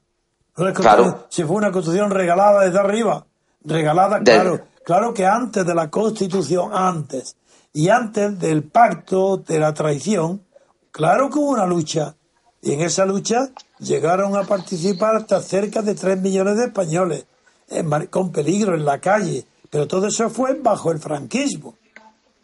No 0.56 0.64
les 0.66 0.74
costó- 0.74 0.82
Claro. 0.94 1.26
Si 1.28 1.42
fue 1.44 1.56
una 1.56 1.70
constitución 1.72 2.10
regalada 2.10 2.64
desde 2.64 2.78
arriba, 2.78 3.26
regalada, 3.64 4.18
De- 4.18 4.24
claro. 4.32 4.60
Claro 4.90 5.14
que 5.14 5.24
antes 5.24 5.64
de 5.64 5.72
la 5.72 5.88
constitución, 5.88 6.72
antes, 6.74 7.36
y 7.72 7.90
antes 7.90 8.36
del 8.40 8.64
pacto 8.64 9.36
de 9.36 9.60
la 9.60 9.72
traición, 9.72 10.42
claro 10.90 11.30
que 11.30 11.38
hubo 11.38 11.50
una 11.50 11.64
lucha. 11.64 12.16
Y 12.60 12.72
en 12.72 12.80
esa 12.80 13.06
lucha 13.06 13.50
llegaron 13.78 14.36
a 14.36 14.42
participar 14.42 15.14
hasta 15.14 15.40
cerca 15.42 15.80
de 15.82 15.94
3 15.94 16.20
millones 16.20 16.56
de 16.56 16.64
españoles, 16.64 17.24
con 18.10 18.32
peligro 18.32 18.74
en 18.74 18.84
la 18.84 18.98
calle. 18.98 19.46
Pero 19.70 19.86
todo 19.86 20.08
eso 20.08 20.28
fue 20.28 20.54
bajo 20.54 20.90
el 20.90 20.98
franquismo 20.98 21.76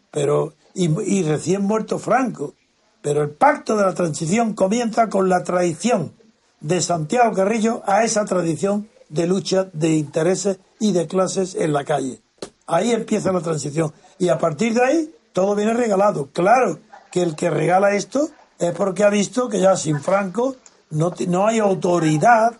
pero 0.09 0.53
y, 0.73 0.85
y 1.01 1.23
recién 1.23 1.63
muerto 1.63 1.99
Franco. 1.99 2.53
Pero 3.01 3.23
el 3.23 3.31
pacto 3.31 3.75
de 3.75 3.83
la 3.83 3.93
transición 3.93 4.53
comienza 4.53 5.09
con 5.09 5.27
la 5.27 5.43
traición 5.43 6.13
de 6.61 6.79
Santiago 6.79 7.33
Carrillo 7.33 7.83
a 7.85 8.05
esa 8.05 8.23
tradición 8.23 8.87
de 9.09 9.27
lucha 9.27 9.65
de 9.73 9.95
intereses 9.95 10.59
y 10.79 10.93
de 10.93 11.07
clases 11.07 11.53
en 11.53 11.73
la 11.73 11.83
calle. 11.83 12.21
Ahí 12.67 12.91
empieza 12.91 13.31
la 13.31 13.41
transición. 13.41 13.93
Y 14.19 14.29
a 14.29 14.37
partir 14.37 14.73
de 14.73 14.83
ahí 14.83 15.15
todo 15.33 15.55
viene 15.55 15.73
regalado. 15.73 16.27
Claro 16.33 16.79
que 17.11 17.21
el 17.23 17.35
que 17.35 17.49
regala 17.49 17.95
esto 17.95 18.29
es 18.59 18.73
porque 18.73 19.03
ha 19.03 19.09
visto 19.09 19.47
que 19.49 19.59
ya 19.59 19.75
sin 19.77 20.01
Franco 20.01 20.55
no, 20.89 21.13
no 21.27 21.47
hay 21.47 21.59
autoridad 21.59 22.57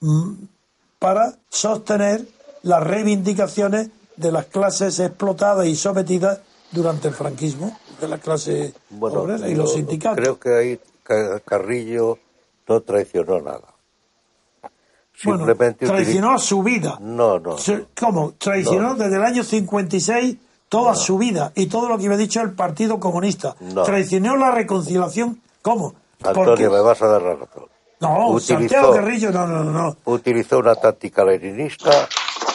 mm, 0.00 0.32
para 0.98 1.34
sostener 1.48 2.26
las 2.62 2.82
reivindicaciones 2.82 3.90
de 4.16 4.32
las 4.32 4.46
clases 4.46 4.98
explotadas 5.00 5.66
y 5.66 5.76
sometidas 5.76 6.40
durante 6.72 7.08
el 7.08 7.14
franquismo, 7.14 7.78
de 8.00 8.08
la 8.08 8.18
clase 8.18 8.72
Bueno, 8.90 9.20
obrera 9.22 9.48
y 9.48 9.54
los 9.54 9.74
sindicatos. 9.74 10.16
Creo 10.18 10.38
que 10.40 10.54
ahí 10.56 10.80
Ca- 11.02 11.40
Carrillo 11.40 12.18
no 12.66 12.80
traicionó 12.80 13.40
nada. 13.40 13.73
Bueno, 15.24 15.46
Simplemente 15.46 15.86
traicionó 15.86 16.30
utili- 16.30 16.34
a 16.34 16.38
su 16.38 16.62
vida. 16.62 16.98
No, 17.00 17.38
no. 17.38 17.56
¿Cómo? 17.98 18.32
Traicionó 18.38 18.88
No. 18.90 18.94
desde 18.94 19.16
el 19.16 19.22
año 19.24 19.44
56 19.44 20.36
toda 20.68 20.94
su 20.94 21.18
vida 21.18 21.52
y 21.54 21.66
todo 21.66 21.88
lo 21.88 21.98
que 21.98 22.06
había 22.06 22.16
dicho 22.18 22.40
el 22.40 22.52
Partido 22.52 22.98
Comunista. 22.98 23.54
No. 23.60 23.82
Traicionó 23.84 24.36
la 24.36 24.50
reconciliación. 24.50 25.40
¿Cómo? 25.62 25.94
Antonio, 26.22 26.44
Porque- 26.50 26.68
me 26.68 26.80
vas 26.80 27.00
a 27.02 27.06
dar 27.06 27.22
la 27.22 27.34
razón. 27.36 27.64
No, 28.00 28.28
Utilizó- 28.30 28.58
Santiago 28.58 28.92
Carrillo, 28.92 29.30
no, 29.30 29.46
no, 29.46 29.64
no, 29.64 29.70
no. 29.72 29.96
Utilizó 30.04 30.58
una 30.58 30.74
táctica 30.74 31.24
leninista 31.24 31.90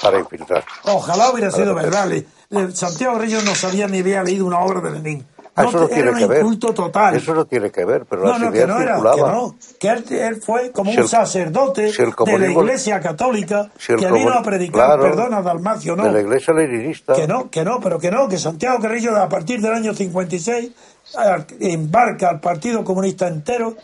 para 0.02 0.20
infiltrar. 0.20 0.64
Ojalá 0.84 1.32
hubiera 1.32 1.50
sido 1.52 1.74
Para 1.74 1.86
verdad. 1.88 2.08
Le- 2.08 2.26
le- 2.50 2.72
Santiago 2.76 3.16
Carrillo 3.16 3.42
no 3.44 3.56
sabía 3.56 3.88
ni 3.88 4.00
había 4.00 4.22
leído 4.24 4.46
una 4.46 4.60
obra 4.60 4.82
de 4.82 4.92
Lenin. 4.92 5.26
Ah, 5.60 5.64
No 5.64 5.70
eso 5.70 5.80
no 5.80 5.88
te- 5.88 5.94
tiene 5.96 6.14
que 6.14 6.26
ver. 6.28 6.46
total. 6.74 7.16
Eso 7.16 7.34
no 7.34 7.46
tiene 7.46 7.72
que 7.72 7.86
ver, 7.86 8.06
pero 8.06 8.22
No, 8.24 8.30
las 8.32 8.40
no, 8.40 8.52
que 8.52 8.58
ideas 8.58 8.70
no 8.70 8.82
era, 8.82 8.96
que 8.96 9.02
circulaban. 9.02 9.36
no. 9.36 9.56
Que 9.80 9.88
él, 9.90 10.06
él 10.10 10.42
fue 10.42 10.72
como 10.72 10.92
Si 10.92 11.00
un 11.00 11.08
sacerdote 11.08 11.92
si 11.92 12.04
de 12.04 12.40
la 12.40 12.48
Iglesia 12.52 13.00
Católica 13.00 13.70
Si 13.78 13.96
que 13.96 14.12
vino 14.12 14.32
a 14.34 14.42
predicar, 14.44 14.86
claro, 14.98 15.02
perdona, 15.04 15.42
Dalmacio, 15.42 15.96
no. 15.96 16.04
De 16.06 16.12
la 16.12 16.22
iglesia 16.22 16.54
leninista. 16.54 17.14
Que 17.14 17.28
no, 17.28 17.50
que 17.50 17.64
no, 17.64 17.80
pero 17.80 18.00
que 18.00 18.10
no, 18.12 18.28
que 18.30 18.38
Santiago 18.38 18.80
Carrillo 18.80 19.16
a 19.18 19.28
partir 19.30 19.62
del 19.62 19.74
año 19.74 19.94
56 19.94 20.72
a- 21.18 21.46
embarca 21.60 22.30
al 22.30 22.40
Partido 22.40 22.84
Comunista 22.84 23.28
entero 23.28 23.76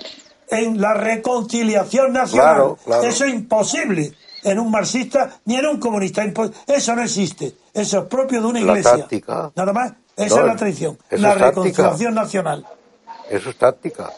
en 0.50 0.80
la 0.80 0.94
reconciliación 0.94 2.14
nacional. 2.14 2.56
Claro, 2.56 2.78
claro. 2.86 3.04
Eso 3.04 3.26
es 3.26 3.34
imposible 3.34 4.12
en 4.44 4.60
un 4.60 4.70
marxista 4.70 5.40
ni 5.46 5.56
en 5.56 5.66
un 5.66 5.80
comunista. 5.80 6.24
Eso 6.68 6.96
no 6.96 7.02
existe. 7.02 7.54
Eso 7.74 8.00
es 8.00 8.06
propio 8.06 8.42
de 8.42 8.48
una 8.48 8.60
La 8.62 8.68
iglesia. 8.72 8.98
táctica. 8.98 9.52
Nada 9.56 9.74
más. 9.74 9.94
Esa 10.16 10.36
No, 10.36 10.42
es 10.42 10.48
la 10.48 10.56
traición. 10.56 10.98
La 11.12 11.34
es 11.34 11.38
reconciliación 11.42 12.14
nacional. 12.16 12.66
Eso 13.30 13.50
es 13.50 13.58
táctica. 13.58 14.12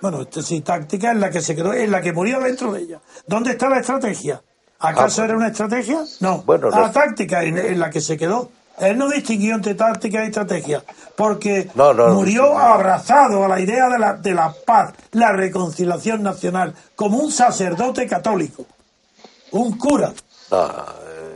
Bueno, 0.00 0.22
esto 0.22 0.40
sí, 0.40 0.60
táctica 0.62 1.10
en 1.10 1.20
la 1.20 1.28
que 1.30 1.40
se 1.42 1.54
quedó, 1.54 1.74
en 1.74 1.90
la 1.90 2.00
que 2.00 2.12
murió 2.12 2.40
dentro 2.40 2.72
de 2.72 2.80
ella. 2.80 3.00
¿Dónde 3.26 3.50
está 3.50 3.68
la 3.68 3.80
estrategia? 3.80 4.40
¿Acaso 4.78 5.20
Ah, 5.20 5.24
era 5.26 5.36
una 5.36 5.48
estrategia? 5.48 6.00
No. 6.20 6.38
Bueno, 6.42 6.70
la 6.70 6.78
no- 6.86 6.90
táctica 6.90 7.42
en, 7.44 7.58
en 7.58 7.78
la 7.78 7.90
que 7.90 8.00
se 8.00 8.16
quedó. 8.16 8.50
Él 8.78 8.96
no 8.96 9.10
distinguió 9.10 9.54
entre 9.56 9.74
táctica 9.74 10.24
y 10.24 10.28
estrategia, 10.28 10.82
porque 11.14 11.68
No, 11.74 11.92
murió 12.14 12.56
abrazado 12.56 13.44
a 13.44 13.48
la 13.48 13.60
idea 13.60 13.90
de 13.90 13.98
la, 13.98 14.14
de 14.14 14.32
la 14.32 14.54
paz, 14.64 14.94
la 15.12 15.32
reconciliación 15.32 16.22
nacional, 16.22 16.74
como 16.96 17.18
un 17.18 17.30
sacerdote 17.30 18.06
católico, 18.06 18.64
un 19.50 19.76
cura. 19.76 20.14
Eh, 20.50 20.56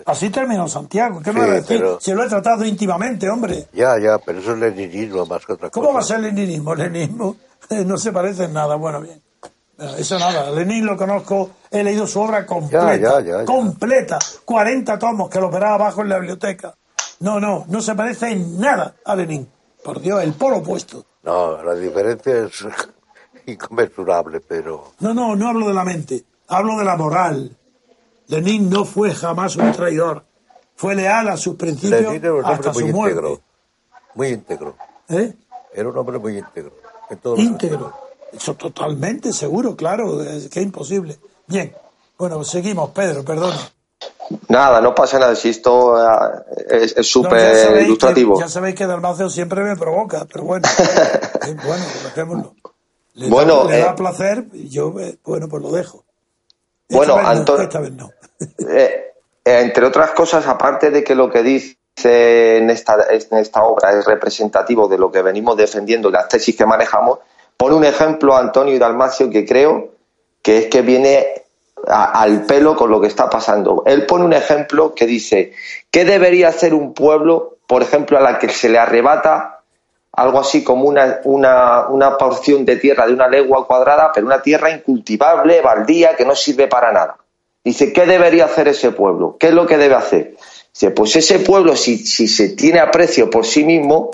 Así 0.07 0.31
terminó 0.31 0.69
Santiago. 0.69 1.21
¿Qué 1.23 1.33
me 1.33 1.41
Sí, 1.41 1.47
va 1.47 1.53
a 1.53 1.57
decir? 1.57 1.79
pero- 1.79 2.01
Se 2.01 2.15
lo 2.15 2.25
he 2.25 2.29
tratado 2.29 2.65
íntimamente, 2.65 3.29
hombre. 3.31 3.67
ya, 3.73 3.99
ya, 3.99 4.19
pero 4.19 4.39
eso 4.41 4.53
es 4.53 4.59
leninismo 4.59 5.25
más 5.27 5.45
que 5.47 5.53
otra 5.55 5.71
cosa. 5.71 5.81
¿Cómo 5.81 5.95
va 5.95 6.01
a 6.01 6.05
ser 6.05 6.21
leninismo? 6.21 6.75
Leninismo 6.77 7.37
eh, 7.71 7.85
no 7.85 7.97
se 7.97 8.13
parece 8.13 8.45
en 8.45 8.53
nada. 8.53 8.75
Bueno, 8.77 9.01
bien. 9.01 9.23
Bueno, 9.77 9.95
Eso 9.97 10.19
nada. 10.19 10.51
Lenin 10.51 10.87
lo 10.87 10.97
conozco, 10.97 11.51
he 11.71 11.83
leído 11.83 12.07
su 12.07 12.21
obra 12.21 12.45
completa. 12.47 12.97
Ya, 12.97 13.01
ya, 13.01 13.21
ya, 13.21 13.39
ya. 13.41 13.45
Completa. 13.45 14.19
40 14.45 14.99
tomos 14.99 15.29
que 15.29 15.41
lo 15.41 15.49
operaba 15.49 15.75
abajo 15.75 16.03
en 16.03 16.09
la 16.11 16.17
biblioteca. 16.19 16.75
No, 17.21 17.41
no, 17.41 17.65
no 17.69 17.81
se 17.81 17.95
parece 17.95 18.31
en 18.31 18.61
nada 18.61 18.95
a 19.05 19.17
Lenin. 19.17 19.49
Por 19.83 20.01
Dios, 20.01 20.23
el 20.23 20.33
polo 20.35 20.59
opuesto. 20.59 21.05
No, 21.25 21.63
la 21.63 21.75
diferencia 21.75 22.45
es 22.45 22.65
inconmensurable, 23.47 24.41
pero... 24.41 24.93
No, 25.01 25.13
no, 25.15 25.35
no 25.37 25.49
hablo 25.49 25.69
de 25.69 25.75
la 25.75 25.85
mente. 25.85 26.25
Hablo 26.49 26.77
de 26.79 26.85
la 26.85 26.97
moral. 26.97 27.57
Lenin 28.29 28.70
no 28.70 28.85
fue 28.85 29.14
jamás 29.14 29.57
un 29.57 29.72
traidor. 29.72 30.25
Fue 30.77 30.95
leal 30.95 31.29
a 31.29 31.37
sus 31.37 31.57
principios 31.57 32.03
Lenin 32.03 32.25
era 32.25 32.33
un 32.33 32.39
hombre 32.41 32.55
hasta 32.55 32.72
muy 32.72 32.83
su 32.83 32.89
muerte. 32.89 33.18
íntegro. 33.18 33.41
Muy 34.14 34.29
íntegro. 34.29 34.77
¿Eh? 35.09 35.35
Era 35.75 35.89
un 35.89 35.99
hombre 35.99 36.18
muy 36.18 36.39
íntegro. 36.39 36.72
íntegro. 37.37 37.93
Eso 38.33 38.55
totalmente 38.55 39.33
seguro, 39.33 39.77
claro, 39.77 40.22
es 40.22 40.49
que 40.49 40.61
es 40.61 40.66
imposible. 40.66 41.18
Bien, 41.47 41.72
bueno, 42.18 42.43
seguimos, 42.43 42.91
Pedro, 42.91 43.25
perdona. 43.25 43.59
Nada, 44.49 44.81
no 44.81 44.95
pasa 44.95 45.18
nada, 45.18 45.37
si 45.37 45.51
esto 45.51 45.97
eh, 45.97 46.43
es 46.70 46.83
es 46.93 46.97
No, 46.97 47.03
súper 47.05 47.83
ilustrativo. 47.83 48.35
Que, 48.35 48.41
ya 48.41 48.49
sabéis 48.49 48.75
que 48.75 48.87
Dalmacio 48.87 49.29
siempre 49.29 49.62
me 49.62 49.77
provoca, 49.77 50.27
pero 50.33 50.45
bueno, 50.45 50.66
eh, 51.47 51.57
bueno, 51.64 51.85
dejémoslo. 52.05 52.55
Le, 53.14 53.29
Bueno, 53.29 53.64
da, 53.64 53.70
le 53.70 53.79
da 53.79 53.91
eh, 53.91 53.95
placer, 53.97 54.47
y 54.53 54.68
yo, 54.68 54.95
eh, 54.99 55.18
bueno, 55.25 55.49
pues 55.49 55.62
lo 55.62 55.70
dejo. 55.70 56.05
Bueno, 56.89 57.16
no, 57.20 57.28
Antonio- 57.28 57.68
no. 57.93 58.11
Eh, 58.68 59.12
eh, 59.45 59.61
entre 59.61 59.87
otras 59.87 60.11
cosas, 60.11 60.47
aparte 60.47 60.91
de 60.91 61.05
que 61.05 61.14
lo 61.14 61.30
que 61.30 61.43
dice 61.43 61.76
en 62.59 62.68
esta, 62.70 62.97
en 63.11 63.39
esta 63.39 63.62
obra 63.62 63.93
es 63.93 64.05
representativo 64.05 64.89
de 64.89 64.99
lo 64.99 65.11
que 65.12 65.22
venimos 65.22 65.57
defendiendo 65.57 66.11
las 66.11 66.28
tesis 66.28 66.57
que 66.57 66.66
manejamos, 66.66 67.20
pone 67.57 67.76
un 67.76 67.85
ejemplo 67.85 68.37
Antonio 68.37 68.74
y 68.74 68.78
Dalmacio 68.78 69.30
que 69.30 69.47
creo 69.47 69.91
que 70.43 70.59
es 70.59 70.66
que 70.66 70.82
viene 70.82 71.43
a- 71.87 72.20
al 72.20 72.43
pelo 72.47 72.74
con 72.76 72.91
lo 72.91 73.01
que 73.01 73.07
está 73.07 73.30
pasando. 73.30 73.82
Él 73.87 74.07
pone 74.07 74.24
un 74.24 74.32
ejemplo 74.32 74.95
que 74.95 75.07
dice, 75.07 75.53
¿qué 75.91 76.05
debería 76.05 76.49
hacer 76.49 76.74
un 76.74 76.93
pueblo, 76.93 77.59
por 77.66 77.82
ejemplo, 77.82 78.18
a 78.18 78.20
la 78.20 78.39
que 78.39 78.49
se 78.49 78.68
le 78.68 78.78
arrebata 78.78 79.54
algo 80.17 80.41
así 80.41 80.62
como 80.62 80.85
una, 80.85 81.21
una, 81.25 81.89
una 81.89 82.17
porción 82.17 82.65
de 82.65 82.77
tierra 82.77 83.07
de 83.07 83.12
una 83.15 83.29
legua 83.29 83.67
cuadrada, 83.67 84.11
pero 84.15 84.27
una 84.27 84.43
tierra 84.43 84.71
incultivable, 84.71 85.61
baldía, 85.61 86.15
que 86.17 86.25
no 86.25 86.35
sirve 86.35 86.67
para 86.69 86.93
nada? 86.93 87.17
Dice, 87.65 87.93
¿qué 87.93 88.07
debería 88.07 88.45
hacer 88.45 88.69
ese 88.69 88.91
pueblo? 88.93 89.37
¿Qué 89.41 89.49
es 89.49 89.55
lo 89.55 89.67
que 89.67 89.79
debe 89.79 89.95
hacer? 89.95 90.35
Dice, 90.73 90.91
pues 90.91 91.17
ese 91.17 91.39
pueblo, 91.41 91.77
si, 91.77 91.99
si 91.99 92.29
se 92.29 92.51
tiene 92.51 92.81
aprecio 92.81 93.31
por 93.31 93.47
sí 93.47 93.65
mismo, 93.65 94.11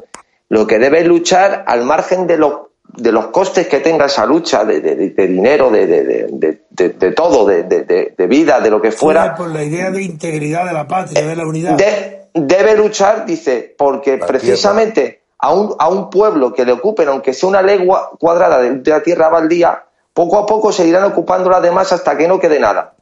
lo 0.48 0.66
que 0.66 0.78
debe 0.78 1.01
es 1.01 1.07
luchar 1.07 1.64
al 1.66 1.84
margen 1.84 2.26
de 2.26 2.36
los, 2.36 2.53
de 2.96 3.12
los 3.12 3.26
costes 3.28 3.66
que 3.68 3.80
tenga 3.80 4.07
esa 4.07 4.24
lucha, 4.26 4.64
de, 4.64 4.80
de- 4.80 5.26
dinero, 5.26 5.70
de, 5.70 5.86
de- 5.86 6.05
de- 6.05 6.26
de- 6.30 6.61
de- 6.70 6.88
de 6.90 7.12
todo, 7.12 7.44
de, 7.46 7.62
de- 7.64 7.82
de- 7.84 8.14
de 8.16 8.26
vida, 8.26 8.61
de 8.61 8.70
lo 8.70 8.80
que 8.80 8.90
fuera. 8.92 9.34
Por 9.34 9.51
la 9.51 9.62
idea 9.64 9.90
de 9.90 10.03
integridad 10.03 10.64
de 10.66 10.72
la 10.72 10.86
patria, 10.86 11.26
de 11.26 11.36
la 11.36 11.46
unidad. 11.46 11.74
De- 11.76 12.28
debe 12.34 12.76
luchar, 12.76 13.26
dice, 13.26 13.74
porque 13.76 14.16
La 14.16 14.26
precisamente 14.26 15.19
a 15.43 15.53
un, 15.53 15.74
a 15.78 15.88
un 15.88 16.11
pueblo 16.11 16.53
que 16.53 16.64
le 16.64 16.72
ocupen, 16.72 17.09
aunque 17.09 17.32
sea 17.32 17.49
una 17.49 17.62
legua 17.62 18.11
cuadrada 18.18 18.59
de, 18.61 18.91
la 18.91 19.03
tierra 19.03 19.28
baldía, 19.28 19.84
poco 20.12 20.38
a 20.38 20.47
poco 20.47 20.72
se 20.72 20.86
irán 20.86 21.05
ocupando 21.05 21.49
las 21.51 21.62
demás 21.62 21.93
hasta 21.93 22.16
que 22.16 22.28
no 22.28 22.38
quede 22.38 22.59
nada. 22.61 22.93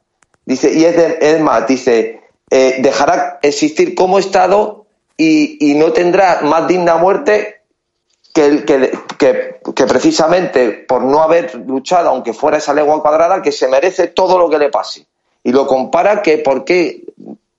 Dice, 0.44 0.72
y 0.72 0.84
es, 0.84 0.96
de- 0.96 1.18
es 1.20 1.40
más, 1.40 1.66
dice, 1.66 2.20
eh, 2.50 2.76
dejará 2.80 3.38
existir 3.42 3.94
como 3.94 4.18
Estado 4.18 4.86
y, 5.16 5.72
y 5.72 5.74
no 5.74 5.92
tendrá 5.92 6.40
más 6.42 6.68
digna 6.68 6.96
muerte 6.96 7.62
que, 8.32 8.46
el- 8.46 8.64
que, 8.64 8.92
que- 9.18 9.60
que 9.74 9.86
precisamente 9.86 10.70
por 10.70 11.02
no 11.02 11.22
haber 11.22 11.54
luchado, 11.66 12.10
aunque 12.10 12.32
fuera 12.32 12.58
esa 12.58 12.72
legua 12.72 13.02
cuadrada, 13.02 13.42
que 13.42 13.52
se 13.52 13.68
merece 13.68 14.06
todo 14.08 14.38
lo 14.38 14.48
que 14.48 14.58
le 14.58 14.68
pase. 14.70 15.06
Y 15.42 15.52
lo 15.52 15.66
compara 15.66 16.22
que 16.22 16.38
por 16.38 16.64
qué, 16.64 17.02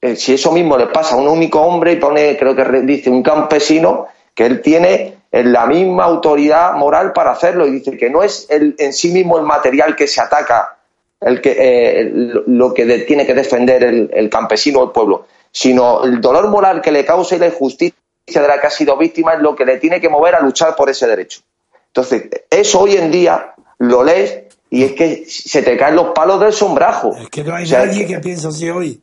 eh, 0.02 0.16
si 0.16 0.34
eso 0.36 0.52
mismo 0.52 0.78
le 0.78 0.88
pasa 0.88 1.16
a 1.16 1.18
un 1.18 1.28
único 1.28 1.62
hombre 1.62 1.94
y 1.94 1.96
pone, 1.98 2.38
creo 2.38 2.56
que 2.56 2.64
dice, 2.82 3.10
un 3.10 3.24
campesino, 3.24 4.08
que 4.40 4.46
él 4.46 4.62
tiene 4.62 5.18
eh, 5.34 5.44
la 5.44 5.66
misma 5.66 6.06
autoridad 6.06 6.72
moral 6.76 7.12
para 7.12 7.32
hacerlo 7.32 7.68
y 7.68 7.72
dice 7.72 7.98
que 7.98 8.10
no 8.10 8.24
es 8.24 8.48
el, 8.50 8.74
en 8.78 8.94
sí 8.94 9.12
mismo 9.12 9.38
el 9.38 9.44
material 9.44 9.98
que 9.98 10.08
se 10.08 10.22
ataca 10.22 10.78
el 11.20 11.42
que, 11.42 11.58
eh, 11.60 12.10
lo- 12.48 12.74
que 12.74 12.86
de- 12.86 13.00
tiene 13.00 13.26
que 13.26 13.34
defender 13.34 13.84
el, 13.84 14.10
el 14.14 14.30
campesino 14.30 14.80
o 14.80 14.86
el 14.86 14.92
pueblo, 14.92 15.26
sino 15.52 16.06
el 16.06 16.22
dolor 16.22 16.48
moral 16.48 16.80
que 16.82 16.94
le 16.94 17.04
causa 17.04 17.36
y 17.36 17.40
la 17.40 17.48
injusticia 17.48 17.94
de 18.42 18.48
la 18.48 18.62
que 18.62 18.68
ha 18.68 18.70
sido 18.70 18.96
víctima 18.96 19.34
es 19.34 19.42
lo 19.42 19.54
que 19.58 19.66
le 19.66 19.76
tiene 19.76 20.00
que 20.00 20.08
mover 20.08 20.36
a 20.36 20.40
luchar 20.40 20.74
por 20.78 20.90
ese 20.90 21.06
derecho. 21.06 21.42
Entonces, 21.88 22.30
eso 22.50 22.80
hoy 22.80 22.96
en 22.96 23.12
día 23.12 23.54
lo 23.80 24.06
lees 24.06 24.44
y 24.70 24.86
es 24.86 24.94
que 24.94 25.26
se 25.28 25.64
te 25.64 25.76
caen 25.76 25.98
los 25.98 26.12
palos 26.16 26.40
del 26.40 26.54
sombrajo. 26.54 27.14
Es 27.22 27.28
que 27.30 27.44
no 27.44 27.54
hay 27.56 27.66
O 27.66 27.68
sea, 27.68 27.86
nadie 27.86 28.08
que- 28.08 28.14
que 28.14 28.20
piense 28.22 28.48
así 28.48 28.70
hoy. 28.70 29.02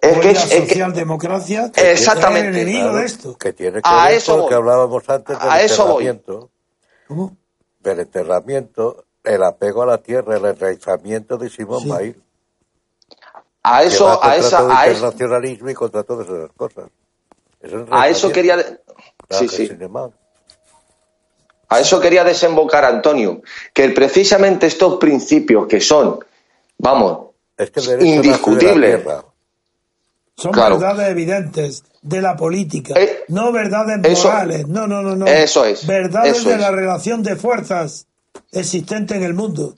Es 0.00 0.18
que 0.18 0.24
la 0.24 0.30
es- 0.32 0.44
es 0.44 0.50
que- 0.50 0.68
socialdemocracia 0.68 1.72
Exactamente. 1.74 2.48
es 2.50 2.54
el 2.56 2.60
enemigo 2.62 2.84
Claro, 2.84 2.98
de 2.98 3.04
esto. 3.06 3.36
Que 3.38 3.52
tiene 3.52 3.82
que 3.82 3.88
A 3.88 4.04
ver 4.06 4.14
eso 4.14 4.32
con 4.32 4.36
lo 4.38 4.42
voy. 4.44 4.48
que 4.50 4.54
hablábamos 4.54 5.08
antes 5.08 5.38
del 5.38 5.50
A 5.50 5.62
eso 5.62 5.86
voy. 5.86 6.06
enterramiento, 6.06 6.50
¿Cómo? 7.08 7.36
del 7.80 8.00
enterramiento, 8.00 9.04
el 9.24 9.42
apego 9.42 9.82
a 9.82 9.86
la 9.86 9.98
tierra, 9.98 10.36
el 10.36 10.44
enraizamiento 10.44 11.36
de 11.36 11.50
Simón 11.50 11.80
Sí. 11.82 11.88
Bail. 11.88 12.22
a 13.62 13.80
que 13.80 13.86
eso, 13.88 14.24
a 14.24 14.36
esa, 14.36 14.58
a 14.60 14.86
eso, 14.86 14.94
internacionalismo 14.94 15.68
y 15.68 15.74
contra 15.74 16.02
todas 16.02 16.26
esas 16.26 16.50
cosas. 16.56 16.84
Es 17.60 17.72
a 17.90 18.08
eso 18.08 18.30
quería, 18.32 18.56
de- 18.56 18.80
sí, 19.30 19.46
que 19.48 19.56
sí. 19.56 19.66
sin 19.66 19.82
embargo. 19.82 20.14
A 21.68 21.80
eso 21.80 22.00
quería 22.00 22.24
desembocar 22.24 22.84
Antonio, 22.86 23.42
que 23.74 23.90
precisamente 23.90 24.66
estos 24.68 24.96
principios 24.96 25.66
que 25.66 25.80
son, 25.82 26.18
vamos, 26.78 27.30
Es 27.58 27.70
que 27.70 27.80
de 27.82 27.96
la 27.96 28.78
tierra. 29.02 29.24
Son 30.38 30.52
Claro. 30.52 30.78
verdades 30.78 31.08
evidentes 31.10 31.82
de 32.00 32.22
la 32.22 32.36
política, 32.36 32.94
Eh, 32.96 33.24
no 33.26 33.50
verdades 33.50 33.98
eso- 34.04 34.28
morales, 34.28 34.68
no, 34.68 34.86
no, 34.86 35.02
no, 35.02 35.16
no. 35.16 35.26
Eso 35.26 35.64
es, 35.64 35.84
Verdades 35.84 36.38
eso 36.38 36.48
de 36.50 36.54
es. 36.54 36.60
la 36.60 36.70
relación 36.70 37.24
de 37.24 37.34
fuerzas 37.34 38.06
existente 38.52 39.16
en 39.16 39.24
el 39.24 39.34
mundo, 39.34 39.74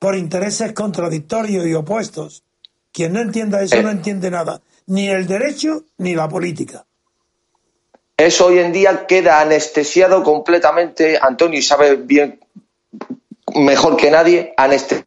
por 0.00 0.16
intereses 0.16 0.72
contradictorios 0.72 1.64
y 1.66 1.74
opuestos. 1.74 2.42
Quien 2.92 3.12
no 3.12 3.20
entienda 3.20 3.62
eso 3.62 3.76
Eh. 3.76 3.82
no 3.84 3.90
entiende 3.90 4.32
nada, 4.32 4.60
ni 4.86 5.08
el 5.08 5.28
derecho 5.28 5.84
ni 5.98 6.16
la 6.16 6.28
política. 6.28 6.84
Eso 8.16 8.46
hoy 8.46 8.58
en 8.58 8.72
día 8.72 9.06
queda 9.06 9.40
anestesiado 9.40 10.24
completamente, 10.24 11.18
Antonio, 11.22 11.58
y 11.58 11.62
sabe 11.62 11.94
bien, 11.96 12.40
mejor 13.54 13.96
que 13.96 14.10
nadie, 14.10 14.54
anestesiado 14.56 15.06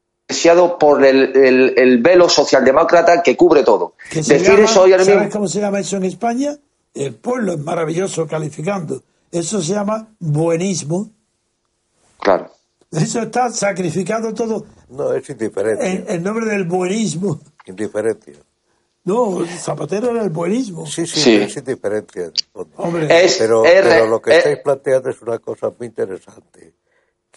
por 0.79 1.05
el, 1.05 1.35
el- 1.35 1.73
el 1.77 1.97
velo 2.01 2.27
socialdemócrata 2.29 3.21
que 3.23 3.35
cubre 3.37 3.63
todo. 3.63 3.93
Que 4.09 4.17
Decir 4.21 4.41
llama- 4.41 4.63
eso 4.65 4.81
hoy 4.83 4.91
¿Sabes 4.91 5.07
mismo. 5.07 5.29
cómo 5.31 5.47
se 5.47 5.59
llama 5.61 5.79
eso 5.79 5.97
en 5.97 6.03
España? 6.05 6.57
El 6.93 7.13
pueblo 7.15 7.53
es 7.53 7.59
maravilloso 7.59 8.27
calificando. 8.27 9.01
Eso 9.31 9.61
se 9.61 9.73
llama 9.73 10.07
buenismo. 10.19 11.09
Claro. 12.19 12.51
Eso 12.91 13.21
está 13.21 13.49
sacrificado 13.51 14.33
todo 14.33 14.65
No, 14.89 15.13
es 15.13 15.29
indiferencia. 15.29 15.85
en, 15.91 16.05
en 16.07 16.23
nombre 16.23 16.45
del 16.45 16.63
buenismo. 16.65 17.39
Indiferencia. 17.65 18.33
No, 19.03 19.45
Zapatero 19.45 20.11
era 20.11 20.23
el 20.23 20.29
buenismo. 20.29 20.85
Sí, 20.85 21.05
sí, 21.05 21.19
Sí. 21.21 21.35
es 21.35 21.55
indiferencia. 21.55 22.31
Hombre, 22.77 23.05
Es- 23.23 23.37
Pero, 23.37 23.63
es 23.65 23.71
pero 23.81 23.89
re- 24.05 24.09
lo 24.09 24.21
que 24.21 24.31
es- 24.31 24.37
estáis 24.37 24.57
planteando 24.63 25.09
es 25.09 25.21
una 25.21 25.39
cosa 25.39 25.71
muy 25.77 25.87
interesante, 25.87 26.73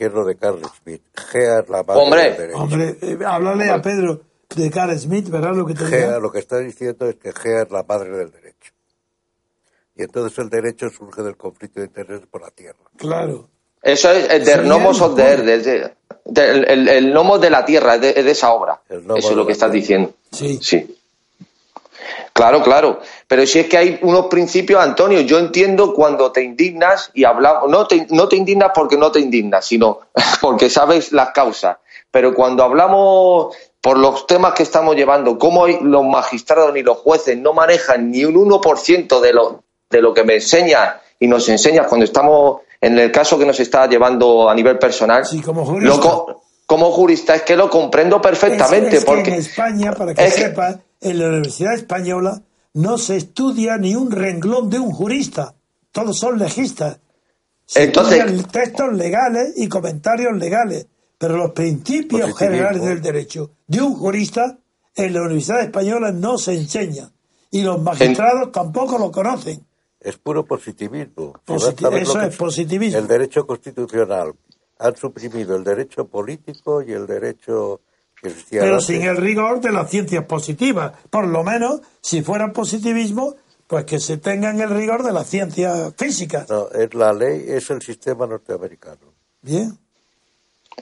lo 0.08 0.24
de 0.24 0.36
Carl 0.36 0.60
Smith. 0.82 1.02
Gea 1.30 1.60
es 1.60 1.68
la 1.68 1.82
madre 1.82 2.00
Hombre. 2.02 2.22
del 2.22 2.36
derecho. 2.36 2.58
hombre, 2.58 2.96
eh, 3.02 3.18
háblale 3.26 3.70
a 3.70 3.82
Pedro 3.82 4.20
de 4.54 4.70
Carl 4.70 4.98
Smith, 4.98 5.28
verás 5.28 5.56
lo 5.56 5.66
que 5.66 5.74
te 5.74 5.84
Gea, 5.84 6.18
lo 6.18 6.32
que 6.32 6.38
está 6.38 6.58
diciendo 6.58 7.06
es 7.08 7.16
que 7.16 7.32
Gea 7.32 7.62
es 7.62 7.70
la 7.70 7.82
madre 7.82 8.10
del 8.10 8.30
derecho. 8.30 8.72
Y 9.96 10.02
entonces 10.02 10.38
el 10.38 10.48
derecho 10.48 10.88
surge 10.88 11.22
del 11.22 11.36
conflicto 11.36 11.80
de 11.80 11.86
intereses 11.86 12.26
por 12.26 12.40
la 12.40 12.50
tierra. 12.50 12.78
Claro. 12.96 13.48
Eso 13.82 14.10
es 14.10 14.28
el 14.30 14.44
del 14.44 14.66
nomos 14.68 14.98
el 14.98 15.02
of 15.04 15.16
the 15.16 15.22
earth, 15.22 15.96
el, 16.36 16.88
el 16.88 17.12
nomos 17.12 17.40
de 17.40 17.50
la 17.50 17.64
tierra, 17.64 17.94
es 17.96 18.00
de, 18.00 18.22
de 18.22 18.30
esa 18.30 18.52
obra. 18.52 18.80
El 18.88 19.00
Eso 19.04 19.16
es 19.16 19.28
de 19.30 19.36
lo 19.36 19.42
que 19.44 19.50
la 19.50 19.52
estás 19.52 19.70
tierra. 19.70 19.80
diciendo. 19.80 20.14
Sí. 20.32 20.58
Sí. 20.62 20.99
Claro, 22.32 22.62
claro. 22.62 23.00
Pero 23.26 23.46
si 23.46 23.58
es 23.60 23.66
que 23.66 23.76
hay 23.76 23.98
unos 24.02 24.26
principios, 24.26 24.80
Antonio, 24.82 25.20
yo 25.20 25.38
entiendo 25.38 25.92
cuando 25.92 26.32
te 26.32 26.42
indignas 26.42 27.10
y 27.14 27.24
hablamos, 27.24 27.68
no 27.70 27.86
te, 27.86 28.06
no 28.10 28.28
te 28.28 28.36
indignas 28.36 28.70
porque 28.74 28.96
no 28.96 29.10
te 29.12 29.20
indignas, 29.20 29.64
sino 29.66 30.00
porque 30.40 30.70
sabes 30.70 31.12
las 31.12 31.30
causas. 31.30 31.76
Pero 32.10 32.34
cuando 32.34 32.62
hablamos 32.64 33.54
por 33.80 33.98
los 33.98 34.26
temas 34.26 34.54
que 34.54 34.62
estamos 34.62 34.96
llevando, 34.96 35.38
cómo 35.38 35.66
los 35.66 36.04
magistrados 36.04 36.72
ni 36.72 36.82
los 36.82 36.98
jueces 36.98 37.36
no 37.38 37.52
manejan 37.52 38.10
ni 38.10 38.24
un 38.24 38.34
1% 38.34 39.20
de 39.20 39.32
lo, 39.32 39.62
de 39.90 40.00
lo 40.02 40.12
que 40.14 40.24
me 40.24 40.34
enseñas 40.34 40.96
y 41.18 41.26
nos 41.28 41.48
enseñas 41.48 41.86
cuando 41.88 42.04
estamos 42.04 42.60
en 42.80 42.98
el 42.98 43.12
caso 43.12 43.38
que 43.38 43.44
nos 43.46 43.60
está 43.60 43.86
llevando 43.86 44.48
a 44.48 44.54
nivel 44.54 44.78
personal, 44.78 45.24
Sí, 45.26 45.40
como 45.42 45.64
jurista. 45.66 45.96
lo 45.96 46.40
como 46.66 46.90
jurista 46.92 47.34
es 47.34 47.42
que 47.42 47.56
lo 47.56 47.68
comprendo 47.68 48.22
perfectamente. 48.22 48.88
Es, 48.88 48.94
es 48.94 49.00
que 49.00 49.06
porque 49.06 49.30
en 49.30 49.36
España, 49.36 49.92
para 49.92 50.14
que 50.14 50.24
es 50.24 50.34
que- 50.34 50.40
sepas, 50.42 50.76
en 51.00 51.18
la 51.18 51.28
Universidad 51.28 51.74
Española 51.74 52.42
no 52.74 52.98
se 52.98 53.16
estudia 53.16 53.76
ni 53.78 53.94
un 53.94 54.10
renglón 54.10 54.70
de 54.70 54.78
un 54.78 54.90
jurista. 54.92 55.54
Todos 55.92 56.18
son 56.18 56.38
legistas. 56.38 57.00
Se 57.66 57.84
Entonces- 57.84 58.18
estudian 58.18 58.44
textos 58.50 58.92
legales 58.94 59.54
y 59.56 59.68
comentarios 59.68 60.36
legales. 60.36 60.86
Pero 61.18 61.36
los 61.36 61.50
principios 61.52 62.30
Positivismo. 62.30 62.36
generales 62.36 62.82
del 62.82 63.02
derecho 63.02 63.50
de 63.66 63.82
un 63.82 63.94
jurista 63.94 64.58
en 64.94 65.12
la 65.12 65.20
Universidad 65.20 65.60
Española 65.60 66.12
no 66.12 66.38
se 66.38 66.54
enseña. 66.54 67.10
Y 67.50 67.62
los 67.62 67.82
magistrados 67.82 68.52
tampoco 68.52 68.96
lo 68.98 69.10
conocen. 69.10 69.66
Es 70.00 70.16
puro 70.16 70.46
positivismo. 70.46 71.34
Eso 71.46 72.20
es 72.22 72.36
positivismo. 72.36 72.98
El 72.98 73.06
derecho 73.06 73.46
constitucional. 73.46 74.32
Han 74.78 74.96
suprimido 74.96 75.56
el 75.56 75.64
derecho 75.64 76.06
político 76.06 76.80
y 76.80 76.92
el 76.92 77.06
derecho 77.06 77.82
pero 78.50 78.80
sin 78.80 79.02
el 79.02 79.16
rigor 79.16 79.60
de 79.60 79.72
las 79.72 79.90
ciencias 79.90 80.24
positivas. 80.24 80.92
Por 81.10 81.26
lo 81.26 81.42
menos, 81.44 81.80
si 82.00 82.22
fuera 82.22 82.52
positivismo, 82.52 83.34
pues 83.66 83.84
que 83.84 83.98
se 84.00 84.16
tengan 84.18 84.60
el 84.60 84.70
rigor 84.70 85.02
de 85.02 85.12
las 85.12 85.28
ciencias 85.28 85.94
físicas. 85.96 86.48
No, 86.50 86.68
es 86.70 86.92
la 86.94 87.12
ley, 87.12 87.44
es 87.48 87.70
el 87.70 87.80
sistema 87.82 88.26
norteamericano. 88.26 88.98
Bien. 89.42 89.78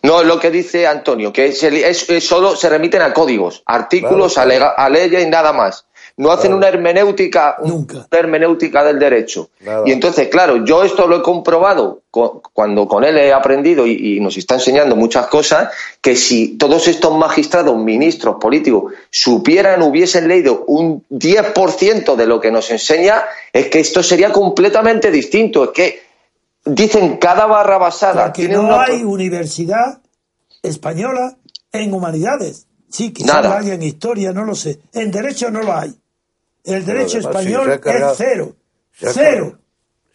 No, 0.02 0.20
es 0.20 0.26
lo 0.26 0.38
que 0.38 0.50
dice 0.50 0.86
Antonio, 0.86 1.32
que 1.32 1.46
es, 1.46 1.62
el- 1.64 1.78
es- 1.78 2.08
es 2.08 2.24
solo 2.26 2.54
se 2.54 2.68
remiten 2.68 3.02
a 3.02 3.12
códigos, 3.12 3.62
artículos, 3.66 4.34
Claro, 4.34 4.64
a, 4.66 4.68
a 4.84 4.88
leyes 4.90 5.24
y 5.24 5.28
nada 5.28 5.52
más. 5.52 5.86
No 6.18 6.30
hacen 6.30 6.48
Claro. 6.50 6.56
una 6.58 6.68
hermenéutica, 6.68 7.56
un- 7.60 7.70
Nunca. 7.70 7.94
una 8.10 8.18
hermenéutica 8.20 8.84
del 8.84 8.98
derecho. 8.98 9.48
Nada. 9.60 9.82
Y 9.86 9.92
entonces, 9.92 10.28
claro, 10.28 10.64
yo 10.64 10.82
esto 10.84 11.06
lo 11.06 11.16
he 11.18 11.22
comprobado 11.22 12.02
co- 12.10 12.42
cuando 12.52 12.86
con 12.86 13.04
él 13.04 13.16
he 13.16 13.32
aprendido 13.32 13.86
y, 13.86 14.16
y 14.16 14.20
nos 14.20 14.36
está 14.36 14.54
enseñando 14.56 14.96
muchas 14.96 15.28
cosas, 15.28 15.70
que 16.00 16.14
si 16.16 16.58
todos 16.58 16.86
estos 16.88 17.16
magistrados, 17.16 17.76
ministros, 17.78 18.36
políticos, 18.40 18.92
supieran, 19.10 19.80
hubiesen 19.82 20.28
leído 20.28 20.64
un 20.66 21.04
10% 21.08 22.16
de 22.16 22.26
lo 22.26 22.40
que 22.40 22.50
nos 22.50 22.70
enseña, 22.70 23.22
es 23.52 23.68
que 23.68 23.80
esto 23.80 24.02
sería 24.02 24.32
completamente 24.32 25.10
distinto. 25.10 25.64
Es 25.64 25.70
que 25.70 26.02
dicen 26.64 27.16
cada 27.18 27.46
barra 27.46 27.78
basada. 27.78 28.24
Porque 28.26 28.48
no 28.48 28.62
una- 28.62 28.82
hay 28.82 29.04
universidad 29.04 30.00
española 30.62 31.36
en 31.72 31.94
humanidades. 31.94 32.66
Sí, 32.90 33.12
quizás 33.12 33.34
Nada. 33.34 33.48
la 33.50 33.58
hay 33.58 33.70
en 33.70 33.82
historia, 33.82 34.32
no 34.32 34.44
lo 34.44 34.54
sé. 34.54 34.80
En 34.94 35.10
derecho 35.10 35.50
no 35.50 35.62
lo 35.62 35.74
hay. 35.76 35.94
El 36.68 36.84
derecho 36.84 37.18
español 37.18 37.80
cargado- 37.80 38.12
es 38.12 38.18
cero. 38.18 38.56
se 38.92 39.08
ha 39.08 39.12
Cero. 39.12 39.44
cargado- 39.44 39.58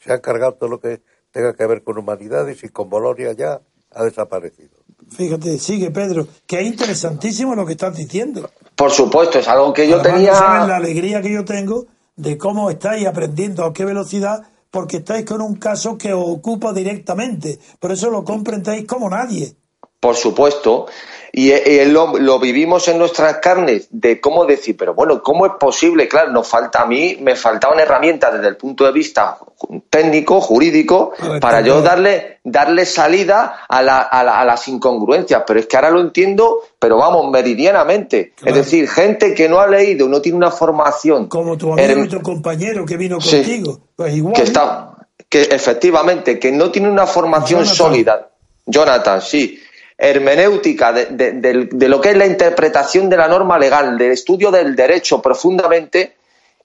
Se 0.03 0.11
ha 0.13 0.21
cargado 0.21 0.53
todo 0.55 0.69
lo 0.69 0.79
que 0.79 1.01
tenga 1.31 1.53
que 1.53 1.65
ver 1.65 1.83
con 1.83 1.97
humanidades 1.97 2.63
y 2.63 2.69
con 2.69 2.89
Bolonia 2.89 3.31
ya 3.33 3.61
ha 3.91 4.03
desaparecido. 4.03 4.77
Fíjate, 5.09 5.57
sigue 5.59 5.91
Pedro, 5.91 6.27
que 6.47 6.59
es 6.61 6.67
interesantísimo 6.67 7.55
lo 7.55 7.65
que 7.65 7.73
estás 7.73 7.95
diciendo. 7.95 8.49
Por 8.75 8.91
supuesto, 8.91 9.39
es 9.39 9.47
algo 9.47 9.73
que 9.73 9.87
yo 9.87 9.95
Además, 9.99 10.13
tenía. 10.17 10.31
no 10.33 10.37
saben 10.39 10.67
la 10.69 10.75
alegría 10.77 11.21
que 11.21 11.31
yo 11.33 11.45
tengo 11.45 11.85
de 12.15 12.37
cómo 12.37 12.69
estáis 12.69 13.05
aprendiendo 13.07 13.63
a 13.65 13.73
qué 13.73 13.85
velocidad, 13.85 14.43
porque 14.71 14.97
estáis 14.97 15.25
con 15.25 15.41
un 15.41 15.55
caso 15.55 15.97
que 15.97 16.13
os 16.13 16.23
ocupa 16.27 16.73
directamente. 16.73 17.59
Por 17.79 17.91
eso 17.91 18.09
lo 18.09 18.23
comprendéis 18.23 18.85
como 18.87 19.09
nadie. 19.09 19.55
por 19.99 20.15
supuesto, 20.17 20.87
y, 21.35 21.49
eh, 21.49 21.87
lo, 21.87 22.19
lo, 22.19 22.39
vivimos 22.39 22.87
en 22.89 22.99
nuestras 22.99 23.37
carnes 23.37 23.87
de 23.89 24.21
cómo 24.21 24.45
decir, 24.45 24.77
pero 24.77 24.93
bueno, 24.93 25.23
¿cómo 25.23 25.47
es 25.47 25.53
posible? 25.59 26.07
Claro, 26.07 26.31
nos 26.31 26.47
falta 26.47 26.83
a 26.83 26.85
mí, 26.85 27.17
me 27.21 27.35
faltaban 27.35 27.79
herramientas 27.79 28.33
desde 28.33 28.49
el 28.49 28.55
punto 28.55 28.85
de 28.85 28.91
vista 28.91 29.39
técnico, 29.89 30.39
jurídico, 30.41 31.11
para 31.41 31.61
yo 31.61 31.81
darle, 31.81 32.37
darle 32.43 32.85
salida 32.85 33.65
a, 33.67 33.81
la, 33.81 34.01
a, 34.01 34.45
las 34.45 34.67
incongruencias. 34.67 35.41
Pero 35.47 35.59
es 35.59 35.65
que 35.65 35.75
ahora 35.75 35.89
lo 35.89 36.01
entiendo, 36.01 36.59
pero 36.77 36.97
vamos, 36.97 37.31
meridianamente. 37.31 38.33
Es 38.45 38.53
decir, 38.53 38.87
gente 38.87 39.33
que 39.33 39.49
no 39.49 39.59
ha 39.59 39.65
leído, 39.65 40.07
no 40.07 40.21
tiene 40.21 40.37
una 40.37 40.51
formación. 40.51 41.29
Como 41.29 41.57
tu 41.57 41.73
amigo 41.73 42.03
y 42.03 42.09
tu 42.09 42.21
compañero 42.21 42.85
que 42.85 42.95
vino 42.95 43.17
contigo. 43.17 43.79
Pues 43.95 44.13
igual. 44.15 44.35
Que 44.35 44.43
está, 44.43 45.07
que 45.27 45.41
efectivamente, 45.41 46.37
que 46.37 46.51
no 46.51 46.69
tiene 46.69 46.91
una 46.91 47.07
formación 47.07 47.65
sólida. 47.65 48.29
Jonathan, 48.67 49.19
sí 49.19 49.59
hermenéutica 50.03 50.91
de, 50.91 51.87
lo 51.87 52.01
que 52.01 52.09
es 52.09 52.17
la 52.17 52.25
interpretación 52.25 53.09
de 53.09 53.15
la 53.15 53.29
norma 53.29 53.57
legal, 53.57 53.97
del 53.97 54.11
estudio 54.11 54.51
del 54.51 54.75
derecho 54.75 55.21
profundamente, 55.21 56.17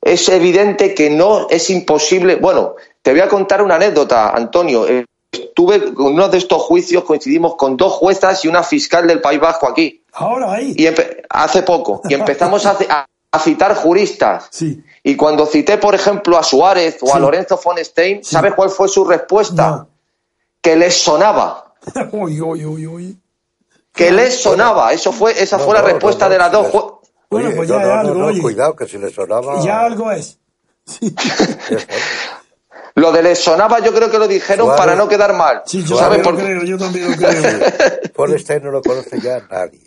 es 0.03 0.29
evidente 0.29 0.93
que 0.93 1.09
no 1.09 1.49
es 1.49 1.71
imposible. 1.71 2.35
Bueno, 2.37 2.75
te 3.01 3.13
voy 3.13 3.21
a 3.21 3.29
contar 3.29 3.63
una 3.63 3.77
anécdota, 3.77 4.31
Antonio. 4.31 4.87
Estuve 5.31 5.95
con 5.95 6.15
uno 6.15 6.29
de 6.29 6.39
estos 6.39 6.63
juicios, 6.63 7.05
coincidimos 7.05 7.55
con 7.55 7.77
dos 7.77 7.93
juezas 7.93 8.45
y 8.45 8.49
una 8.49 8.65
fiscal 8.65 9.07
del 9.07 9.21
País 9.21 9.39
Vasco 9.39 9.69
aquí. 9.69 10.03
Ahora 10.13 10.55
ahí. 10.55 10.75
Y 10.77 10.89
hace 11.31 11.63
poco. 11.63 12.03
Y 12.09 12.15
empezamos 12.15 12.67
a, 12.67 12.77
citar 13.41 13.77
juristas. 13.77 14.49
Sí. 14.51 14.83
Y 15.05 15.15
cuando 15.15 15.47
cité, 15.47 15.79
por 15.79 15.95
ejemplo, 15.95 16.37
a 16.39 16.43
Suárez 16.43 16.99
o 17.03 17.15
a 17.15 17.21
Lorenzo 17.21 17.61
von 17.63 17.77
Stein, 17.79 18.25
¿sabes 18.25 18.55
cuál 18.55 18.71
fue 18.71 18.89
su 18.89 19.05
respuesta? 19.05 19.87
Que 20.61 20.75
les 20.75 20.95
sonaba. 20.95 21.75
uy, 22.13 22.41
uy, 22.41 22.65
uy, 22.65 22.87
uy 22.87 23.19
que 23.99 24.13
les 24.13 24.41
sonaba. 24.41 24.93
Eso 24.93 25.13
fue, 25.13 25.33
esa 25.43 25.59
fue 25.59 25.75
la 25.75 25.83
respuesta 25.83 26.29
de 26.29 26.39
las 26.39 26.53
dos. 26.53 26.69
Bueno, 27.29 27.51
pues 27.55 27.69
ya 27.69 28.01
algo, 28.01 28.27
oye. 28.27 28.41
Cuidado, 28.41 28.77
que 28.77 28.87
si 28.87 28.97
les 28.97 29.13
sonaba. 29.13 29.61
Ya 29.63 29.81
algo 29.81 30.11
es. 30.13 30.39
lo 32.95 33.13
de 33.13 33.23
les 33.23 33.39
sonaba, 33.39 33.81
yo 33.81 33.93
creo 33.93 34.11
que 34.11 34.19
lo 34.19 34.29
dijeron 34.29 34.69
para 34.77 34.95
no 34.95 35.09
quedar 35.09 35.35
mal. 35.35 35.63
Sí, 35.67 35.85
yo 35.85 35.99
también 35.99 36.23
lo 36.23 36.35
creo, 36.37 36.63
yo 36.63 36.79
también 36.79 37.11
lo 37.11 37.17
creo. 37.17 37.61
Paul 38.17 38.39
Stein 38.39 38.63
no 38.63 38.71
lo 38.71 38.81
conoce 38.81 39.21
ya 39.21 39.47
nadie. 39.51 39.81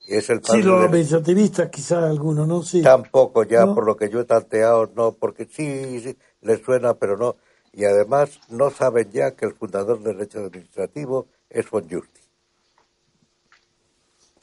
Y 0.00 0.16
es 0.16 0.28
el 0.30 0.42
sí, 0.42 0.62
los 0.62 0.84
administrativistas 0.84 1.68
quizás 1.70 2.02
algunos, 2.04 2.46
¿no? 2.48 2.62
Sí. 2.62 2.82
Tampoco 2.82 3.44
ya, 3.44 3.66
por 3.66 3.86
lo 3.86 3.96
que 3.96 4.10
yo 4.10 4.20
he 4.20 4.24
tanteado, 4.24 4.90
no, 4.94 5.12
porque 5.12 5.44
sí, 5.44 6.00
sí, 6.00 6.16
les 6.40 6.62
suena, 6.62 6.94
pero 6.94 7.16
no. 7.16 7.36
Y 7.72 7.84
además 7.84 8.40
no 8.48 8.70
saben 8.70 9.10
ya 9.12 9.32
que 9.32 9.46
el 9.46 9.54
fundador 9.54 10.02
del 10.02 10.16
derecho 10.16 10.40
administrativo 10.40 11.28
es 11.48 11.70
von 11.70 11.88
Justi. 11.88 12.17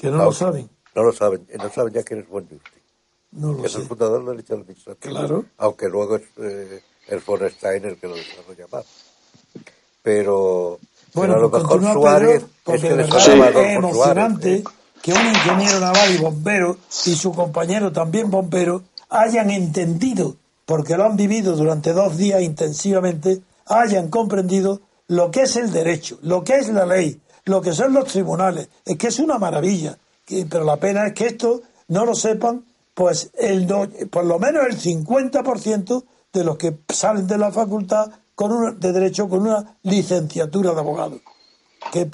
Que 0.06 0.12
no, 0.12 0.26
lo 0.26 0.32
saben. 0.32 0.70
No 0.94 1.04
lo 1.04 1.12
saben, 1.12 1.48
no 1.58 1.70
saben 1.70 1.94
ya 1.94 2.04
quién 2.04 2.20
es 2.20 2.30
Von 2.30 2.48
No 3.32 3.54
lo 3.54 3.66
es 3.66 3.76
el 3.76 3.84
fundador 3.84 4.24
del 4.24 4.38
derecho 4.38 4.54
administrativo. 4.54 5.16
Claro. 5.16 5.46
Aunque 5.58 5.90
luego 5.90 6.18
es 6.18 6.24
eh, 6.38 6.82
el 7.08 7.22
Stein 7.52 7.86
el 7.86 7.98
que 7.98 8.08
lo 8.08 8.16
desarrolla 8.16 8.68
más. 8.72 8.86
Pero, 10.02 10.80
bueno, 11.14 11.34
a 11.34 11.40
lo 11.40 11.50
pues 11.50 11.64
mejor 11.64 11.82
Suárez 11.94 12.46
es 12.68 12.82
que 12.82 12.88
es 12.88 13.76
emocionante 13.76 14.64
que 15.02 15.14
un 15.14 15.26
ingeniero 15.26 15.80
naval 15.80 16.14
y 16.14 16.18
bombero 16.18 16.78
y 17.06 17.16
su 17.16 17.32
compañero 17.34 17.92
también 17.92 18.30
bombero 18.30 18.84
hayan 19.10 19.50
entendido, 19.50 20.36
porque 20.66 20.98
lo 20.98 21.06
han 21.06 21.16
vivido 21.16 21.56
durante 21.56 21.94
dos 21.94 22.18
días 22.18 22.42
intensivamente, 22.42 23.42
hayan 23.66 24.10
comprendido 24.10 24.82
lo 25.08 25.32
que 25.32 25.42
es 25.42 25.56
el 25.56 25.72
derecho, 25.72 26.18
lo 26.22 26.44
que 26.44 26.58
es 26.58 26.70
la 26.70 26.86
ley, 26.86 27.20
lo 27.46 27.62
que 27.62 27.74
son 27.74 27.94
los 27.94 28.06
tribunales. 28.06 28.68
Es 28.86 28.98
que 28.98 29.08
es 29.08 29.20
una 29.20 29.38
maravilla. 29.38 29.98
Pero 30.28 30.64
la 30.64 30.78
pena 30.78 31.08
es 31.08 31.14
que 31.14 31.28
esto 31.28 31.62
no 31.88 32.06
lo 32.06 32.16
sepan, 32.16 32.66
pues 32.94 33.30
el 33.38 33.68
por 34.10 34.26
lo 34.26 34.40
menos 34.40 34.66
el 34.66 34.78
50% 34.78 36.04
de 36.34 36.44
los 36.44 36.58
que 36.58 36.74
salen 36.90 37.28
de 37.28 37.38
la 37.38 37.52
facultad 37.52 38.12
con 38.34 38.52
una, 38.52 38.72
de 38.72 38.92
Derecho 38.92 39.30
con 39.30 39.42
una 39.42 39.78
licenciatura 39.84 40.74
de 40.74 40.80
abogado. 40.80 41.20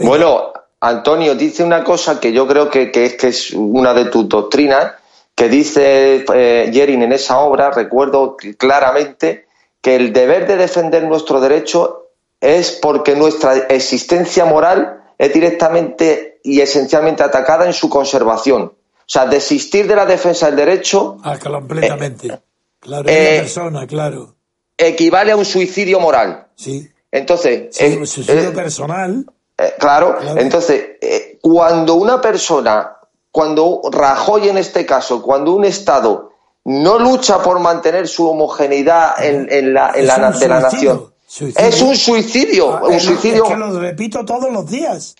Bueno, 0.03 0.51
Antonio, 0.81 1.35
dice 1.35 1.63
una 1.63 1.83
cosa 1.83 2.19
que 2.19 2.33
yo 2.33 2.47
creo 2.47 2.69
que, 2.69 2.91
es, 2.93 3.15
que 3.15 3.27
es 3.29 3.51
una 3.53 3.93
de 3.93 4.05
tus 4.05 4.27
doctrinas, 4.27 4.93
que 5.33 5.47
dice 5.47 6.25
eh, 6.33 6.69
Yerin 6.71 7.03
en 7.03 7.13
esa 7.13 7.39
obra, 7.39 7.71
recuerdo 7.71 8.35
claramente, 8.57 9.47
que 9.81 9.95
el 9.95 10.13
deber 10.13 10.45
de 10.47 10.57
defender 10.57 11.03
nuestro 11.03 11.39
derecho 11.39 12.09
es 12.39 12.71
porque 12.71 13.15
nuestra 13.15 13.55
existencia 13.55 14.45
moral 14.45 15.00
es 15.21 15.31
directamente 15.31 16.39
y 16.43 16.61
esencialmente 16.61 17.21
atacada 17.21 17.67
en 17.67 17.73
su 17.73 17.89
conservación. 17.89 18.63
O 18.63 18.73
sea, 19.05 19.27
desistir 19.27 19.87
de 19.87 19.95
la 19.95 20.07
defensa 20.07 20.47
del 20.47 20.55
derecho. 20.55 21.17
Ah, 21.23 21.37
completamente. 21.37 22.27
Eh, 22.27 22.39
claro, 22.79 23.07
eh, 23.07 23.37
persona, 23.41 23.85
claro. 23.85 24.35
Equivale 24.75 25.31
a 25.31 25.35
un 25.35 25.45
suicidio 25.45 25.99
moral. 25.99 26.47
Sí. 26.55 26.89
Entonces. 27.11 27.67
Sí, 27.69 27.97
un 27.99 28.07
suicidio 28.07 28.51
personal. 28.51 29.23
Eh, 29.59 29.75
claro. 29.77 30.17
Entonces, 30.37 30.97
cuando 31.39 31.93
una 31.93 32.19
persona, 32.19 32.97
cuando 33.29 33.81
Rajoy 33.91 34.49
en 34.49 34.57
este 34.57 34.87
caso, 34.87 35.21
cuando 35.21 35.53
un 35.53 35.65
Estado 35.65 36.31
no 36.65 36.97
lucha 36.97 37.43
por 37.43 37.59
mantener 37.59 38.07
su 38.07 38.27
homogeneidad 38.27 39.23
en, 39.23 39.71
la, 39.71 39.91
en 39.93 40.07
la, 40.07 40.31
de 40.31 40.47
la 40.47 40.61
nación 40.61 41.10
es 41.39 41.81
un 41.81 41.95
suicidio. 41.95 42.73
Ah, 42.73 42.83
un 42.83 42.99
suicidio. 42.99 43.43
que 43.45 43.55
lo 43.55 43.79
repito 43.79 44.25
todos 44.25 44.51
los 44.51 44.69
días. 44.69 45.15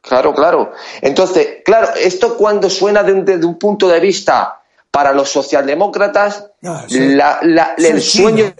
Claro, 0.00 0.34
claro. 0.34 0.72
Entonces, 1.00 1.62
claro, 1.64 1.94
esto 1.94 2.36
cuando 2.36 2.68
suena 2.68 3.02
desde 3.02 3.46
un 3.46 3.58
punto 3.58 3.88
de 3.88 4.00
vista 4.00 4.60
para 4.90 5.12
los 5.12 5.30
socialdemócratas, 5.30 6.50
ah, 6.64 6.84
el 6.88 8.02
sueño, 8.02 8.52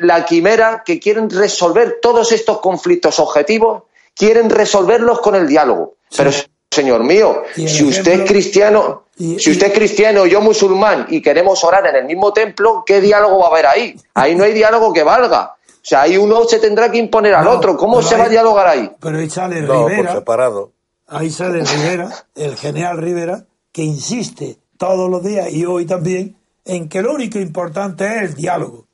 la, 0.00 0.24
quimera 0.26 0.82
que 0.84 1.00
quieren 1.00 1.30
resolver 1.30 1.98
todos 2.02 2.32
estos 2.32 2.60
conflictos 2.60 3.18
objetivos, 3.18 3.84
quieren 4.14 4.50
resolverlos 4.50 5.20
con 5.20 5.34
el 5.34 5.46
diálogo. 5.46 5.96
Pero, 6.14 6.30
señor 6.76 7.02
mío, 7.02 7.42
si 7.54 7.84
usted 7.84 8.20
es 8.20 8.28
cristiano, 8.30 9.04
si 9.16 9.50
usted 9.50 9.68
es 9.68 9.72
cristiano 9.72 10.26
y 10.26 10.30
yo 10.30 10.40
musulmán 10.40 11.06
y 11.08 11.20
queremos 11.20 11.64
orar 11.64 11.86
en 11.86 11.96
el 11.96 12.04
mismo 12.04 12.32
templo, 12.32 12.84
¿qué 12.86 13.00
diálogo 13.00 13.38
va 13.40 13.46
a 13.46 13.50
haber 13.50 13.66
ahí? 13.66 13.96
Ahí 14.14 14.34
no 14.34 14.44
hay 14.44 14.52
diálogo 14.52 14.92
que 14.92 15.02
valga. 15.02 15.54
O 15.56 15.88
sea, 15.88 16.02
ahí 16.02 16.16
uno 16.16 16.44
se 16.44 16.58
tendrá 16.58 16.90
que 16.90 16.98
imponer 16.98 17.34
al 17.34 17.46
otro. 17.46 17.76
¿Cómo 17.76 18.02
se 18.02 18.16
va 18.16 18.24
a 18.24 18.28
dialogar 18.28 18.66
ahí? 18.66 18.90
Pero 19.00 19.18
ahí 19.18 19.30
sale 19.30 19.60
Rivera. 19.62 20.12
separado. 20.12 20.72
Ahí 21.08 21.30
sale 21.30 21.64
Rivera, 21.64 22.10
el 22.34 22.56
general 22.56 22.98
Rivera, 22.98 23.44
que 23.72 23.82
insiste 23.82 24.58
todos 24.76 25.08
los 25.08 25.22
días 25.22 25.50
y 25.52 25.64
hoy 25.64 25.86
también 25.86 26.36
en 26.64 26.88
que 26.88 27.00
lo 27.00 27.14
único 27.14 27.38
importante 27.38 28.04
es 28.04 28.22
el 28.30 28.34
diálogo. 28.34 28.86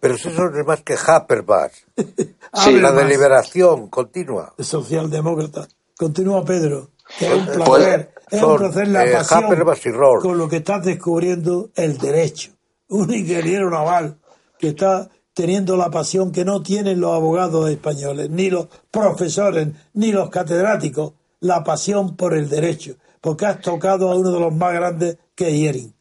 Pero 0.00 0.14
eso 0.14 0.30
no 0.30 0.58
es 0.58 0.66
más 0.66 0.82
que 0.82 0.94
Habermas. 0.94 1.72
sí, 2.54 2.72
la 2.80 2.92
deliberación 2.92 3.88
continua. 3.88 4.54
Socialdemócrata. 4.58 5.68
Continúa 6.00 6.42
Pedro. 6.46 6.92
Que 7.18 7.26
es 7.26 7.34
un 7.34 7.44
pues, 7.44 7.58
placer 7.58 8.14
es 8.30 8.42
un 8.42 8.56
placer 8.56 8.88
la 8.88 9.04
eh, 9.04 9.12
pasión 9.12 10.20
con 10.22 10.38
lo 10.38 10.48
que 10.48 10.56
estás 10.56 10.82
descubriendo 10.82 11.68
el 11.74 11.98
derecho. 11.98 12.52
Un 12.88 13.12
ingeniero 13.12 13.68
naval 13.68 14.16
que 14.58 14.68
está 14.68 15.10
teniendo 15.34 15.76
la 15.76 15.90
pasión 15.90 16.32
que 16.32 16.42
no 16.42 16.62
tienen 16.62 17.02
los 17.02 17.12
abogados 17.12 17.68
españoles, 17.68 18.30
ni 18.30 18.48
los 18.48 18.68
profesores, 18.90 19.68
ni 19.92 20.10
los 20.10 20.30
catedráticos, 20.30 21.12
la 21.40 21.62
pasión 21.64 22.16
por 22.16 22.32
el 22.32 22.48
derecho, 22.48 22.96
porque 23.20 23.44
has 23.44 23.60
tocado 23.60 24.10
a 24.10 24.14
uno 24.14 24.30
de 24.32 24.40
los 24.40 24.54
más 24.54 24.72
grandes 24.72 25.18
que 25.34 25.48
es 25.48 25.54
Yering. 25.54 25.94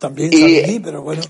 También 0.00 0.30
y, 0.32 0.80
pero 0.80 1.02
bueno. 1.02 1.22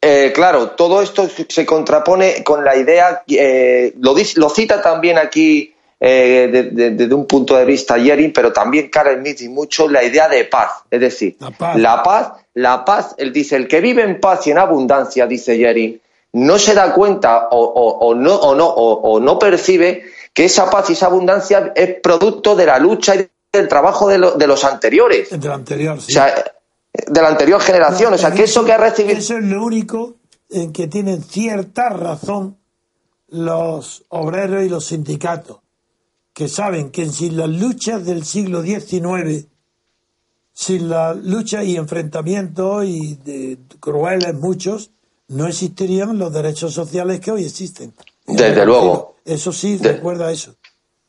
Eh, 0.00 0.30
claro, 0.32 0.70
todo 0.70 1.02
esto 1.02 1.28
se 1.48 1.66
contrapone 1.66 2.44
con 2.44 2.64
la 2.64 2.76
idea, 2.76 3.24
eh, 3.26 3.94
lo, 3.98 4.14
lo 4.36 4.48
cita 4.48 4.80
también 4.80 5.18
aquí 5.18 5.74
eh, 6.00 6.70
desde 6.72 7.12
un 7.12 7.26
punto 7.26 7.56
de 7.56 7.64
vista 7.64 7.98
Yering, 7.98 8.32
pero 8.32 8.52
también 8.52 8.88
Karel 8.88 9.26
y 9.26 9.48
mucho 9.48 9.88
la 9.88 10.04
idea 10.04 10.28
de 10.28 10.44
paz. 10.44 10.84
Es 10.90 11.00
decir, 11.00 11.36
la 11.40 12.02
paz. 12.02 12.32
la 12.54 12.84
paz, 12.84 13.14
él 13.18 13.32
dice, 13.32 13.56
el 13.56 13.66
que 13.66 13.80
vive 13.80 14.02
en 14.02 14.20
paz 14.20 14.46
y 14.46 14.52
en 14.52 14.58
abundancia, 14.58 15.26
dice 15.26 15.58
Yering, 15.58 16.00
no 16.34 16.58
se 16.58 16.74
da 16.74 16.92
cuenta 16.92 17.48
o, 17.50 18.14
no, 18.14 18.34
o, 18.34 18.54
no, 18.54 18.66
o, 18.68 19.18
no 19.18 19.38
percibe 19.38 20.04
que 20.32 20.44
esa 20.44 20.70
paz 20.70 20.90
y 20.90 20.92
esa 20.92 21.06
abundancia 21.06 21.72
es 21.74 22.00
producto 22.00 22.54
de 22.54 22.66
la 22.66 22.78
lucha 22.78 23.16
y 23.16 23.28
del 23.52 23.66
trabajo 23.66 24.08
de, 24.08 24.18
los 24.18 24.64
anteriores. 24.64 25.30
De 25.30 25.48
la 25.48 25.54
anterior, 25.54 26.00
sí. 26.00 26.12
de 26.12 27.22
la 27.22 27.28
anterior 27.28 27.60
generación. 27.60 28.14
o 28.14 28.18
sea, 28.18 28.30
que 28.30 28.44
eso 28.44 28.64
que 28.64 28.72
ha 28.72 28.78
recibido. 28.78 29.18
Eso 29.18 29.36
es 29.36 29.44
lo 29.44 29.64
único 29.64 30.14
en 30.50 30.72
que 30.72 30.86
tienen 30.86 31.22
cierta 31.24 31.88
razón 31.88 32.56
los 33.30 34.04
obreros 34.08 34.64
y 34.64 34.68
los 34.68 34.86
sindicatos 34.86 35.58
que 36.38 36.46
saben 36.46 36.90
que 36.92 37.04
sin 37.08 37.36
las 37.36 37.48
luchas 37.48 38.06
del 38.06 38.24
siglo 38.24 38.62
XIX, 38.62 39.46
sin 40.52 40.88
la 40.88 41.12
lucha 41.12 41.64
y 41.64 41.74
enfrentamientos 41.76 42.84
y 42.84 43.16
de 43.16 43.58
crueles 43.80 44.34
muchos, 44.34 44.92
no 45.26 45.48
existirían 45.48 46.16
los 46.16 46.32
derechos 46.32 46.72
sociales 46.72 47.18
que 47.18 47.32
hoy 47.32 47.44
existen. 47.44 47.92
Desde 48.24 48.64
luego. 48.64 49.16
Eso 49.24 49.50
sí, 49.52 49.78
De- 49.78 49.94
recuerda 49.94 50.30
eso. 50.30 50.54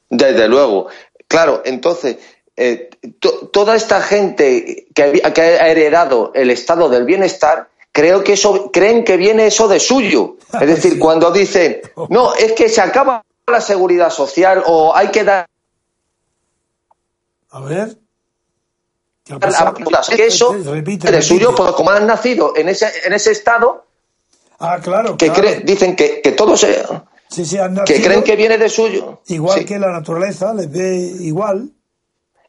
Desde 0.10 0.48
luego. 0.48 0.88
Claro, 1.28 1.62
entonces, 1.64 2.18
eh, 2.58 2.90
to- 3.20 3.50
toda 3.54 3.76
esta 3.76 4.02
gente 4.02 4.88
que, 4.96 5.22
que 5.36 5.42
ha 5.42 5.68
heredado 5.70 6.32
el 6.34 6.50
estado 6.50 6.90
del 6.90 7.06
bienestar, 7.06 7.70
creo 7.92 8.24
que 8.24 8.34
eso, 8.34 8.72
creen 8.72 9.04
que 9.04 9.16
viene 9.16 9.46
eso 9.46 9.68
de 9.68 9.80
suyo. 9.80 10.38
Es 10.60 10.68
decir, 10.68 10.94
Sí. 10.94 10.98
cuando 10.98 11.32
dicen, 11.32 11.82
no, 12.10 12.34
es 12.34 12.54
que 12.54 12.68
se 12.68 12.82
acaba 12.82 13.24
la 13.50 13.62
seguridad 13.62 14.10
social 14.10 14.64
o 14.66 14.95
hay 14.95 15.10
que 15.10 15.24
dar 15.24 15.45
A 17.52 17.60
ver. 17.62 17.97
¿Qué 19.24 19.34
ha 19.34 19.36
a 19.38 19.39
pasado? 19.39 19.74
que 20.16 20.26
eso 20.28 20.54
Repite, 20.66 21.12
de 21.12 21.22
suyo, 21.22 21.54
pues 21.56 21.72
como 21.74 21.89
han 21.91 22.08
nacido 22.08 22.54
en 22.56 22.70
ese, 22.70 22.88
en 23.06 23.14
ese 23.14 23.32
estado, 23.32 23.86
Ah, 24.60 24.80
claro. 24.82 25.18
que 25.18 25.28
claro. 25.28 25.41
cree- 25.41 25.62
dicen 25.64 25.95
que, 25.95 26.22
que 26.22 26.32
todo 26.32 26.58
se, 26.58 26.84
Sí, 27.30 27.45
sí, 27.45 27.58
han 27.60 27.76
que 27.86 28.02
creen 28.02 28.24
que 28.24 28.36
viene 28.36 28.58
de 28.58 28.70
suyo. 28.70 29.22
Igual 29.28 29.60
Sí. 29.60 29.66
que 29.66 29.78
la 29.78 29.91
naturaleza, 29.91 30.52
les 30.54 30.70
ve 30.72 30.95
igual. 31.20 31.70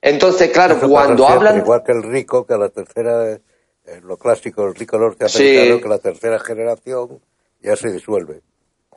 Entonces, 0.00 0.50
claro, 0.50 0.76
Eso 0.76 0.88
cuando 0.88 1.28
hablan, 1.28 1.58
Igual 1.58 1.82
que 1.84 1.92
el 1.92 2.02
rico, 2.02 2.46
que 2.46 2.56
la 2.56 2.70
tercera, 2.70 3.32
eh, 3.32 3.40
lo 4.02 4.16
clásico, 4.16 4.64
el 4.66 4.74
rico 4.74 4.96
norteamericano, 4.98 5.76
Sí. 5.76 5.82
que 5.82 5.88
la 5.88 5.98
tercera 5.98 6.38
generación 6.38 7.20
ya 7.60 7.76
se 7.76 7.90
disuelve. 7.92 8.40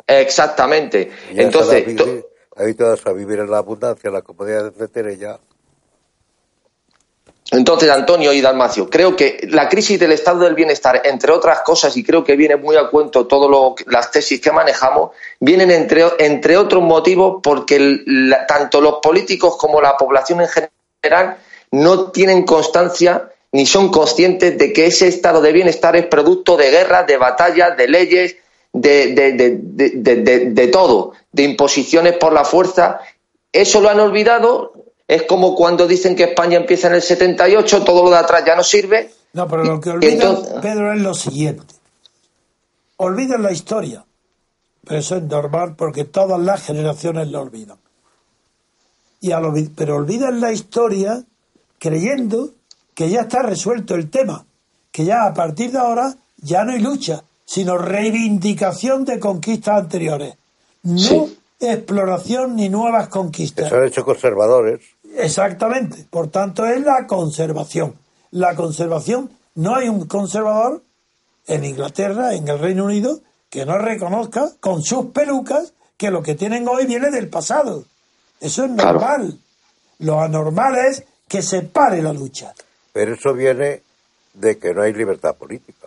Exactamente. 0.08 1.12
Y 1.32 1.42
Entonces, 1.42 1.86
vivir, 1.86 2.26
habituados 2.56 3.06
a 3.06 3.14
vivir 3.14 3.40
en 3.40 3.50
la 3.52 3.58
abundancia, 3.58 4.08
en 4.08 4.14
la 4.14 4.22
comodidad, 4.22 4.68
etcétera, 4.68 5.14
ya. 5.14 5.40
Entonces, 7.52 7.90
Antonio 7.92 8.34
y 8.34 8.42
Dalmacio, 8.42 8.90
creo 8.90 9.16
que 9.16 9.48
la 9.52 9.70
crisis 9.70 10.00
del 10.00 10.12
estado 10.14 10.40
del 10.40 10.56
bienestar, 10.56 11.02
entre 11.04 11.32
otras 11.32 11.62
cosas, 11.62 11.96
y 11.98 12.04
creo 12.04 12.24
que 12.24 12.36
viene 12.36 12.56
muy 12.56 12.76
a 12.78 12.88
cuento 12.90 13.28
todas 13.28 13.84
las 13.86 14.10
tesis 14.10 14.42
que 14.42 14.52
manejamos, 14.52 15.12
vienen 15.40 15.70
entre, 15.70 16.04
entre 16.20 16.58
otros 16.58 16.82
motivos 16.82 17.42
porque 17.44 17.76
el- 17.76 18.30
la- 18.30 18.48
tanto 18.48 18.82
los 18.82 18.96
políticos 19.04 19.56
como 19.58 19.82
la 19.82 19.96
población 19.98 20.42
en 20.42 20.48
general 20.48 21.38
no 21.70 22.12
tienen 22.12 22.44
constancia 22.44 23.30
ni 23.52 23.68
son 23.68 23.92
conscientes 23.92 24.58
de 24.58 24.74
que 24.74 24.88
ese 24.88 25.08
estado 25.08 25.40
de 25.40 25.52
bienestar 25.52 25.96
es 25.96 26.08
producto 26.08 26.58
de 26.58 26.72
guerras, 26.72 27.06
de 27.06 27.18
batallas, 27.18 27.78
de 27.78 27.88
leyes, 27.88 28.36
de, 28.74 29.14
de- 29.14 29.32
de- 29.32 30.52
de- 30.52 30.68
todo, 30.68 31.14
de 31.32 31.44
imposiciones 31.44 32.18
por 32.18 32.34
la 32.34 32.44
fuerza. 32.44 33.00
Eso 33.52 33.80
lo 33.82 33.90
han 33.90 34.00
olvidado. 34.00 34.74
Es 35.08 35.24
como 35.24 35.56
cuando 35.56 35.88
dicen 35.88 36.16
que 36.16 36.24
España 36.24 36.58
empieza 36.58 36.88
en 36.88 36.96
el 36.96 37.02
78, 37.02 37.84
todo 37.84 38.04
lo 38.04 38.10
de 38.10 38.18
atrás 38.18 38.44
ya 38.46 38.56
no 38.56 38.64
sirve. 38.64 39.12
No, 39.34 39.48
pero 39.48 39.64
lo 39.64 39.80
que 39.80 39.92
olvidan, 39.92 40.14
entonces- 40.14 40.54
Pedro, 40.62 40.94
es 40.94 41.02
lo 41.02 41.14
siguiente. 41.14 41.74
Olvidan 42.98 43.44
la 43.44 43.52
historia. 43.52 44.04
Pero 44.86 45.00
eso 45.00 45.16
es 45.18 45.24
normal 45.24 45.76
porque 45.78 46.04
todas 46.04 46.40
las 46.40 46.64
generaciones 46.66 47.30
lo 47.30 47.42
olvidan. 47.42 47.78
Y 49.22 49.32
al 49.32 49.44
pero 49.76 49.96
olvidan 49.96 50.42
la 50.42 50.52
historia 50.52 51.24
creyendo 51.80 52.50
que 52.94 53.10
ya 53.10 53.22
está 53.22 53.42
resuelto 53.42 53.96
el 53.96 54.10
tema, 54.10 54.46
que 54.92 55.06
ya 55.06 55.26
a 55.26 55.34
partir 55.34 55.72
de 55.72 55.80
ahora 55.80 56.14
ya 56.38 56.64
no 56.64 56.74
hay 56.74 56.80
lucha, 56.80 57.24
sino 57.54 57.78
reivindicación 57.78 59.06
de 59.06 59.20
conquistas 59.20 59.80
anteriores. 59.82 60.36
No 60.82 60.98
Sí. 60.98 61.40
exploración 61.60 62.56
ni 62.56 62.68
nuevas 62.70 63.10
conquistas. 63.10 63.70
se 63.70 63.76
han 63.76 63.84
hecho 63.86 64.04
conservadores. 64.04 64.80
Exactamente. 65.18 66.08
Por 66.10 66.30
tanto, 66.32 66.66
es 66.66 66.82
la 66.82 67.06
conservación. 67.06 67.94
La 68.32 68.56
conservación, 68.56 69.30
no 69.54 69.76
hay 69.76 69.88
un 69.88 70.08
conservador 70.08 70.82
en 71.46 71.64
Inglaterra, 71.64 72.34
en 72.34 72.48
el 72.48 72.58
Reino 72.58 72.86
Unido, 72.86 73.20
que 73.52 73.68
no 73.68 73.78
reconozca 73.78 74.50
con 74.60 74.82
sus 74.82 75.08
pelucas 75.12 75.74
que 75.98 76.10
lo 76.10 76.24
que 76.24 76.34
tienen 76.34 76.68
hoy 76.68 76.88
viene 76.88 77.12
del 77.12 77.30
pasado. 77.30 77.86
Eso 78.42 78.66
es 78.66 78.72
Claro. 78.72 79.00
normal. 79.00 79.38
Lo 80.00 80.20
anormal 80.22 80.76
es 80.78 81.04
que 81.28 81.44
se 81.44 81.62
pare 81.62 82.02
la 82.02 82.14
lucha. 82.14 82.54
Pero 82.94 83.14
eso 83.14 83.34
viene 83.34 83.84
de 84.34 84.58
que 84.58 84.74
no 84.74 84.82
hay 84.82 84.94
libertad 84.94 85.36
política. 85.36 85.83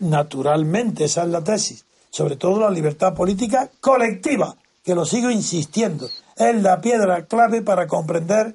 Naturalmente, 0.00 1.04
esa 1.04 1.22
es 1.22 1.28
la 1.28 1.44
tesis. 1.44 1.84
Sobre 2.10 2.36
todo 2.36 2.60
la 2.60 2.70
libertad 2.70 3.14
política 3.14 3.70
colectiva, 3.80 4.56
que 4.82 4.94
lo 4.94 5.04
sigo 5.04 5.30
insistiendo. 5.30 6.08
Es 6.36 6.60
la 6.62 6.80
piedra 6.80 7.26
clave 7.26 7.62
para 7.62 7.86
comprender 7.86 8.54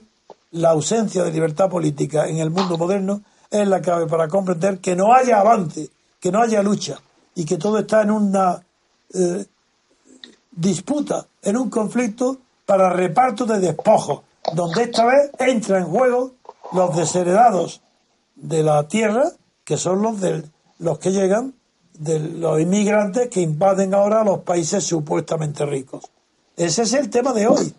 la 0.52 0.72
ausencia 0.72 1.24
de 1.24 1.32
libertad 1.32 1.70
política 1.70 2.28
en 2.28 2.38
el 2.38 2.50
mundo 2.50 2.78
moderno. 2.78 3.22
Es 3.52 3.68
la 3.68 3.82
clave 3.82 4.08
para 4.08 4.28
comprender 4.28 4.80
que 4.80 4.96
no 4.96 5.14
haya 5.14 5.39
avance, 5.39 5.89
que 6.20 6.32
no 6.32 6.41
haya 6.41 6.64
lucha 6.64 7.00
y 7.36 7.46
que 7.46 7.58
todo 7.58 7.80
está 7.80 8.02
en 8.02 8.12
una 8.12 8.64
eh, 9.14 9.46
disputa, 10.52 11.28
en 11.43 11.58
un 11.58 11.70
conflicto 11.70 12.38
para 12.66 12.89
reparto 12.89 13.46
de 13.46 13.60
despojos, 13.60 14.22
donde 14.54 14.84
esta 14.84 15.06
vez 15.06 15.32
entra 15.38 15.78
en 15.78 15.86
juego 15.86 16.32
los 16.74 16.96
desheredados 16.96 17.82
de 18.36 18.64
la 18.64 18.88
tierra, 18.88 19.32
que 19.64 19.78
son 19.78 20.02
los 20.02 20.20
del, 20.20 20.50
los 20.80 20.99
que 20.99 21.11
llegan 21.11 21.53
de 21.93 22.19
los 22.19 22.59
inmigrantes 22.59 23.30
que 23.30 23.41
invaden 23.41 23.93
ahora 23.93 24.23
los 24.23 24.39
países 24.39 24.84
supuestamente 24.84 25.65
ricos. 25.65 26.03
Ese 26.57 26.84
es 26.84 26.93
el 26.93 27.09
tema 27.09 27.34
de 27.34 27.47
hoy. 27.47 27.73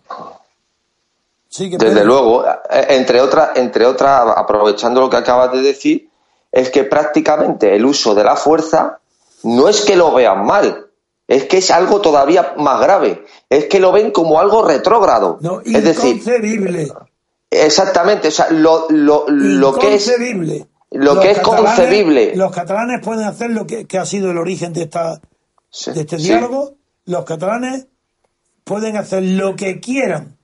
Sí, 1.49 1.69
Desde 1.69 1.77
Pedro. 1.77 2.05
luego, 2.05 2.45
eh, 2.45 2.85
entre 2.89 3.21
otras, 3.21 3.57
entre 3.57 3.85
otras, 3.85 4.33
aprovechando 4.35 5.01
lo 5.01 5.09
que 5.09 5.17
acabas 5.17 5.51
de 5.51 5.61
decir, 5.61 6.09
es 6.51 6.69
que 6.69 6.83
prácticamente 6.83 7.75
el 7.75 7.85
uso 7.85 8.13
de 8.15 8.23
la 8.23 8.35
fuerza 8.35 8.99
no 9.43 9.67
es 9.69 9.81
que 9.81 9.95
lo 9.95 10.13
vean 10.13 10.45
mal, 10.45 10.87
es 11.27 11.45
que 11.45 11.57
es 11.57 11.71
algo 11.71 12.01
todavía 12.01 12.53
más 12.57 12.79
grave, 12.81 13.23
es 13.49 13.65
que 13.65 13.79
lo 13.79 13.91
ven 13.91 14.11
como 14.11 14.39
algo 14.39 14.63
retrógrado. 14.63 15.37
No, 15.41 15.61
es 15.61 15.83
decir, 15.83 16.15
inconcebible. 16.17 16.91
exactamente, 17.49 18.29
o 18.29 18.31
sea, 18.31 18.49
lo, 18.49 18.87
lo, 18.89 19.25
lo 19.27 19.73
que 19.75 19.95
es. 19.95 20.11
Lo 20.91 21.15
Los 21.15 21.23
que 21.23 21.31
es 21.31 21.39
concebible. 21.39 22.35
Los 22.35 22.51
catalanes 22.51 23.01
pueden 23.03 23.25
hacer 23.25 23.49
lo 23.51 23.65
que, 23.67 23.85
que 23.85 23.97
ha 23.97 24.05
sido 24.05 24.31
el 24.31 24.37
origen 24.37 24.73
de, 24.73 24.83
esta, 24.83 25.19
Sí, 25.69 25.91
de 25.91 26.01
este 26.01 26.17
sí. 26.17 26.25
diálogo. 26.25 26.75
Los 27.05 27.25
catalanes 27.25 27.87
pueden 28.63 28.97
hacer 28.97 29.23
lo 29.23 29.55
que 29.55 29.79
quieran 29.79 30.37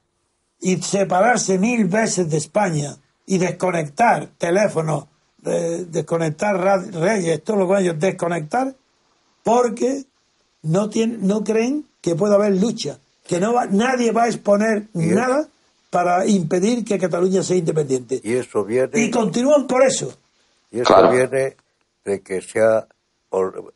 y 0.62 0.78
separarse 0.78 1.58
mil 1.60 1.86
veces 1.86 2.30
de 2.30 2.38
España 2.38 2.96
y 3.26 3.38
desconectar 3.38 4.28
teléfonos, 4.38 5.06
eh, 5.46 5.86
desconectar 5.90 6.58
reyes, 6.94 7.44
todo 7.44 7.58
lo 7.58 7.68
que 7.70 7.82
ellos 7.82 8.00
desconectar, 8.00 8.74
porque 9.44 10.04
no, 10.62 10.90
tienen, 10.90 11.28
no 11.28 11.44
creen 11.44 11.86
que 12.02 12.16
pueda 12.16 12.36
haber 12.36 12.56
lucha, 12.56 13.00
que 13.28 13.40
no 13.40 13.54
va- 13.54 13.66
nadie 13.66 14.12
va 14.12 14.24
a 14.24 14.28
exponer 14.28 14.88
nada 14.94 15.48
para 15.90 16.26
impedir 16.26 16.84
que 16.86 16.98
Cataluña 16.98 17.44
sea 17.44 17.58
independiente. 17.58 18.20
Y 18.24 18.34
eso 18.34 18.64
viene, 18.64 18.90
Y 19.00 19.12
continúan 19.12 19.68
por 19.68 19.84
eso. 19.84 20.18
Y 20.74 20.82
eso 20.82 20.94
Claro. 20.94 21.12
viene 21.12 21.56
de 22.04 22.22
que 22.22 22.42
se 22.42 22.60
ha 22.62 22.86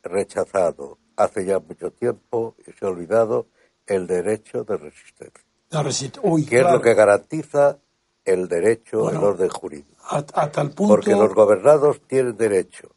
rechazado 0.02 0.98
hace 1.16 1.44
ya 1.44 1.58
mucho 1.58 1.90
tiempo 1.90 2.54
y 2.66 2.72
se 2.72 2.84
ha 2.84 2.88
olvidado 2.88 3.46
el 3.86 4.06
derecho 4.06 4.64
de 4.64 4.76
resistencia, 4.76 5.44
La 5.70 5.82
resist- 5.82 6.20
Uy, 6.22 6.44
que 6.44 6.56
es 6.56 6.62
claro. 6.62 6.76
lo 6.76 6.82
que 6.82 6.94
garantiza 6.94 7.78
el 8.24 8.48
derecho 8.48 9.00
Bueno. 9.00 9.18
al 9.20 9.24
orden 9.24 9.48
jurídico. 9.48 10.02
Hasta, 10.10 10.40
hasta 10.42 10.60
el 10.62 10.70
punto. 10.72 10.94
Porque 10.94 11.12
los 11.12 11.34
gobernados 11.34 12.00
tienen 12.06 12.36
derecho 12.36 12.88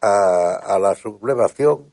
a, 0.00 0.54
a 0.74 0.78
la 0.78 0.94
sublevación 0.94 1.92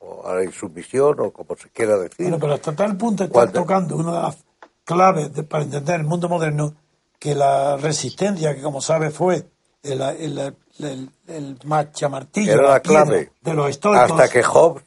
o 0.00 0.26
a 0.26 0.34
la 0.34 0.44
insumisión 0.44 1.18
o 1.20 1.30
como 1.32 1.56
se 1.56 1.68
quiera 1.70 1.96
decir. 1.96 2.26
Bueno, 2.26 2.38
pero 2.38 2.54
hasta 2.54 2.74
tal 2.74 2.96
punto 2.96 3.24
está 3.24 3.32
Cuando- 3.32 3.60
tocando 3.60 3.96
una 3.96 4.12
de 4.12 4.22
las 4.22 4.44
claves 4.84 5.32
de- 5.34 5.42
para 5.44 5.64
entender 5.64 5.96
el 6.00 6.06
mundo 6.06 6.28
moderno 6.28 6.74
que 7.18 7.34
la 7.34 7.76
resistencia, 7.76 8.54
que 8.54 8.62
como 8.62 8.80
sabes 8.80 9.14
fue 9.14 9.46
el, 9.84 10.00
el, 10.02 10.56
el, 10.80 11.10
el 11.28 11.58
machamartillo, 11.64 12.52
Era 12.52 12.68
la 12.70 12.80
clave. 12.80 13.30
de 13.40 13.54
los 13.54 13.70
estoicos. 13.70 14.10
Hasta 14.10 14.28
que 14.28 14.42
Hobbes, 14.42 14.84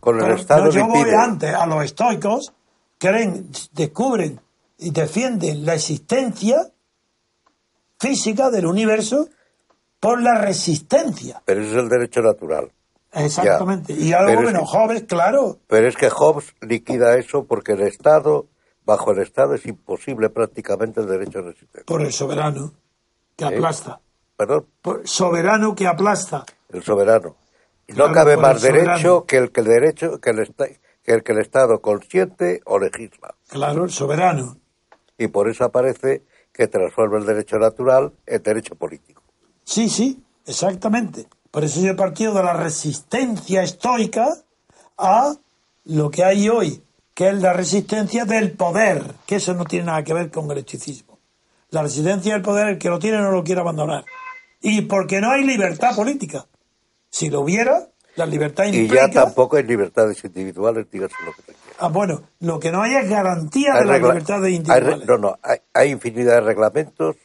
con 0.00 0.16
el 0.16 0.22
Pero, 0.22 0.36
Estado, 0.36 0.64
no, 0.66 0.70
yo 0.70 0.86
voy 0.86 1.10
antes 1.10 1.52
a 1.54 1.66
los 1.66 1.84
estoicos, 1.84 2.52
creen, 2.98 3.50
descubren 3.72 4.40
y 4.78 4.90
defienden 4.90 5.66
la 5.66 5.74
existencia 5.74 6.70
física 8.00 8.50
del 8.50 8.66
universo 8.66 9.28
por 10.00 10.22
la 10.22 10.40
resistencia. 10.40 11.42
Pero 11.44 11.60
ese 11.62 11.70
es 11.72 11.76
el 11.76 11.88
derecho 11.88 12.20
natural. 12.22 12.70
Exactamente. 13.12 13.94
Ya. 13.96 14.02
Y 14.04 14.12
algo 14.12 14.40
es 14.40 14.46
menos 14.46 14.70
que- 14.70 14.78
jóvenes, 14.78 15.02
claro. 15.04 15.58
Pero 15.66 15.88
es 15.88 15.96
que 15.96 16.08
Hobbes 16.10 16.54
liquida 16.60 17.16
eso 17.16 17.44
porque 17.44 17.72
el 17.72 17.80
Estado, 17.80 18.46
bajo 18.84 19.10
el 19.12 19.18
Estado, 19.20 19.54
es 19.54 19.66
imposible 19.66 20.28
prácticamente 20.30 21.00
el 21.00 21.08
derecho 21.08 21.40
a 21.40 21.42
resistencia. 21.42 21.82
Por 21.86 22.02
el 22.02 22.12
soberano 22.12 22.72
que 23.36 23.44
aplasta. 23.46 24.00
Perdón, 24.38 24.66
soberano 25.04 25.74
que 25.74 25.88
aplasta. 25.88 26.44
el 26.70 26.82
soberano. 26.84 27.34
Y 27.88 27.92
no 27.92 27.96
Claro, 28.04 28.12
cabe 28.14 28.36
más 28.36 28.62
derecho 28.62 29.24
que 29.26 29.36
el 29.38 29.50
que 29.50 29.60
el 29.62 29.66
derecho 29.66 30.20
que 30.20 30.30
el, 30.30 30.38
esta- 30.38 30.68
que 31.02 31.12
el 31.12 31.22
que 31.24 31.32
el 31.32 31.38
Estado 31.40 31.80
consiente 31.80 32.60
o 32.66 32.78
legisla. 32.78 33.34
Claro, 33.48 33.82
el 33.84 33.90
soberano. 33.90 34.56
Y 35.18 35.26
por 35.26 35.48
eso 35.48 35.64
aparece 35.64 36.22
que 36.52 36.68
transforma 36.68 37.18
el 37.18 37.26
derecho 37.26 37.58
natural 37.58 38.12
en 38.26 38.40
derecho 38.42 38.76
político. 38.76 39.22
Sí, 39.64 39.88
sí, 39.88 40.22
exactamente. 40.46 41.26
Por 41.50 41.64
eso 41.64 41.80
yo 41.80 41.90
he 41.90 41.94
partido 41.96 42.32
de 42.34 42.44
la 42.44 42.52
resistencia 42.52 43.62
estoica 43.64 44.28
a 44.98 45.34
lo 45.86 46.10
que 46.10 46.22
hay 46.24 46.48
hoy, 46.48 46.80
que 47.14 47.30
es 47.30 47.42
la 47.42 47.54
resistencia 47.54 48.24
del 48.24 48.52
poder, 48.52 49.02
que 49.26 49.36
eso 49.36 49.52
no 49.54 49.64
tiene 49.64 49.86
nada 49.86 50.04
que 50.04 50.14
ver 50.14 50.30
con 50.30 50.48
el 50.52 50.58
estoicismo. 50.58 51.18
La 51.70 51.82
resistencia 51.82 52.32
del 52.34 52.42
poder, 52.42 52.68
el 52.68 52.78
que 52.78 52.88
lo 52.88 52.98
tiene 52.98 53.18
no 53.18 53.30
lo 53.30 53.42
quiere 53.42 53.60
abandonar. 53.60 54.04
Y 54.60 54.82
porque 54.82 55.20
no 55.20 55.30
hay 55.30 55.44
libertad 55.44 55.94
política. 55.94 56.46
Si 57.10 57.30
lo 57.30 57.40
hubiera, 57.42 57.88
la 58.16 58.26
libertad 58.26 58.64
Y 58.64 58.76
implica... 58.78 59.06
ya 59.08 59.24
tampoco 59.24 59.56
hay 59.56 59.62
libertades 59.64 60.22
individuales, 60.24 60.86
dígase 60.90 61.14
lo 61.24 61.32
que 61.32 61.42
te 61.42 61.52
quiera. 61.52 61.76
Ah, 61.78 61.88
bueno, 61.88 62.22
lo 62.40 62.58
que 62.58 62.72
no 62.72 62.82
hay 62.82 62.94
es 62.96 63.08
garantía 63.08 63.74
Hay 63.74 63.80
de 63.80 63.86
las 63.86 64.00
libertades 64.00 64.44
hay 64.46 64.54
individuales. 64.56 65.06
no, 65.06 65.18
no, 65.18 65.38
hay, 65.42 65.58
hay 65.72 65.90
infinidad 65.90 66.34
de 66.34 66.40
reglamentos 66.40 67.16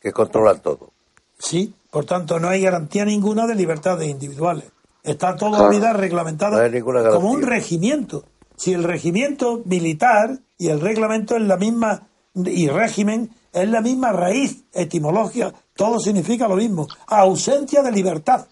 que 0.00 0.12
controlan 0.12 0.60
todo. 0.60 0.92
Sí, 1.38 1.74
por 1.90 2.04
tanto, 2.04 2.38
no 2.38 2.48
hay 2.48 2.62
garantía 2.62 3.04
ninguna 3.04 3.46
de 3.46 3.54
libertades 3.56 4.08
individuales. 4.08 4.64
Está 5.02 5.36
toda 5.36 5.52
la 5.52 5.56
Claro. 5.58 5.70
vida 5.70 5.92
No 5.92 6.68
ninguna 6.70 7.02
como 7.10 7.30
un 7.30 7.42
regimiento. 7.42 8.24
Si 8.56 8.72
el 8.74 8.84
regimiento 8.84 9.62
militar 9.64 10.38
y 10.58 10.68
el 10.68 10.80
reglamento 10.80 11.36
es 11.36 11.42
la 11.42 11.56
misma, 11.56 12.08
y 12.34 12.68
régimen 12.68 13.30
es 13.52 13.68
la 13.68 13.80
misma 13.80 14.12
raíz 14.12 14.64
etimológica, 14.74 15.54
todo 15.78 16.00
significa 16.00 16.48
lo 16.48 16.56
mismo. 16.56 16.88
Ausencia 17.06 17.82
de 17.82 17.92
libertad. 17.92 18.48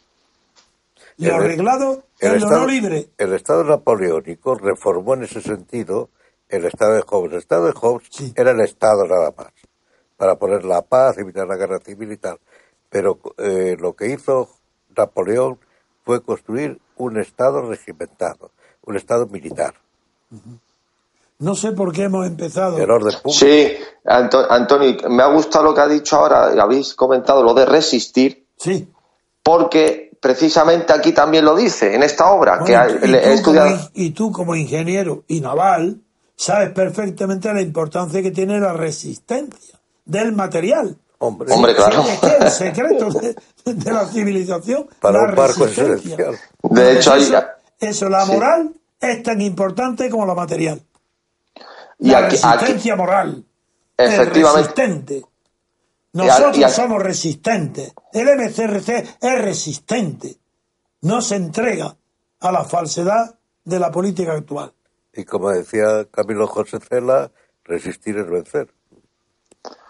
Lo 1.18 1.28
El- 1.30 1.34
arreglado 1.34 2.04
El 2.20 2.34
es 2.36 2.40
lo 2.42 2.46
Estado, 2.46 2.60
no 2.60 2.66
libre. 2.68 3.08
el 3.18 3.32
Estado 3.34 3.64
napoleónico 3.64 4.54
reformó 4.54 5.14
en 5.14 5.24
ese 5.24 5.40
sentido 5.42 6.08
el 6.48 6.64
Estado 6.66 6.94
de 6.94 7.02
Hobbes. 7.02 7.32
El 7.32 7.38
Estado 7.38 7.66
de 7.66 7.72
Hobbes 7.72 8.06
Sí. 8.10 8.32
era 8.36 8.52
el 8.52 8.60
Estado 8.60 9.08
nada 9.08 9.34
más, 9.36 9.48
para 10.16 10.36
poner 10.38 10.64
la 10.64 10.82
paz, 10.82 11.18
evitar 11.18 11.48
la 11.48 11.56
guerra 11.56 11.80
civil 11.84 12.12
y 12.12 12.16
tal. 12.16 12.38
Pero 12.88 13.18
eh, 13.38 13.76
lo 13.80 13.96
que 13.96 14.06
hizo 14.12 14.48
Napoleón 14.96 15.58
fue 16.04 16.22
construir 16.22 16.78
un 16.96 17.18
Estado 17.18 17.60
regimentado, 17.68 18.52
un 18.82 18.96
Estado 18.96 19.26
militar, 19.26 19.74
No 21.38 21.54
sé 21.54 21.72
por 21.72 21.92
qué 21.92 22.04
hemos 22.04 22.26
empezado. 22.26 22.78
el 22.78 22.90
orden 22.90 23.14
público. 23.22 23.30
Sí, 23.38 23.72
Anto- 24.06 24.50
Antonio, 24.50 24.96
me 25.10 25.22
ha 25.22 25.26
gustado 25.26 25.64
lo 25.66 25.74
que 25.74 25.80
ha 25.82 25.88
dicho 25.88 26.16
ahora, 26.16 26.52
y 26.54 26.58
habéis 26.58 26.94
comentado 26.94 27.42
lo 27.42 27.52
de 27.54 27.66
resistir, 27.66 28.46
Sí. 28.56 28.88
porque 29.42 30.10
precisamente 30.20 30.92
aquí 30.92 31.12
también 31.12 31.44
lo 31.44 31.54
dice, 31.54 31.94
en 31.94 32.02
esta 32.02 32.30
obra, 32.30 32.62
que 32.64 32.74
ha- 32.74 32.88
y, 32.88 33.06
le- 33.06 33.18
he 33.18 33.28
tú 33.28 33.34
estudiado. 33.34 33.68
como, 33.76 33.90
y 33.94 34.10
tú 34.10 34.32
como 34.32 34.56
ingeniero 34.56 35.24
y 35.28 35.40
naval 35.40 36.00
sabes 36.36 36.70
perfectamente 36.70 37.52
la 37.52 37.60
importancia 37.62 38.22
que 38.22 38.30
tiene 38.30 38.58
la 38.58 38.72
resistencia 38.72 39.78
del 40.04 40.32
material. 40.32 40.96
Hombre, 41.18 41.52
Hombre, 41.52 41.74
claro. 41.74 42.02
Es 42.02 42.18
que 42.20 42.36
el 42.44 42.50
secreto 42.50 43.08
de, 43.10 43.34
de 43.72 43.92
la 43.92 44.04
civilización. 44.06 44.86
Para 45.00 45.22
la 45.22 45.28
un 45.30 45.34
barco 45.34 45.64
es. 45.66 45.76
De 45.76 46.92
hecho, 46.92 47.12
hay- 47.12 47.22
eso, 47.22 47.42
eso, 47.80 48.08
la 48.08 48.24
Sí. 48.26 48.32
moral 48.32 48.72
es 49.00 49.22
tan 49.22 49.40
importante 49.40 50.10
como 50.10 50.26
la 50.26 50.34
material. 50.34 50.80
Y 51.98 52.10
la 52.10 52.18
aquí- 52.26 52.36
aquí- 52.42 52.54
resistencia 52.58 52.96
moral. 52.96 53.44
Efectivamente. 53.96 54.60
Es 54.60 54.66
resistente. 54.66 55.24
Nosotros 56.12 56.58
Y 56.58 56.68
somos 56.70 57.02
resistentes. 57.02 57.92
El 58.12 58.28
MCRC 58.28 59.16
es 59.20 59.42
resistente. 59.42 60.36
No 61.02 61.20
se 61.20 61.36
entrega 61.36 61.96
a 62.40 62.52
la 62.52 62.64
falsedad 62.64 63.38
de 63.64 63.78
la 63.78 63.90
política 63.90 64.32
actual. 64.32 64.72
Y 65.12 65.24
como 65.24 65.50
decía 65.50 66.06
Camilo 66.10 66.46
José 66.46 66.78
Cela, 66.80 67.30
resistir 67.64 68.18
es 68.18 68.28
vencer. 68.28 68.68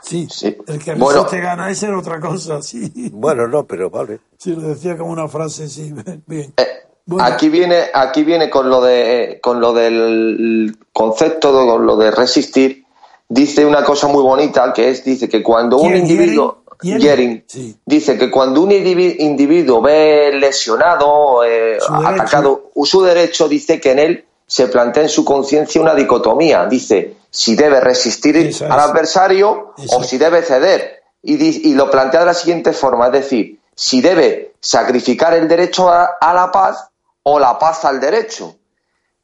Sí, 0.02 0.28
Sí. 0.30 0.56
el 0.68 0.82
que 0.82 0.94
Bueno. 0.94 1.22
resiste 1.24 1.40
gana, 1.40 1.70
esa 1.70 1.88
era 1.88 1.98
otra 1.98 2.20
cosa, 2.20 2.62
sí. 2.62 3.10
Bueno, 3.12 3.46
no, 3.48 3.66
pero 3.66 3.90
vale. 3.90 4.20
Sí, 4.38 4.54
lo 4.54 4.62
decía 4.68 4.96
como 4.96 5.10
una 5.12 5.28
frase, 5.28 5.68
sí, 5.68 5.92
bien. 6.26 6.54
Eh, 6.56 6.66
Bueno. 7.06 7.24
Aquí 7.24 7.48
viene, 7.48 7.84
aquí 7.94 8.24
viene 8.24 8.50
con 8.50 8.68
lo 8.68 8.80
de, 8.82 9.38
con 9.40 9.60
lo 9.60 9.72
del 9.72 10.76
concepto, 10.92 11.56
de, 11.56 11.66
con 11.66 11.86
lo 11.86 11.96
de 11.96 12.10
resistir. 12.10 12.84
Dice 13.28 13.64
una 13.64 13.84
cosa 13.84 14.08
muy 14.08 14.22
bonita 14.22 14.72
que 14.72 14.90
es, 14.90 15.04
dice 15.04 15.28
que 15.28 15.40
cuando 15.42 15.78
un 15.78 15.92
¿Quién, 15.92 16.02
individuo, 16.02 16.64
Yering? 16.82 17.00
Yering, 17.00 17.44
Sí. 17.46 17.76
dice 17.86 18.18
que 18.18 18.28
cuando 18.30 18.60
un 18.62 18.70
indivi- 18.70 19.16
individuo 19.20 19.80
ve 19.80 20.32
lesionado, 20.34 21.44
eh, 21.44 21.78
Su 21.80 21.94
atacado 21.94 22.70
su 22.84 23.02
derecho, 23.02 23.48
dice 23.48 23.80
que 23.80 23.92
en 23.92 23.98
él 24.00 24.24
se 24.46 24.66
plantea 24.66 25.04
en 25.04 25.08
su 25.08 25.24
conciencia 25.24 25.80
una 25.80 25.94
dicotomía. 25.94 26.66
Dice 26.66 27.14
si 27.30 27.54
debe 27.54 27.80
resistir 27.80 28.50
al 28.64 28.80
adversario 28.80 29.74
Eso 29.78 29.98
o 29.98 30.02
si 30.02 30.18
debe 30.18 30.42
ceder. 30.42 31.02
Y, 31.22 31.74
lo 31.74 31.90
plantea 31.90 32.20
de 32.20 32.26
la 32.26 32.34
siguiente 32.34 32.72
forma, 32.72 33.06
es 33.06 33.12
decir, 33.12 33.58
si 33.74 34.00
debe 34.00 34.52
sacrificar 34.60 35.34
el 35.34 35.48
derecho 35.48 35.88
a, 35.88 36.16
a 36.20 36.32
la 36.32 36.52
paz 36.52 36.88
o 37.28 37.40
la 37.40 37.58
paz 37.58 37.84
al 37.84 37.98
derecho. 37.98 38.56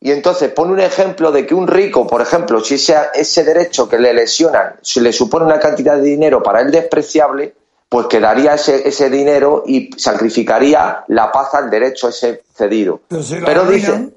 Y 0.00 0.10
entonces 0.10 0.50
pone 0.50 0.72
un 0.72 0.80
ejemplo 0.80 1.30
de 1.30 1.46
que 1.46 1.54
un 1.54 1.68
rico, 1.68 2.04
por 2.04 2.20
ejemplo, 2.20 2.60
si 2.60 2.74
ese, 2.74 2.96
ese 3.14 3.44
derecho 3.44 3.88
que 3.88 3.96
le 3.96 4.12
lesionan 4.12 4.74
se 4.82 5.00
le 5.00 5.12
supone 5.12 5.44
una 5.44 5.60
cantidad 5.60 5.94
de 5.94 6.02
dinero 6.02 6.42
para 6.42 6.62
él 6.62 6.72
despreciable, 6.72 7.54
pues 7.88 8.08
quedaría 8.08 8.54
ese, 8.54 8.88
ese 8.88 9.08
dinero 9.08 9.62
y 9.64 9.90
sacrificaría 9.96 11.04
la 11.06 11.30
paz 11.30 11.54
al 11.54 11.70
derecho 11.70 12.08
ese 12.08 12.42
cedido. 12.52 13.02
Pero 13.08 13.66
dice, 13.66 14.10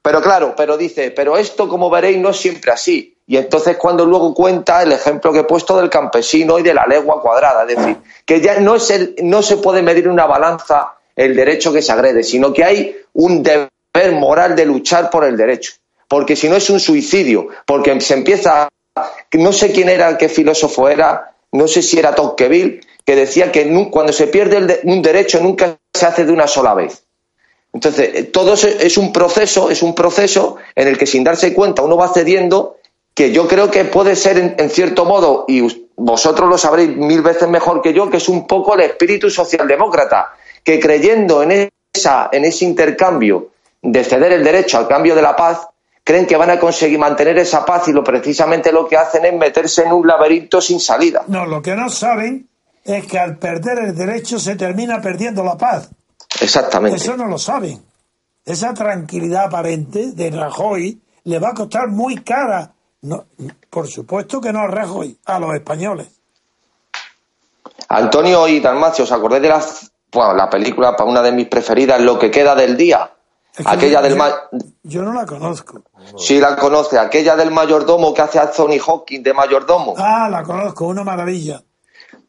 pero 0.00 0.22
claro, 0.22 0.54
pero 0.56 0.76
dice, 0.76 1.10
pero 1.10 1.36
esto 1.36 1.68
como 1.68 1.90
veréis 1.90 2.18
no 2.18 2.30
es 2.30 2.36
siempre 2.36 2.70
así. 2.70 3.18
Y 3.26 3.38
entonces 3.38 3.76
cuando 3.76 4.06
luego 4.06 4.34
cuenta 4.34 4.84
el 4.84 4.92
ejemplo 4.92 5.32
que 5.32 5.40
he 5.40 5.44
puesto 5.44 5.76
del 5.76 5.90
campesino 5.90 6.60
y 6.60 6.62
de 6.62 6.74
la 6.74 6.86
legua 6.86 7.20
cuadrada, 7.20 7.64
es 7.64 7.76
decir, 7.76 7.96
que 8.24 8.40
ya 8.40 8.60
no 8.60 8.76
es 8.76 8.88
el, 8.90 9.16
no 9.24 9.42
se 9.42 9.56
puede 9.56 9.82
medir 9.82 10.08
una 10.08 10.26
balanza 10.26 10.92
el 11.16 11.36
derecho 11.36 11.72
que 11.72 11.82
se 11.82 11.92
agrede, 11.92 12.22
sino 12.22 12.52
que 12.52 12.64
hay 12.64 12.96
un 13.14 13.42
deber 13.42 14.12
moral 14.12 14.56
de 14.56 14.66
luchar 14.66 15.10
por 15.10 15.24
el 15.24 15.36
derecho. 15.36 15.72
Porque 16.08 16.36
si 16.36 16.48
no 16.48 16.56
es 16.56 16.68
un 16.70 16.80
suicidio, 16.80 17.48
porque 17.66 18.00
se 18.00 18.14
empieza, 18.14 18.68
no 19.32 19.52
sé 19.52 19.72
quién 19.72 19.88
era, 19.88 20.18
qué 20.18 20.28
filósofo 20.28 20.88
era, 20.88 21.34
no 21.52 21.68
sé 21.68 21.82
si 21.82 21.98
era 21.98 22.14
Tocqueville, 22.14 22.80
que 23.04 23.16
decía 23.16 23.50
que 23.50 23.88
cuando 23.90 24.12
se 24.12 24.26
pierde 24.26 24.80
un 24.84 25.02
derecho 25.02 25.40
nunca 25.40 25.78
se 25.92 26.06
hace 26.06 26.24
de 26.24 26.32
una 26.32 26.46
sola 26.46 26.74
vez. 26.74 27.02
Entonces, 27.72 28.10
eh, 28.14 28.24
todo 28.24 28.52
es 28.54 28.98
un 28.98 29.12
proceso, 29.12 29.70
es 29.70 29.82
un 29.82 29.94
proceso 29.94 30.56
en 30.74 30.88
el 30.88 30.98
que 30.98 31.06
sin 31.06 31.24
darse 31.24 31.54
cuenta 31.54 31.82
uno 31.82 31.96
va 31.96 32.12
cediendo, 32.12 32.76
que 33.14 33.32
yo 33.32 33.48
creo 33.48 33.70
que 33.70 33.84
puede 33.84 34.16
ser 34.16 34.54
en, 34.58 34.70
cierto 34.70 35.04
modo, 35.04 35.44
y 35.48 35.86
vosotros 35.96 36.48
lo 36.48 36.58
sabréis 36.58 36.96
mil 36.96 37.22
veces 37.22 37.48
mejor 37.48 37.82
que 37.82 37.92
yo, 37.92 38.10
que 38.10 38.16
es 38.18 38.28
un 38.28 38.46
poco 38.46 38.74
el 38.74 38.82
espíritu 38.82 39.30
socialdemócrata, 39.30 40.34
que 40.64 40.80
creyendo 40.80 41.42
en, 41.42 41.70
esa, 41.92 42.28
en 42.32 42.44
ese 42.44 42.64
intercambio 42.64 43.50
de 43.80 44.04
ceder 44.04 44.32
el 44.32 44.44
derecho 44.44 44.78
al 44.78 44.88
cambio 44.88 45.14
de 45.14 45.22
la 45.22 45.34
paz, 45.34 45.66
creen 46.04 46.26
que 46.26 46.36
van 46.36 46.50
a 46.50 46.58
conseguir 46.58 46.98
mantener 46.98 47.38
esa 47.38 47.64
paz 47.64 47.88
y 47.88 47.92
lo 47.92 48.02
precisamente 48.02 48.72
lo 48.72 48.88
que 48.88 48.96
hacen 48.96 49.24
es 49.24 49.34
meterse 49.34 49.82
en 49.82 49.92
un 49.92 50.06
laberinto 50.06 50.60
sin 50.60 50.80
salida. 50.80 51.24
No, 51.26 51.46
lo 51.46 51.62
que 51.62 51.74
no 51.74 51.88
saben 51.88 52.48
es 52.84 53.06
que 53.06 53.18
al 53.18 53.38
perder 53.38 53.78
el 53.78 53.94
derecho 53.94 54.38
se 54.38 54.56
termina 54.56 55.00
perdiendo 55.00 55.44
la 55.44 55.56
paz. 55.56 55.90
Exactamente. 56.40 56.96
Eso 56.96 57.16
no 57.16 57.26
lo 57.26 57.38
saben. 57.38 57.82
Esa 58.44 58.74
tranquilidad 58.74 59.44
aparente 59.44 60.12
de 60.12 60.30
Rajoy 60.30 61.00
le 61.24 61.38
va 61.38 61.50
a 61.50 61.54
costar 61.54 61.88
muy 61.88 62.16
cara. 62.22 62.72
No, 63.02 63.26
por 63.70 63.86
supuesto 63.86 64.40
que 64.40 64.52
no 64.52 64.60
a 64.60 64.66
Rajoy, 64.66 65.16
a 65.24 65.38
los 65.38 65.54
españoles. 65.54 66.08
Antonio 67.88 68.48
y 68.48 68.60
Dalmacio, 68.60 69.04
¿os 69.04 69.12
acordáis 69.12 69.42
de 69.42 69.48
la, 69.48 69.62
bueno, 70.12 70.34
la 70.34 70.48
película, 70.50 70.94
para 70.96 71.08
una 71.10 71.22
de 71.22 71.32
mis 71.32 71.48
preferidas, 71.48 72.00
Lo 72.00 72.18
que 72.18 72.30
queda 72.30 72.54
del 72.54 72.76
día? 72.76 73.10
Es 73.56 73.66
que 73.66 73.70
Aquella 73.72 74.00
yo- 74.00 74.08
del 74.08 74.18
yo- 74.18 74.58
Yo 74.84 75.02
no 75.02 75.12
la 75.12 75.26
conozco. 75.26 75.82
Sí, 76.16 76.40
la 76.40 76.56
conoce, 76.56 76.98
aquella 76.98 77.36
del 77.36 77.50
mayordomo 77.50 78.12
que 78.14 78.22
hace 78.22 78.38
a 78.38 78.42
Anthony 78.42 78.78
Hawking 78.84 79.22
de 79.22 79.34
mayordomo. 79.34 79.94
Ah, 79.98 80.28
la 80.30 80.42
conozco, 80.42 80.86
una 80.86 81.04
maravilla. 81.04 81.62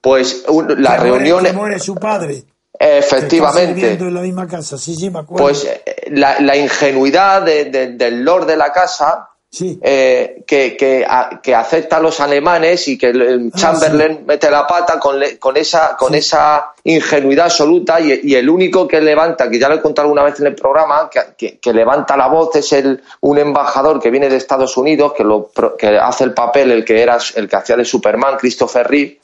Pues 0.02 0.44
un- 0.50 0.82
la 0.84 0.98
Que 0.98 1.04
reunión, 1.04 1.44
que 1.44 1.54
muere 1.54 1.80
su 1.80 1.96
padre. 1.96 2.44
efectivamente, 2.78 3.74
viviendo 3.74 4.06
en 4.08 4.14
la 4.16 4.22
misma 4.22 4.48
casa. 4.48 4.78
Sí, 4.78 4.96
sí, 4.96 5.10
me 5.10 5.20
acuerdo. 5.20 5.46
pues 5.46 5.64
eh, 5.66 5.84
la, 6.12 6.40
la 6.42 6.56
ingenuidad 6.58 7.42
de- 7.42 7.66
de- 7.66 7.88
del 7.94 8.24
lord 8.24 8.46
de 8.46 8.58
la 8.58 8.72
casa 8.74 9.30
sí. 9.54 9.80
eh, 9.84 10.44
que, 10.48 10.76
que, 10.76 11.06
a- 11.08 11.40
que 11.42 11.54
acepta 11.54 11.98
a 11.98 12.00
los 12.00 12.20
alemanes 12.20 12.88
y 12.88 12.98
que 12.98 13.10
el- 13.10 13.52
Ah, 13.54 13.58
Chamberlain 13.58 14.26
mete 14.26 14.50
la 14.50 14.66
pata 14.66 15.00
con, 15.00 15.20
le- 15.20 15.38
con, 15.38 15.56
esa, 15.56 15.96
con 15.96 16.12
Sí. 16.14 16.18
esa 16.20 16.72
ingenuidad 16.84 17.46
absoluta 17.46 18.00
y, 18.02 18.20
y 18.24 18.36
el 18.36 18.50
único 18.50 18.88
que 18.88 19.00
levanta, 19.00 19.50
que 19.50 19.60
ya 19.60 19.70
lo 19.70 19.76
he 19.76 19.82
contado 19.82 20.08
alguna 20.08 20.24
vez 20.24 20.40
en 20.40 20.48
el 20.48 20.56
programa, 20.56 21.10
que, 21.38 21.60
que- 21.60 21.74
levanta 21.74 22.18
la 22.18 22.28
voz 22.28 22.56
es 22.56 22.74
el, 22.74 23.02
un 23.22 23.38
embajador 23.38 24.00
que 24.02 24.10
viene 24.10 24.28
de 24.30 24.38
Estados 24.38 24.76
Unidos, 24.76 25.14
que, 25.14 25.24
lo, 25.24 25.52
que 25.78 25.98
hace 25.98 26.24
el 26.24 26.34
papel, 26.34 26.72
el 26.72 26.84
que, 26.84 27.02
era, 27.02 27.18
el 27.36 27.48
que 27.48 27.56
hacía 27.56 27.78
de 27.78 27.86
Superman, 27.86 28.38
Christopher 28.38 28.88
Reeve, 28.88 29.20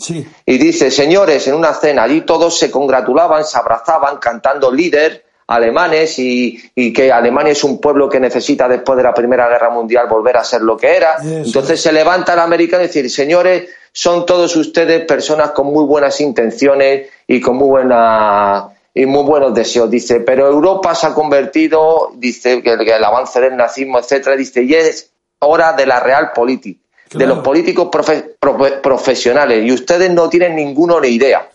y 0.46 0.58
dice, 0.58 0.92
señores, 0.92 1.48
en 1.48 1.56
una 1.56 1.74
cena, 1.74 2.04
allí 2.04 2.22
todos 2.22 2.58
se 2.58 2.70
congratulaban, 2.72 3.44
se 3.46 3.58
abrazaban, 3.58 4.18
cantando 4.18 4.72
líder 4.72 5.26
alemanes 5.50 6.20
y, 6.20 6.60
y 6.76 6.94
que 6.94 7.12
Alemania 7.12 7.52
es 7.54 7.64
un 7.64 7.82
pueblo 7.82 8.08
que 8.08 8.20
necesita 8.20 8.68
después 8.68 8.96
de 8.98 9.04
la 9.04 9.14
Primera 9.14 9.48
Guerra 9.50 9.72
Mundial 9.72 10.08
volver 10.08 10.38
a 10.38 10.44
ser 10.44 10.62
lo 10.62 10.78
que 10.78 10.96
era. 10.96 11.18
Entonces 11.24 11.82
se 11.82 11.92
levanta 11.92 12.34
el 12.34 12.40
americano 12.40 12.84
y 12.84 12.88
decir, 12.88 13.10
señores, 13.10 13.68
son 13.92 14.26
todos 14.28 14.56
ustedes 14.56 15.06
personas 15.06 15.50
con 15.52 15.66
muy 15.68 15.84
buenas 15.86 16.22
intenciones 16.22 17.08
y 17.26 17.42
con 17.42 17.56
muy 17.58 17.68
buena 17.70 18.68
y 18.94 19.06
muy 19.06 19.24
buenos 19.24 19.54
deseos. 19.54 19.90
Dice, 19.90 20.20
pero 20.20 20.48
Europa 20.48 20.94
se 20.94 21.08
ha 21.08 21.14
convertido, 21.14 22.12
dice, 22.16 22.62
que, 22.62 22.74
el 22.74 23.04
avance 23.04 23.40
del 23.42 23.56
nazismo, 23.58 23.98
etcétera, 24.00 24.36
dice, 24.36 24.64
y 24.64 24.74
es 24.76 25.10
hora 25.40 25.74
de 25.74 25.86
la 25.86 26.00
real 26.00 26.32
política, 26.34 26.80
de 27.12 27.26
los 27.26 27.40
políticos 27.40 27.88
profe- 27.92 28.36
profe- 28.40 28.82
profesionales, 28.82 29.66
y 29.66 29.72
ustedes 29.72 30.12
no 30.12 30.30
tienen 30.30 30.56
ninguno 30.56 31.00
ni 31.02 31.08
idea. 31.10 31.50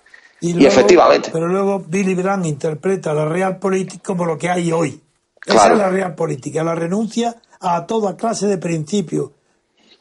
Y, 0.47 0.67
efectivamente. 0.67 1.31
Pero 1.33 1.49
luego 1.49 1.79
Billy 1.81 2.15
Brandt 2.15 2.47
interpreta 2.47 3.15
la 3.15 3.25
realpolitik 3.27 4.03
como 4.03 4.25
lo 4.27 4.37
que 4.37 4.51
hay 4.51 4.71
hoy. 4.73 5.01
Esa 5.47 5.73
es 5.73 5.79
la 5.79 5.89
realpolitik, 5.91 6.55
la 6.57 6.75
renuncia 6.75 7.37
a 7.61 7.87
toda 7.87 8.17
clase 8.17 8.47
de 8.47 8.59
principios, 8.59 9.31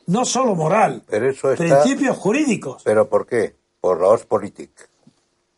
no 0.08 0.26
solo 0.26 0.56
moral, 0.56 1.04
Pero 1.08 1.30
eso 1.30 1.52
está- 1.52 1.82
principios 1.82 2.18
jurídicos. 2.18 2.82
¿Pero 2.84 3.08
por 3.08 3.26
qué? 3.26 3.56
Por 3.80 4.02
la 4.02 4.08
Ostpolitik. 4.10 4.72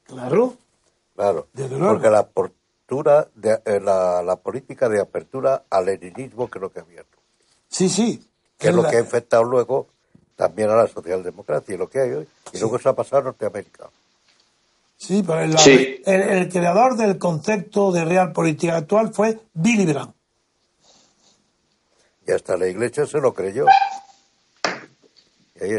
Claro, 0.05 0.53
Claro. 1.15 1.47
Desde 1.53 1.77
luego. 1.77 1.93
Porque 1.93 2.09
la, 2.09 2.19
apertura 2.19 3.27
de, 3.35 3.59
eh, 3.65 3.79
la, 3.81 4.21
la 4.21 4.35
política 4.35 4.89
de 4.89 4.99
apertura 5.01 5.63
al 5.69 5.85
leninismo 5.85 6.49
que 6.49 6.57
es 6.59 6.61
lo 6.61 6.71
que 6.71 6.79
ha 6.79 6.83
abierto. 6.83 7.17
sí, 7.69 7.89
sí. 7.89 8.21
Que 8.57 8.69
es 8.69 8.75
lo 8.75 8.83
la- 8.83 8.89
que 8.89 8.97
ha 8.97 8.99
infectado 9.01 9.43
luego 9.43 9.87
también 10.35 10.69
a 10.69 10.75
la 10.75 10.87
socialdemocracia 10.87 11.73
y 11.75 11.77
lo 11.77 11.89
que 11.89 11.99
hay 12.01 12.11
hoy. 12.11 12.27
Y 12.53 12.59
luego 12.59 12.75
eso 12.77 12.89
ha 12.89 12.95
pasado 12.95 13.19
en 13.19 13.25
Norteamérica. 13.25 13.89
Sí, 14.97 15.23
pero 15.25 15.41
el, 15.41 15.57
Sí. 15.57 16.01
el- 16.05 16.21
el 16.21 16.49
creador 16.49 16.95
del 16.95 17.17
concepto 17.17 17.91
de 17.91 18.05
realpolitik 18.05 18.71
actual 18.71 19.13
fue 19.13 19.39
Billy 19.53 19.85
Brandt. 19.85 20.15
Y 22.27 22.31
hasta 22.31 22.57
la 22.57 22.67
iglesia 22.67 23.05
se 23.05 23.19
lo 23.19 23.33
creyó. 23.33 23.65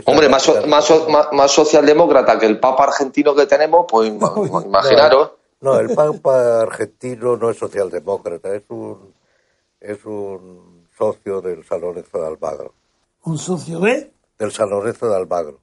Hombre, 0.06 0.28
más, 0.28 0.42
so- 0.42 0.66
más, 0.66 0.84
so- 0.84 1.08
más, 1.08 1.26
más 1.32 1.50
socialdemócrata 1.50 2.38
que 2.38 2.46
el 2.46 2.58
Papa 2.58 2.84
argentino 2.84 3.34
que 3.34 3.46
tenemos, 3.46 3.84
pues 3.88 4.10
Uy. 4.36 4.50
imaginaros. 4.64 5.32
No, 5.60 5.78
el 5.78 5.94
Papa 5.94 6.62
argentino 6.62 7.36
no 7.36 7.50
es 7.50 7.56
socialdemócrata, 7.58 8.54
es 8.54 8.62
un, 8.68 9.12
es 9.80 10.04
un 10.04 10.86
socio 10.96 11.40
del 11.40 11.64
San 11.64 11.80
Lorenzo 11.80 12.18
de 12.20 12.26
Almagro. 12.26 12.74
Un 13.24 13.38
socio 13.38 13.80
de 13.80 14.12
Del 14.38 14.52
San 14.52 14.70
Lorenzo 14.70 15.08
de 15.08 15.16
Almagro. 15.16 15.60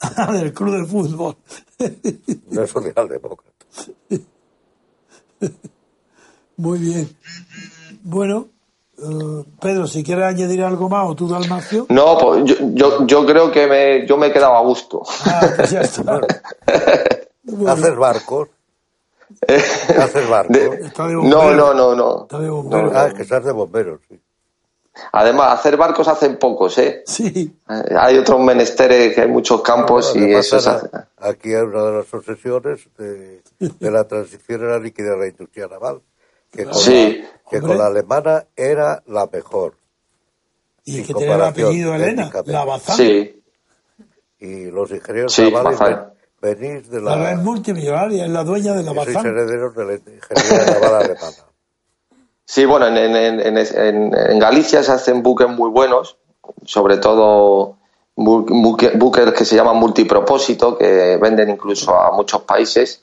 del 0.32 0.52
club 0.52 0.76
de 0.76 0.84
fútbol. 0.86 1.36
No 2.50 2.62
es 2.62 2.70
socialdemócrata. 2.70 3.52
Muy 6.56 6.78
bien. 6.78 7.16
Bueno, 8.02 8.48
eh, 8.98 9.44
Pedro, 9.60 9.86
si 9.86 10.04
quieres 10.04 10.24
añadir 10.24 10.62
algo 10.62 10.88
más, 10.88 11.08
o 11.08 11.14
tú, 11.14 11.28
Dalmacio. 11.28 11.86
No, 11.88 12.16
pues 12.18 12.44
yo, 12.44 12.54
yo, 12.74 13.06
yo 13.06 13.26
creo 13.26 13.50
que 13.50 13.66
me, 13.66 14.06
yo 14.06 14.16
me 14.16 14.28
he 14.28 14.32
quedado 14.32 14.54
a 14.56 14.60
gusto. 14.62 15.02
Ah, 15.26 15.46
pues 15.56 15.70
ya 15.70 15.80
está. 15.80 16.20
Bueno, 17.46 17.72
Haces 17.72 17.94
barcos. 17.96 18.48
Haces 19.46 20.28
barcos. 20.30 20.56
De- 20.56 20.86
Está 20.86 21.06
de 21.06 21.12
no, 21.12 21.52
no, 21.52 21.74
no, 21.74 21.94
no. 21.94 22.22
Está 22.22 22.38
de 22.38 22.48
bombero. 22.48 22.90
Ah, 22.94 23.08
es 23.08 23.12
que 23.12 23.20
estás 23.22 23.44
de 23.44 23.52
bomberos, 23.52 24.00
sí. 24.08 24.18
Además, 25.12 25.58
hacer 25.58 25.76
barcos 25.76 26.06
hacen 26.08 26.38
pocos, 26.38 26.78
¿eh? 26.78 27.02
Sí, 27.06 27.58
Eh, 27.68 27.94
Hay 27.98 28.16
otros 28.18 28.40
menesteres 28.40 29.14
que 29.14 29.22
hay 29.22 29.28
muchos 29.28 29.60
campos 29.62 30.14
y 30.14 30.20
Además, 30.20 30.46
eso 30.52 30.56
hace. 30.70 30.88
Aquí 31.18 31.48
hay 31.52 31.62
una 31.62 31.82
de 31.84 31.92
las 31.98 32.14
obsesiones 32.14 32.88
de, 32.96 33.42
de 33.58 33.90
la 33.90 34.04
transición 34.06 34.62
era 34.64 34.78
liquidar 34.78 35.18
la 35.18 35.26
industria 35.26 35.66
naval, 35.66 36.00
que, 36.50 36.64
con, 36.64 36.74
Sí. 36.74 37.22
la, 37.22 37.50
que 37.50 37.60
con 37.60 37.76
la 37.76 37.86
alemana 37.86 38.44
era 38.54 39.02
la 39.06 39.26
mejor. 39.26 39.74
y 40.84 41.00
el 41.00 41.06
que 41.06 41.14
tiene 41.14 41.34
el 41.34 41.42
apellido 41.42 41.94
Elena, 41.94 42.30
la 42.46 42.64
Bazán. 42.64 42.96
Sí, 42.96 43.42
Y 44.38 44.66
los 44.70 44.90
ingenieros 44.90 45.32
Sí, 45.32 45.50
navales 45.50 45.78
Bazán. 45.78 46.12
ven- 46.40 46.56
venís 46.60 46.90
de 46.90 47.00
La 47.00 47.16
la... 47.16 47.30
red 47.30 47.38
multimillonaria, 47.42 48.26
es 48.26 48.30
la 48.30 48.44
dueña 48.44 48.74
de 48.74 48.82
la 48.82 48.92
y 48.92 48.94
sois 48.94 49.14
Bazán. 49.14 49.26
herederos 49.30 49.74
de 49.74 49.84
la 49.86 49.92
ingeniería 49.94 50.72
naval 50.72 50.94
alemana. 51.02 51.36
Sí, 52.44 52.64
bueno, 52.64 52.86
en, 52.86 52.96
en, 52.98 53.40
en, 53.40 53.58
en- 54.16 54.38
Galicia 54.38 54.82
se 54.82 54.92
hacen 54.92 55.22
buques 55.22 55.48
muy 55.48 55.70
buenos, 55.70 56.16
sobre 56.64 56.98
todo 56.98 57.76
bu- 58.16 58.46
buque- 58.46 58.92
buques 58.96 59.32
que 59.32 59.44
se 59.44 59.56
llaman 59.56 59.76
multipropósito, 59.76 60.76
que 60.76 61.16
venden 61.20 61.50
incluso 61.50 61.94
a 61.94 62.12
muchos 62.12 62.42
países. 62.42 63.00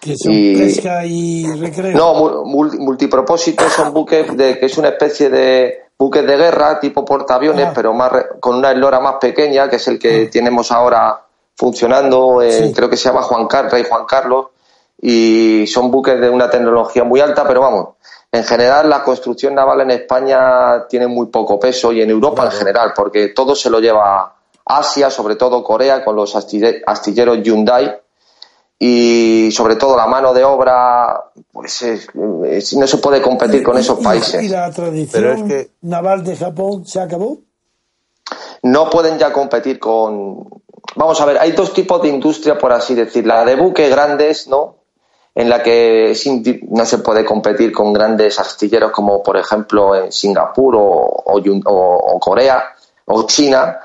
Que 0.00 0.16
son 0.16 0.32
y- 0.32 0.56
pesca 0.56 1.04
y 1.06 1.46
recreo. 1.56 1.96
No, 1.96 2.14
mu- 2.14 2.44
mul- 2.44 2.78
multipropósito 2.78 3.68
son 3.70 3.92
buques 3.94 4.36
de 4.36 4.58
que 4.58 4.66
es 4.66 4.76
una 4.78 4.88
especie 4.88 5.30
de 5.30 5.84
buques 5.98 6.26
de 6.26 6.36
guerra 6.36 6.78
tipo 6.80 7.04
portaaviones, 7.04 7.66
Ah. 7.68 7.72
pero 7.74 7.94
más 7.94 8.10
con 8.40 8.56
una 8.56 8.72
eslora 8.72 9.00
más 9.00 9.14
pequeña, 9.20 9.68
que 9.70 9.76
es 9.76 9.88
el 9.88 9.98
que 9.98 10.26
tenemos 10.26 10.70
ahora 10.72 11.20
funcionando, 11.56 12.42
eh, 12.42 12.50
Sí. 12.68 12.72
creo 12.74 12.90
que 12.90 12.96
se 12.96 13.08
llama 13.08 13.22
Juan 13.22 13.46
Carlos, 13.46 13.72
Rey 13.72 13.84
Juan 13.88 14.04
Carlos, 14.06 14.46
y 15.00 15.66
son 15.68 15.90
buques 15.90 16.20
de 16.20 16.28
una 16.28 16.50
tecnología 16.50 17.04
muy 17.04 17.20
alta, 17.20 17.46
pero 17.46 17.60
vamos, 17.60 17.88
en 18.34 18.44
general 18.44 18.88
la 18.90 19.02
construcción 19.02 19.54
naval 19.54 19.82
en 19.82 19.90
España 19.92 20.86
tiene 20.88 21.06
muy 21.06 21.26
poco 21.26 21.58
peso 21.58 21.92
y 21.92 22.02
en 22.02 22.10
Europa 22.10 22.44
en 22.46 22.50
general, 22.52 22.92
porque 22.96 23.28
todo 23.28 23.54
se 23.54 23.70
lo 23.70 23.78
lleva 23.80 24.34
Asia, 24.66 25.10
sobre 25.10 25.36
todo 25.36 25.62
Corea, 25.62 26.04
con 26.04 26.16
los 26.16 26.34
astille- 26.34 26.82
astilleros 26.86 27.38
Hyundai, 27.42 27.96
y 28.78 29.50
sobre 29.52 29.76
todo 29.76 29.96
la 29.96 30.06
mano 30.06 30.34
de 30.34 30.42
obra, 30.44 31.30
pues 31.52 31.82
es- 31.82 32.08
es- 32.46 32.74
no 32.76 32.86
se 32.86 32.98
puede 32.98 33.22
competir 33.22 33.62
con 33.62 33.78
esos 33.78 34.00
países. 34.00 34.42
¿Y 34.42 34.48
la 34.48 34.70
tradición 34.72 35.22
Pero 35.22 35.32
es 35.34 35.42
que- 35.44 35.70
naval 35.82 36.24
de 36.24 36.36
Japón 36.36 36.84
se 36.86 37.00
acabó? 37.00 37.38
no 38.62 38.90
pueden 38.90 39.18
ya 39.18 39.32
competir 39.32 39.78
con. 39.78 40.48
Vamos 40.96 41.20
a 41.20 41.24
ver, 41.26 41.38
hay 41.38 41.52
dos 41.52 41.72
tipos 41.72 42.00
de 42.02 42.08
industria, 42.08 42.56
por 42.58 42.72
así 42.72 42.94
decir. 42.94 43.26
La 43.26 43.44
de 43.44 43.56
buques 43.56 43.90
grandes, 43.90 44.48
¿no? 44.48 44.76
En 45.34 45.48
la 45.48 45.62
que 45.62 46.14
no 46.68 46.86
se 46.86 46.98
puede 46.98 47.24
competir 47.24 47.72
con 47.72 47.92
grandes 47.92 48.38
astilleros 48.38 48.92
como, 48.92 49.22
por 49.22 49.36
ejemplo, 49.36 49.96
en 49.96 50.12
Singapur 50.12 50.76
o, 50.78 52.20
Corea 52.20 52.64
o 53.06 53.26
China. 53.26 53.80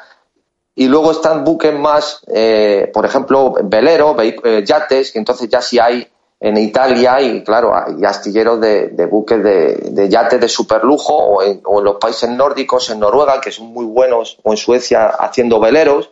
Y 0.76 0.88
luego 0.88 1.12
están 1.12 1.43
buques 1.43 1.74
más, 1.74 2.22
eh, 2.28 2.89
por 2.93 3.06
ejemplo, 3.06 3.56
veleros, 3.64 4.16
eh, 4.22 4.64
yates, 4.66 5.12
que 5.12 5.20
entonces 5.20 5.50
ya 5.50 5.62
sí 5.62 5.80
hay 5.80 6.08
en 6.39 6.56
Italia 6.58 7.20
y, 7.20 7.43
claro, 7.43 7.76
hay 7.76 8.06
astilleros 8.06 8.62
de, 8.62 9.08
buques 9.10 9.43
de, 9.43 10.08
yates 10.10 10.39
de 10.39 10.47
superlujo 10.47 11.14
o 11.14 11.41
o 11.41 11.80
en 11.80 11.84
los 11.84 11.95
países 11.95 12.30
nórdicos, 12.30 12.89
en 12.91 13.00
Noruega, 13.00 13.41
que 13.41 13.52
son 13.52 13.68
muy 13.68 13.86
buenos, 13.86 14.39
o 14.43 14.52
en 14.52 14.58
Suecia 14.58 15.08
haciendo 15.08 15.60
veleros. 15.60 16.12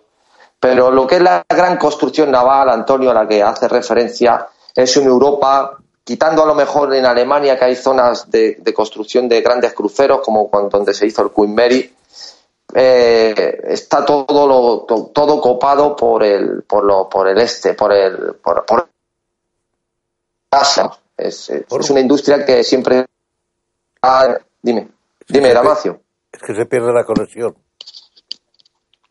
Pero 0.60 0.92
lo 0.92 1.06
que 1.06 1.16
es 1.16 1.22
la 1.22 1.46
gran 1.48 1.78
construcción 1.78 2.32
naval, 2.32 2.70
Antonio, 2.70 3.12
a 3.12 3.14
la 3.14 3.28
que 3.28 3.44
hace 3.44 3.68
referencia, 3.68 4.48
es 4.78 4.96
en 4.98 5.08
Europa, 5.08 5.78
quitando 6.04 6.44
a 6.44 6.46
lo 6.46 6.56
mejor 6.56 6.94
en 6.94 7.06
Alemania, 7.06 7.58
que 7.58 7.66
hay 7.66 7.76
zonas 7.76 8.30
de, 8.30 8.56
de 8.60 8.74
construcción 8.74 9.28
de 9.28 9.42
grandes 9.42 9.74
cruceros, 9.74 10.22
como 10.22 10.50
cuando, 10.50 10.70
donde 10.70 10.94
se 10.94 11.08
hizo 11.08 11.24
el 11.24 11.32
Queen 11.32 11.54
Mary, 11.56 11.94
eh, 12.74 13.62
está 13.64 14.06
todo 14.06 14.48
lo, 14.48 14.80
to- 14.86 15.10
todo 15.14 15.42
copado 15.42 15.96
por 15.96 16.24
el 16.24 16.64
por 16.64 16.84
lo 16.84 17.10
por 17.10 17.28
el 17.28 17.40
este 17.40 17.74
por 17.74 17.92
el 17.94 18.36
por, 18.36 18.66
es, 21.18 21.50
es- 21.50 21.64
Por- 21.68 21.82
es 21.82 21.90
una 21.90 22.00
industria 22.02 22.46
que 22.46 22.64
siempre 22.64 23.06
Ah, 24.02 24.38
dime 24.62 24.90
dime 25.28 25.54
Damacio. 25.54 26.02
Es 26.32 26.42
que 26.42 26.54
se 26.54 26.66
pierde 26.68 26.94
la 26.94 27.04
conexión. 27.04 27.56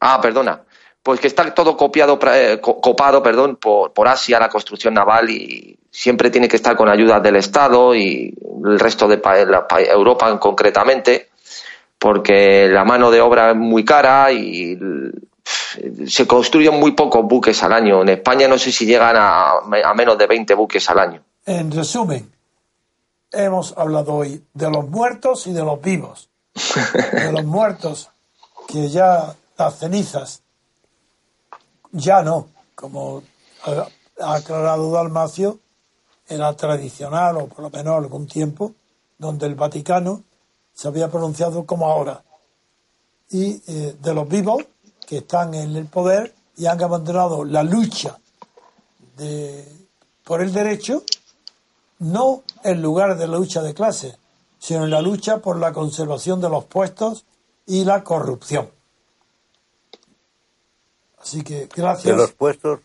ah 0.01 0.21
perdona 0.21 0.63
pues 1.07 1.21
que 1.21 1.29
está 1.29 1.55
todo 1.55 1.77
copiado 1.77 2.19
eh, 2.35 2.59
co- 2.61 2.81
copado 2.81 3.23
perdón 3.23 3.55
por, 3.57 3.93
por 3.93 4.09
Asia 4.09 4.41
la 4.41 4.49
construcción 4.49 4.93
naval 4.93 5.31
y 5.31 5.79
siempre 5.89 6.31
tiene 6.31 6.49
que 6.49 6.57
estar 6.57 6.75
con 6.77 6.89
ayuda 6.89 7.21
del 7.21 7.37
Estado 7.37 7.95
y 7.95 8.35
el 8.65 8.81
resto 8.81 9.07
de 9.07 9.19
pa- 9.19 9.37
la 9.45 9.69
pa- 9.69 9.81
Europa 9.83 10.37
concretamente 10.41 11.29
porque 11.97 12.67
la 12.69 12.85
mano 12.85 13.13
de 13.13 13.21
obra 13.21 13.51
es 13.53 13.57
muy 13.57 13.85
cara 13.85 14.33
y 14.33 14.77
se 16.09 16.27
construyen 16.27 16.75
muy 16.75 16.91
pocos 16.93 17.25
buques 17.25 17.63
al 17.63 17.73
año. 17.73 18.03
En 18.03 18.09
España 18.09 18.49
no 18.49 18.59
sé 18.59 18.73
si 18.73 18.85
llegan 18.85 19.15
a, 19.17 19.53
a 19.85 19.95
menos 19.95 20.19
de 20.19 20.27
20 20.27 20.55
buques 20.55 20.91
al 20.91 20.99
año. 20.99 21.23
En 21.47 21.71
resumen, 21.71 22.29
hemos 23.31 23.79
hablado 23.79 24.13
hoy 24.15 24.43
de 24.55 24.71
los 24.71 24.89
muertos 24.89 25.47
y 25.47 25.53
de 25.53 25.63
los 25.63 25.81
vivos. 25.81 26.29
De 27.13 27.31
los 27.33 27.45
muertos, 27.45 28.09
que 28.67 28.89
ya 28.89 29.35
las 29.59 29.79
cenizas, 29.79 30.43
ya 31.93 32.23
no, 32.23 32.49
como 32.75 33.23
ha 34.21 34.35
aclarado 34.35 34.91
Dalmacio, 34.93 35.59
era 36.29 36.53
tradicional, 36.55 37.37
o 37.37 37.47
por 37.47 37.61
lo 37.61 37.71
menos 37.71 37.97
algún 37.97 38.27
tiempo, 38.27 38.75
donde 39.19 39.47
el 39.47 39.55
Vaticano 39.55 40.23
se 40.73 40.89
había 40.89 41.11
pronunciado 41.11 41.65
como 41.65 41.87
ahora. 41.87 42.23
Y 43.31 43.63
eh, 43.67 43.97
de 44.01 44.15
los 44.15 44.29
vivos, 44.29 44.65
que 45.07 45.19
están 45.19 45.55
en 45.55 45.77
el 45.77 45.87
poder 45.87 46.35
y 46.57 46.67
han 46.67 46.83
abandonado 46.83 47.45
la 47.45 47.63
lucha 47.63 48.19
por 50.25 50.43
el 50.43 50.53
derecho, 50.53 51.03
no 52.01 52.43
en 52.65 52.83
lugar 52.83 53.17
de 53.17 53.27
la 53.27 53.39
lucha 53.39 53.63
de 53.63 53.73
clase, 53.73 54.19
sino 54.59 54.85
en 54.85 54.91
la 54.91 55.01
lucha 55.01 55.39
por 55.39 55.59
la 55.59 55.73
conservación 55.73 56.41
de 56.41 56.51
los 56.51 56.65
puestos 56.65 57.25
y 57.67 57.85
la 57.85 58.05
corrupción. 58.05 58.69
Así 61.27 61.43
que 61.43 61.55
De 61.63 61.69
gracias. 61.75 62.17
los 62.17 62.31
puestos 62.33 62.79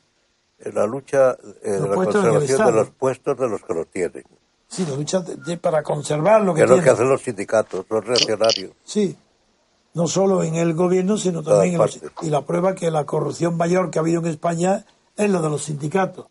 en 0.58 0.74
la 0.74 0.88
lucha 0.88 1.38
eh, 1.64 1.72
de 1.74 1.88
la 1.88 1.94
conservación 1.96 2.66
de 2.66 2.72
los 2.72 2.90
puestos 2.90 3.38
de 3.38 3.48
los 3.50 3.62
que 3.62 3.74
los 3.76 3.88
tienen. 3.88 4.24
Sí, 4.68 4.84
la 4.90 4.96
lucha 4.96 5.20
de- 5.20 5.36
de- 5.36 5.58
para 5.58 5.84
conservar 5.84 6.42
lo 6.42 6.54
Que 6.56 6.60
que 6.60 6.64
es 6.64 6.70
lo 6.70 6.76
que 6.78 6.82
tienen. 6.82 6.96
hacen 6.96 7.10
los 7.10 7.22
sindicatos, 7.22 7.86
los 7.90 8.04
reaccionarios. 8.06 8.72
Sí, 8.84 9.16
no 9.94 10.08
solo 10.08 10.42
en 10.44 10.56
el 10.56 10.74
gobierno, 10.74 11.18
sino 11.18 11.44
también 11.44 11.74
en 11.76 11.80
los, 11.82 12.00
y 12.22 12.30
la 12.32 12.42
prueba 12.46 12.74
que 12.74 12.90
la 12.90 13.06
corrupción 13.06 13.58
mayor 13.58 13.92
que 13.92 14.00
ha 14.00 14.02
habido 14.02 14.22
en 14.22 14.28
España 14.28 14.86
es 15.16 15.30
la 15.30 15.40
de 15.42 15.50
los 15.50 15.64
sindicatos, 15.66 16.26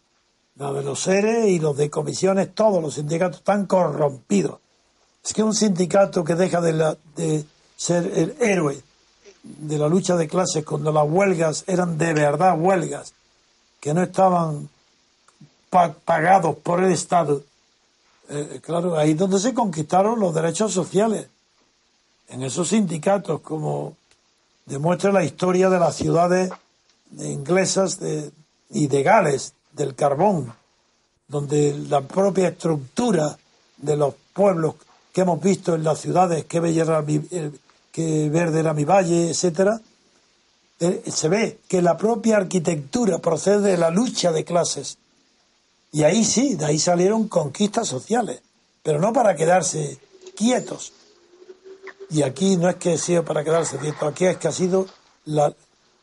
la 0.57 0.73
de 0.73 0.83
los 0.83 0.99
seres 1.01 1.47
y 1.47 1.59
los 1.61 1.77
de 1.77 1.91
comisiones, 1.91 2.53
todos 2.55 2.83
los 2.83 2.95
sindicatos 2.95 3.39
están 3.39 3.67
corrompidos. 3.67 4.59
Es 5.25 5.33
que 5.33 5.43
un 5.45 5.55
sindicato 5.55 6.25
que 6.25 6.35
deja 6.35 6.61
de, 6.61 6.73
la- 6.73 6.97
de 7.15 7.45
ser 7.77 8.11
el 8.17 8.35
héroe 8.41 8.81
de 9.43 9.79
la 9.79 9.89
lucha 9.89 10.17
de 10.17 10.29
clases 10.29 10.65
cuando 10.65 10.93
las 10.93 11.09
huelgas 11.09 11.65
eran 11.67 11.97
de 11.99 12.13
verdad 12.13 12.59
huelgas, 12.59 13.15
que 13.81 13.95
no 13.95 14.03
estaban 14.03 14.69
pa- 15.71 15.93
pagados 15.93 16.57
por 16.57 16.83
el 16.83 16.93
Estado, 16.93 17.43
eh, 18.29 18.61
claro, 18.63 18.97
ahí 18.99 19.13
es 19.13 19.17
donde 19.19 19.39
se 19.41 19.55
conquistaron 19.55 20.21
los 20.21 20.35
derechos 20.35 20.73
sociales. 20.73 21.27
En 22.29 22.43
esos 22.43 22.69
sindicatos, 22.69 23.41
como 23.41 23.97
demuestra 24.67 25.11
la 25.11 25.25
historia 25.25 25.69
de 25.69 25.81
las 25.81 25.97
ciudades 25.97 26.51
inglesas 27.19 27.99
de- 27.99 28.31
y 28.71 28.87
de 28.87 29.03
Gales, 29.03 29.53
del 29.73 29.95
carbón, 29.97 30.53
donde 31.27 31.77
la 31.89 32.03
propia 32.03 32.49
estructura 32.49 33.37
de 33.79 33.97
los 33.97 34.15
pueblos 34.33 34.75
que 35.13 35.23
hemos 35.23 35.41
visto 35.41 35.75
en 35.75 35.83
las 35.83 35.99
ciudades, 36.01 36.45
que 36.45 36.61
mi, 36.61 37.21
eh, 37.33 37.51
que 37.93 38.29
verde 38.29 38.61
era 38.61 38.73
mi 38.75 38.85
valle, 38.85 39.31
etcétera, 39.31 39.81
eh, 40.81 41.03
se 41.11 41.29
ve 41.29 41.59
que 41.69 41.83
la 41.83 41.97
propia 41.97 42.37
arquitectura 42.39 43.19
procede 43.19 43.73
de 43.73 43.77
la 43.77 43.91
lucha 43.91 44.33
de 44.33 44.45
clases. 44.45 44.99
Y 45.93 46.05
ahí 46.05 46.25
sí, 46.25 46.55
de 46.55 46.67
ahí 46.67 46.79
salieron 46.79 47.29
conquistas 47.29 47.89
sociales, 47.89 48.41
pero 48.83 49.01
no 49.01 49.13
para 49.13 49.35
quedarse 49.35 49.99
quietos. 50.37 50.93
Y 52.11 52.23
aquí 52.23 52.57
no 52.57 52.69
es 52.69 52.77
que 52.77 52.97
sea 52.97 53.23
para 53.25 53.45
quedarse 53.45 53.77
quieto, 53.79 54.07
aquí 54.07 54.27
es 54.27 54.37
que 54.39 54.49
ha 54.49 54.53
sido 54.53 54.87
la- 55.27 55.53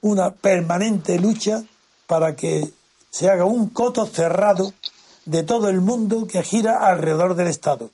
una 0.01 0.31
permanente 0.31 1.19
lucha 1.19 1.63
para 2.05 2.35
que 2.35 2.69
se 3.09 3.29
haga 3.29 3.45
un 3.45 3.69
coto 3.69 4.05
cerrado 4.05 4.73
de 5.25 5.43
todo 5.43 5.69
el 5.69 5.81
mundo 5.81 6.27
que 6.27 6.43
gira 6.43 6.87
alrededor 6.87 7.35
del 7.35 7.47
Estado. 7.47 7.89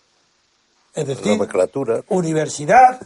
Es 0.94 1.08
decir, 1.08 1.24
universidad, 2.10 3.02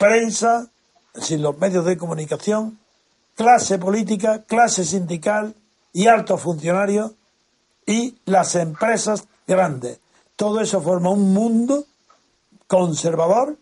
prensa, 0.00 0.70
sin 1.14 1.42
los 1.42 1.58
medios 1.58 1.84
de 1.84 1.98
comunicación, 1.98 2.78
clase 3.36 3.78
política, 3.78 4.44
clase 4.44 4.82
sindical 4.86 5.54
y 5.92 6.06
altos 6.06 6.40
funcionarios 6.40 7.12
y 7.84 8.16
las 8.24 8.54
empresas 8.54 9.28
grandes. 9.46 10.00
Todo 10.36 10.62
eso 10.62 10.80
forma 10.80 11.10
un 11.10 11.34
mundo 11.34 11.84
conservador 12.66 13.58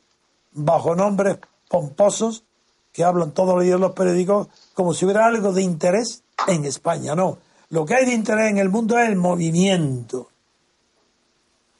bajo 0.53 0.95
nombres 0.95 1.39
pomposos 1.69 2.45
que 2.93 3.03
hablan 3.03 3.33
todos 3.33 3.57
los 3.57 3.65
días 3.65 3.81
los 3.81 3.93
periódicos 3.93 4.47
como 4.75 4.95
si 4.95 5.07
hubiera 5.07 5.27
algo 5.27 5.53
de 5.53 5.63
interés 5.63 6.23
en 6.47 6.65
España. 6.65 7.17
No, 7.17 7.39
lo 7.71 7.85
que 7.85 7.97
hay 7.97 8.07
de 8.07 8.15
interés 8.15 8.53
en 8.53 8.59
el 8.59 8.69
mundo 8.69 8.97
es 8.97 9.09
el 9.09 9.17
movimiento. 9.17 10.29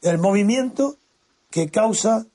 El 0.03 0.19
movimiento 0.19 0.97
que 1.49 1.71
causa 1.71 2.27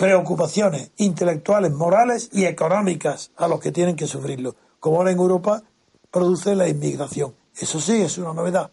preocupaciones 0.00 0.92
intelectuales, 0.96 1.72
morales 1.72 2.30
y 2.32 2.46
económicas 2.46 3.32
a 3.36 3.46
los 3.48 3.60
que 3.60 3.70
tienen 3.70 3.96
que 3.96 4.06
sufrirlo. 4.06 4.56
Como 4.78 4.96
ahora 4.96 5.10
en 5.10 5.18
Europa 5.18 5.62
produce 6.10 6.56
la 6.56 6.66
inmigración. 6.68 7.34
Eso 7.54 7.82
sí 7.82 8.00
es 8.00 8.16
una 8.16 8.32
novedad. 8.32 8.70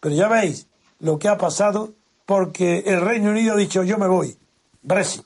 Pero 0.00 0.16
ya 0.16 0.26
veis 0.26 0.66
lo 0.98 1.16
que 1.16 1.28
ha 1.28 1.38
pasado 1.38 1.92
porque 2.26 2.82
el 2.86 3.00
Reino 3.02 3.30
Unido 3.30 3.54
ha 3.54 3.56
dicho 3.56 3.84
yo 3.84 3.98
me 3.98 4.08
voy. 4.08 4.36
Brexit. 4.82 5.24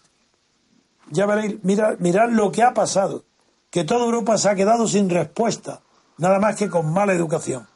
Ya 1.11 1.25
veréis, 1.25 1.65
mirad, 1.65 2.29
lo 2.29 2.53
que 2.53 2.63
ha 2.63 2.75
pasado. 2.75 3.25
Que 3.71 3.85
toda 3.85 4.05
Europa 4.05 4.37
se 4.37 4.51
ha 4.51 4.55
quedado 4.55 4.87
sin 4.87 5.09
respuesta. 5.09 5.81
Nada 6.19 6.41
más 6.41 6.57
que 6.57 6.69
con 6.69 6.93
mala 6.93 7.15
educación. 7.15 7.67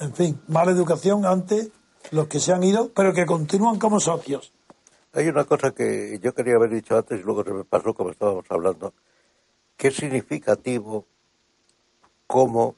En 0.00 0.12
fin, 0.12 0.42
mala 0.48 0.72
educación 0.72 1.24
ante 1.26 1.70
los 2.10 2.26
que 2.26 2.40
se 2.40 2.52
han 2.52 2.64
ido, 2.64 2.90
pero 2.92 3.12
que 3.12 3.24
continúan 3.24 3.78
como 3.78 4.00
socios. 4.00 4.52
Hay 5.14 5.28
una 5.28 5.44
cosa 5.44 5.72
que 5.72 6.18
yo 6.22 6.34
quería 6.34 6.54
haber 6.56 6.70
dicho 6.70 6.96
antes 6.96 7.20
y 7.20 7.22
luego 7.22 7.44
se 7.44 7.52
me 7.52 7.64
pasó 7.64 7.92
como 7.92 8.10
estábamos 8.10 8.46
hablando, 8.48 8.94
que 9.76 9.88
es 9.88 9.96
significativo 9.96 11.06
cómo, 12.26 12.76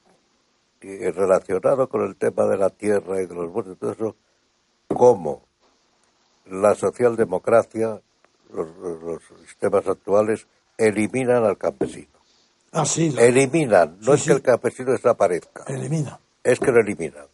relacionado 0.81 1.87
con 1.87 2.03
el 2.03 2.15
tema 2.17 2.45
de 2.45 2.57
la 2.57 2.69
tierra 2.69 3.21
y 3.21 3.25
de 3.25 3.33
los 3.35 3.51
bosques 3.51 3.73
y 3.73 3.77
todo 3.77 3.91
eso, 3.93 4.15
cómo 4.87 5.43
la 6.47 6.75
socialdemocracia, 6.75 8.01
los, 8.53 9.23
sistemas 9.47 9.87
actuales, 9.87 10.45
eliminan 10.77 11.43
al 11.45 11.57
campesino. 11.57 12.09
Así 12.71 13.11
lo 13.11 13.21
Eliminan, 13.21 13.97
no 14.01 14.11
Sí, 14.11 14.11
es 14.13 14.21
sí. 14.21 14.27
que 14.27 14.33
el 14.33 14.41
campesino 14.41 14.91
desaparezca, 14.91 15.63
elimina. 15.67 16.19
es 16.43 16.59
que 16.59 16.71
lo 16.71 16.81
eliminan. 16.81 17.25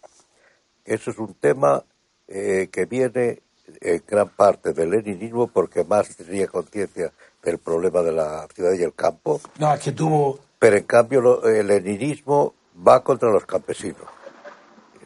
Eso 0.86 1.10
es 1.12 1.18
un 1.18 1.34
tema 1.34 1.84
eh, 2.28 2.70
que 2.72 2.86
viene 2.86 3.42
en 3.80 4.04
gran 4.08 4.30
parte 4.30 4.74
del 4.74 4.90
leninismo 4.92 5.48
porque 5.48 5.84
más 5.84 6.16
tenía 6.16 6.48
conciencia 6.48 7.12
del 7.44 7.58
problema 7.60 8.02
de 8.02 8.12
la 8.12 8.48
ciudad 8.54 8.74
y 8.74 8.84
el 8.84 8.94
campo, 8.94 9.40
No, 9.60 9.74
es 9.74 9.80
que 9.82 9.92
tuvo. 9.92 10.40
pero 10.60 10.78
en 10.78 10.84
cambio 10.84 11.44
el 11.46 11.68
leninismo 11.68 12.54
va 12.88 13.04
contra 13.04 13.30
los 13.32 13.46
campesinos. 13.46 14.02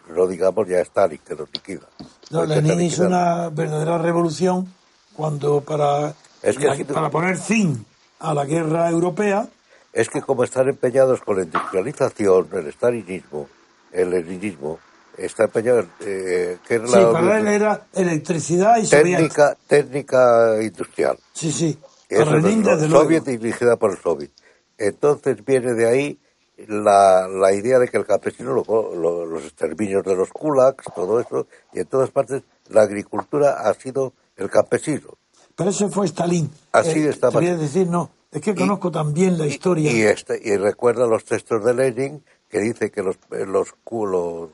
No 0.10 0.28
digamos 0.28 0.68
ya 0.68 0.80
Stalin, 0.82 1.20
que 1.26 1.36
los 1.36 1.50
liquida. 1.52 1.82
No, 2.30 2.46
Lenin 2.46 2.82
hizo 2.82 3.06
una 3.08 3.50
verdadera 3.50 3.98
revolución 3.98 4.72
cuando 5.16 5.62
para, 5.62 6.14
Es 6.44 6.58
que 6.58 6.66
la- 6.66 6.74
ha 6.74 6.76
sido- 6.76 6.94
para 6.94 7.10
poner 7.10 7.38
fin 7.38 7.86
a 8.20 8.34
la 8.34 8.46
guerra 8.46 8.90
europea, 8.90 9.48
Es 9.94 10.10
que 10.10 10.22
como 10.22 10.44
están 10.44 10.68
empeñados 10.68 11.22
con 11.22 11.38
la 11.38 11.44
industrialización, 11.44 12.50
el 12.52 12.74
stalinismo, 12.74 13.48
el 13.94 14.10
leninismo, 14.10 14.78
está 15.18 15.46
empeñado 15.46 15.86
eh, 16.02 16.58
que 16.68 16.76
era 16.76 16.88
sí, 16.88 16.94
la 16.96 17.12
para 17.12 17.40
él 17.40 17.48
era 17.48 17.88
electricidad 17.94 18.78
y 18.78 18.88
técnica, 18.88 19.58
técnica 19.68 20.62
industrial. 20.62 21.18
Sí, 21.34 21.52
sí. 21.52 21.78
Eso 22.10 22.36
es 22.38 22.44
luego. 22.44 22.90
Soviet 23.04 23.24
dirigida 23.24 23.78
por 23.78 23.92
el 23.92 23.98
Soviet. 23.98 24.32
Entonces 24.78 25.44
viene 25.44 25.74
de 25.74 25.88
ahí 25.88 26.20
la, 26.68 27.28
la 27.28 27.54
idea 27.54 27.80
de 27.80 27.88
que 27.88 27.98
el 27.98 28.06
campesino, 28.06 28.54
lo- 28.54 28.96
lo- 28.96 29.26
los 29.26 29.44
exterminios 29.44 30.04
de 30.04 30.16
los 30.16 30.30
kulaks, 30.30 30.86
todo 30.96 31.20
eso, 31.20 31.48
y 31.74 31.80
en 31.80 31.86
todas 31.88 32.12
partes 32.12 32.44
la 32.70 32.82
agricultura 32.84 33.62
ha 33.68 33.74
sido 33.74 34.14
el 34.38 34.50
campesino. 34.50 35.18
Pero 35.56 35.70
eso 35.70 35.90
fue 35.90 36.06
Stalin. 36.08 36.50
Así 36.72 37.00
Eh, 37.00 37.10
estaba. 37.10 37.32
te 37.32 37.38
voy 37.46 37.48
a 37.48 37.58
decir, 37.58 37.88
no. 37.88 38.10
Es 38.32 38.42
que 38.42 38.54
conozco 38.54 38.92
también 38.92 39.38
la 39.38 39.48
historia. 39.48 39.90
Y, 39.92 40.02
este, 40.02 40.40
y 40.44 40.58
recuerda 40.58 41.08
los 41.08 41.24
textos 41.24 41.64
de 41.64 41.74
Lenin 41.74 42.24
que 42.50 42.60
dice 42.60 42.92
que 42.92 43.02
los, 43.02 43.16
eh, 43.32 43.46
los, 43.46 43.74
los, 43.90 44.50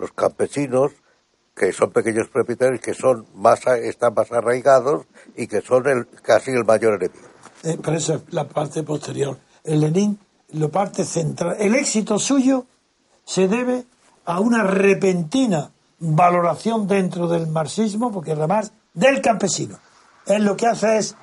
los 0.00 0.12
campesinos, 0.12 0.92
que 1.54 1.72
son 1.72 1.90
pequeños 1.90 2.28
propietarios, 2.28 2.80
que 2.80 2.94
son 2.94 3.26
más, 3.34 3.66
están 3.66 4.14
más 4.14 4.32
arraigados 4.32 5.04
y 5.36 5.46
que 5.46 5.60
son 5.60 5.86
el, 5.88 6.08
casi 6.22 6.50
el 6.52 6.64
mayor 6.64 6.94
enemigo. 6.94 7.28
Eh, 7.62 7.78
pero 7.82 7.96
esa 7.96 8.14
es 8.14 8.22
la 8.30 8.48
parte 8.48 8.82
posterior. 8.82 9.36
El 9.64 9.80
Lenin, 9.80 10.18
parte 10.72 11.04
central. 11.04 11.56
El 11.60 11.74
éxito 11.74 12.18
suyo 12.18 12.64
se 13.24 13.46
debe 13.46 13.84
a 14.24 14.40
una 14.40 14.62
repentina 14.62 15.70
valoración 15.98 16.86
dentro 16.88 17.28
del 17.28 17.46
marxismo, 17.46 18.10
porque 18.10 18.32
además 18.32 18.72
del 18.94 19.20
campesino. 19.20 19.78
Él 20.26 20.44
lo 20.44 20.56
que 20.56 20.66
hace 20.66 20.96
es 20.96 21.14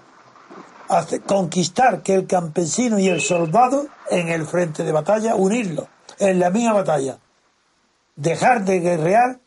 hace- 0.90 1.20
conquistar 1.22 2.04
que 2.04 2.14
el 2.14 2.28
campesino 2.28 3.00
y 3.00 3.08
el 3.08 3.22
soldado 3.22 3.88
en 4.12 4.30
el 4.30 4.46
frente 4.46 4.84
de 4.84 4.92
batalla, 4.92 5.36
unirlo 5.36 5.88
en 6.20 6.40
la 6.40 6.50
misma 6.50 6.74
batalla. 6.74 7.18
Dejar 8.18 8.66
de 8.66 8.80
guerrear, 8.82 9.40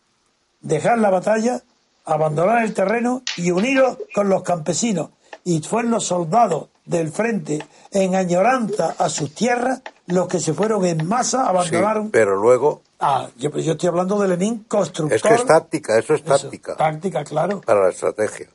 dejar 0.62 0.98
la 0.98 1.10
batalla, 1.10 1.62
abandonar 2.06 2.64
el 2.64 2.72
terreno 2.72 3.22
y 3.36 3.50
unirlo 3.50 3.98
con 4.14 4.28
los 4.30 4.42
campesinos. 4.42 5.10
Y 5.44 5.60
fueron 5.60 5.90
los 5.92 6.06
soldados 6.06 6.68
del 6.86 7.10
frente 7.12 7.64
en 7.92 8.14
añoranza 8.14 8.94
a 8.98 9.08
sus 9.10 9.34
tierras 9.34 9.82
los 10.06 10.26
que 10.28 10.40
se 10.40 10.54
fueron 10.54 10.84
en 10.86 11.06
masa, 11.06 11.42
Sí, 11.44 11.48
abandonaron. 11.50 12.10
pero 12.10 12.34
luego 12.36 12.82
Ah, 13.02 13.28
yo, 13.38 13.50
yo 13.50 13.72
estoy 13.72 13.88
hablando 13.88 14.18
de 14.18 14.28
Lenin, 14.28 14.64
constructor. 14.68 15.16
Es 15.16 15.22
que 15.22 15.34
es 15.34 15.46
táctica, 15.46 15.98
eso 15.98 16.14
es 16.14 16.20
Eso, 16.20 16.28
táctica 16.34 16.76
táctica, 16.76 17.24
claro. 17.24 17.60
para 17.62 17.84
la 17.84 17.90
estrategia. 17.90 18.46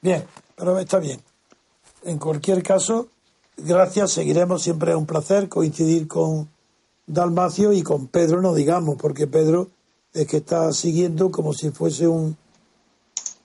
Bien, 0.00 0.24
pero 0.56 0.78
está 0.78 0.98
bien. 0.98 1.20
En 2.04 2.18
cualquier 2.18 2.62
caso, 2.62 3.08
gracias, 3.56 4.10
seguiremos. 4.12 4.62
Siempre 4.62 4.90
es 4.92 4.96
un 4.96 5.06
placer 5.06 5.48
coincidir 5.48 6.08
con 6.08 6.48
Dalmacio 7.06 7.72
y 7.72 7.82
con 7.82 8.06
Pedro, 8.08 8.40
no 8.40 8.54
digamos, 8.54 8.96
porque 9.00 9.26
Pedro 9.26 9.68
es 10.12 10.26
que 10.26 10.38
está 10.38 10.72
siguiendo 10.72 11.30
como 11.30 11.52
si 11.52 11.70
fuese 11.70 12.06
un, 12.06 12.36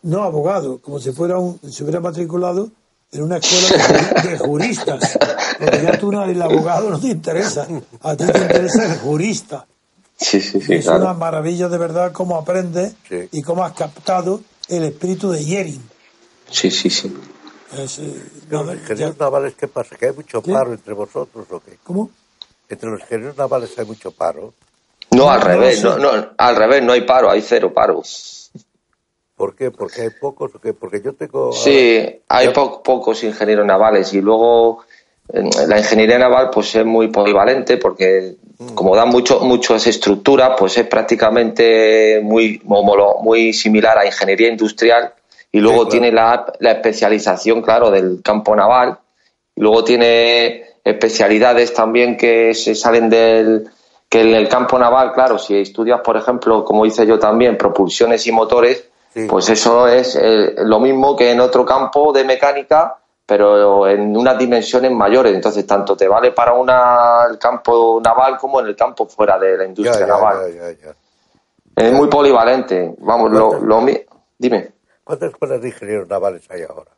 no 0.04 0.24
abogado, 0.24 0.80
como 0.80 1.00
si 1.00 1.12
fuera 1.12 1.38
un, 1.38 1.60
se 1.70 1.84
hubiera 1.84 2.00
matriculado 2.00 2.70
en 3.12 3.24
una 3.24 3.38
escuela 3.38 3.68
de, 3.70 3.80
ju- 3.94 4.30
de 4.32 4.38
juristas. 4.38 5.18
Porque 5.60 5.82
ya 5.82 5.98
tú 6.00 6.12
no 6.12 6.24
el 6.24 6.42
abogado, 6.42 6.90
no 6.90 7.00
te 7.00 7.08
interesa. 7.08 7.68
A 8.02 8.16
ti 8.16 8.26
te 8.26 8.40
interesa 8.40 8.86
el 8.94 9.00
jurista. 9.00 9.66
Sí, 10.16 10.42
sí, 10.42 10.62
sí, 10.62 10.74
es 10.76 10.88
una 10.88 11.14
maravilla 11.14 11.70
de 11.70 11.78
verdad 11.78 12.12
cómo 12.12 12.36
aprendes 12.38 12.94
Sí. 13.08 13.28
y 13.32 13.42
cómo 13.42 13.64
has 13.64 13.74
captado 13.74 14.42
el 14.68 14.84
espíritu 14.84 15.32
de 15.32 15.44
Yering. 15.44 15.82
Sí, 16.52 16.70
sí, 16.72 16.90
sí. 16.90 17.14
Es, 17.78 18.00
eh, 18.00 18.14
Pero 18.50 18.96
ya- 18.96 19.14
navales, 19.20 19.56
¿qué 19.56 19.68
pasa? 19.68 19.96
¿Que 19.96 20.08
hay 20.08 20.16
mucho 20.16 20.42
¿Qué? 20.42 20.52
paro 20.52 20.74
entre 20.74 20.94
vosotros 20.94 21.46
o 21.52 21.60
qué? 21.62 21.78
¿Cómo? 21.84 22.10
Entre 22.70 22.90
los 22.90 23.02
ingenieros 23.02 23.38
navales 23.38 23.78
hay 23.78 23.86
mucho 23.86 24.12
paro. 24.12 24.54
No, 25.12 25.30
al 25.30 25.42
revés, 25.42 25.84
no, 25.84 25.98
no, 25.98 26.12
al 26.38 26.56
revés, 26.56 26.84
no 26.84 26.94
hay 26.94 27.02
paro, 27.02 27.30
hay 27.32 27.42
cero 27.42 27.74
paro. 27.74 28.04
¿Por 29.36 29.56
qué? 29.56 29.72
¿Porque 29.72 30.02
hay 30.04 30.10
pocos? 30.12 30.52
Porque 30.80 31.02
yo 31.02 31.14
tengo... 31.14 31.52
Sí, 31.52 32.22
hay 32.28 32.50
po- 32.50 32.84
pocos 32.84 33.24
ingenieros 33.24 33.66
navales 33.66 34.14
y 34.14 34.22
luego 34.22 34.84
la 35.32 35.78
ingeniería 35.80 36.18
naval 36.20 36.50
pues 36.52 36.76
es 36.76 36.84
muy 36.86 37.08
polivalente 37.10 37.78
porque 37.78 38.36
como 38.74 38.96
da 38.96 39.06
mucho 39.06 39.40
muchas 39.42 39.86
estructuras 39.86 40.52
pues 40.58 40.76
es 40.80 40.88
prácticamente 40.88 42.20
muy 42.24 42.60
muy 42.66 43.54
similar 43.54 44.00
a 44.00 44.08
ingeniería 44.08 44.50
industrial 44.50 45.14
y 45.52 45.60
luego 45.60 45.82
claro. 45.82 45.90
tiene 45.92 46.12
la, 46.12 46.52
la 46.60 46.72
especialización 46.72 47.62
claro 47.62 47.92
del 47.92 48.22
campo 48.24 48.56
naval 48.56 48.98
y 49.56 49.62
luego 49.62 49.84
tiene 49.84 50.66
especialidades 50.90 51.74
también 51.74 52.18
que 52.18 52.54
se 52.54 52.76
salen 52.76 53.10
del 53.10 53.70
que 54.10 54.22
en 54.22 54.34
el 54.36 54.48
campo 54.50 54.78
naval 54.80 55.14
claro 55.14 55.38
si 55.38 55.60
estudias 55.60 56.02
por 56.02 56.18
ejemplo 56.18 56.64
como 56.64 56.86
hice 56.86 57.06
yo 57.06 57.20
también 57.20 57.58
propulsiones 57.58 58.26
y 58.28 58.32
motores 58.32 58.86
Sí. 59.12 59.26
pues 59.28 59.50
eso 59.50 59.88
es 59.88 60.16
eh, 60.16 60.54
lo 60.58 60.80
mismo 60.80 61.16
que 61.16 61.32
en 61.32 61.40
otro 61.40 61.66
campo 61.66 62.14
de 62.14 62.24
mecánica, 62.24 62.96
pero 63.26 63.88
en 63.88 64.16
unas 64.16 64.38
dimensiones 64.38 64.92
mayores. 64.92 65.34
Entonces, 65.34 65.66
tanto 65.66 65.98
te 65.98 66.08
vale 66.08 66.32
para 66.32 66.54
una, 66.54 67.24
el 67.28 67.40
campo 67.40 68.00
naval 68.06 68.38
como 68.38 68.60
en 68.60 68.68
el 68.68 68.76
campo 68.76 69.08
fuera 69.08 69.40
de 69.40 69.58
la 69.58 69.66
industria 69.66 70.02
ya, 70.02 70.06
naval. 70.14 70.54
ya, 70.56 70.70
ya, 70.72 70.78
ya. 70.80 70.96
Es 71.76 71.92
muy 71.92 72.08
polivalente. 72.08 72.94
Vamos, 73.00 73.32
lo, 73.32 73.60
lo 73.60 73.82
mi- 73.82 74.00
Dime. 74.38 74.74
¿Cuántas 75.04 75.32
escuelas 75.32 75.60
de 75.60 75.70
ingenieros 75.70 76.08
navales 76.08 76.44
hay 76.52 76.62
ahora? 76.62 76.92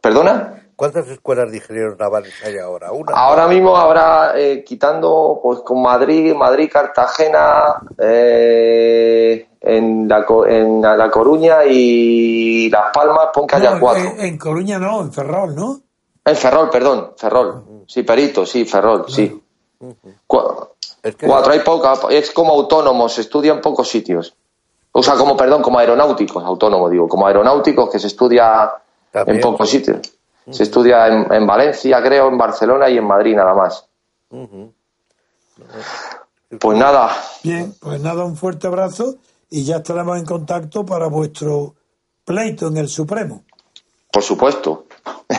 ¿Perdona? 0.00 0.65
¿Cuántas 0.76 1.08
escuelas 1.08 1.50
de 1.50 1.56
ingenieros 1.56 1.98
navales 1.98 2.34
hay 2.44 2.58
ahora? 2.58 2.92
Una. 2.92 3.12
Ahora 3.14 3.46
mismo 3.48 3.74
habrá, 3.76 4.38
eh, 4.38 4.62
quitando 4.62 5.40
pues 5.42 5.60
con 5.60 5.80
Madrid, 5.80 6.34
Madrid, 6.34 6.68
Cartagena, 6.70 7.76
eh, 7.98 9.48
en, 9.60 10.06
la, 10.08 10.24
Co- 10.24 10.46
en 10.46 10.82
La 10.82 11.10
Coruña 11.10 11.64
y 11.64 12.68
Las 12.70 12.90
Palmas, 12.92 13.28
pon 13.32 13.46
que 13.46 13.56
haya 13.56 13.80
cuatro. 13.80 14.02
en, 14.18 14.20
en 14.20 14.38
Coruña 14.38 14.78
no, 14.78 15.00
en 15.00 15.12
Ferrol, 15.12 15.54
¿no? 15.54 15.80
En 16.24 16.36
Ferrol, 16.36 16.68
perdón, 16.70 17.12
Ferrol. 17.16 17.64
Sí, 17.86 18.02
Perito, 18.02 18.44
sí, 18.44 18.64
Ferrol, 18.64 19.06
sí. 19.08 19.42
Cu- 20.26 20.68
Es 21.02 21.14
que- 21.16 21.26
Cuatro, 21.26 21.52
hay 21.52 21.60
poca, 21.60 21.94
es 22.10 22.30
como 22.32 22.52
autónomos, 22.52 23.12
se 23.14 23.22
estudia 23.22 23.52
en 23.52 23.60
pocos 23.60 23.88
sitios. 23.88 24.34
O 24.92 25.02
sea, 25.02 25.14
como, 25.14 25.36
perdón, 25.36 25.62
como 25.62 25.78
aeronáuticos, 25.78 26.42
autónomo 26.44 26.88
digo, 26.90 27.08
como 27.08 27.26
aeronáuticos 27.26 27.88
que 27.90 27.98
se 27.98 28.08
estudia 28.08 28.72
También, 29.10 29.36
en 29.36 29.42
pocos 29.42 29.70
Se 30.50 30.62
estudia 30.62 31.08
en, 31.08 31.32
en 31.32 31.46
Valencia, 31.46 32.00
creo, 32.02 32.28
en 32.28 32.38
Barcelona 32.38 32.88
y 32.88 32.98
en 32.98 33.04
Madrid 33.04 33.34
nada 33.34 33.52
más. 33.54 33.88
Pues 36.60 36.78
nada, 36.78 37.10
Bien, 37.42 37.74
pues 37.80 38.00
nada, 38.00 38.24
un 38.24 38.36
fuerte 38.36 38.68
abrazo 38.68 39.16
y 39.50 39.64
ya 39.64 39.76
estaremos 39.78 40.16
en 40.18 40.24
contacto 40.24 40.86
para 40.86 41.08
vuestro 41.08 41.74
pleito 42.24 42.68
en 42.68 42.76
el 42.76 42.88
Supremo. 42.88 43.42
por 44.12 44.22
supuesto. 44.22 44.86
Si- 45.28 45.36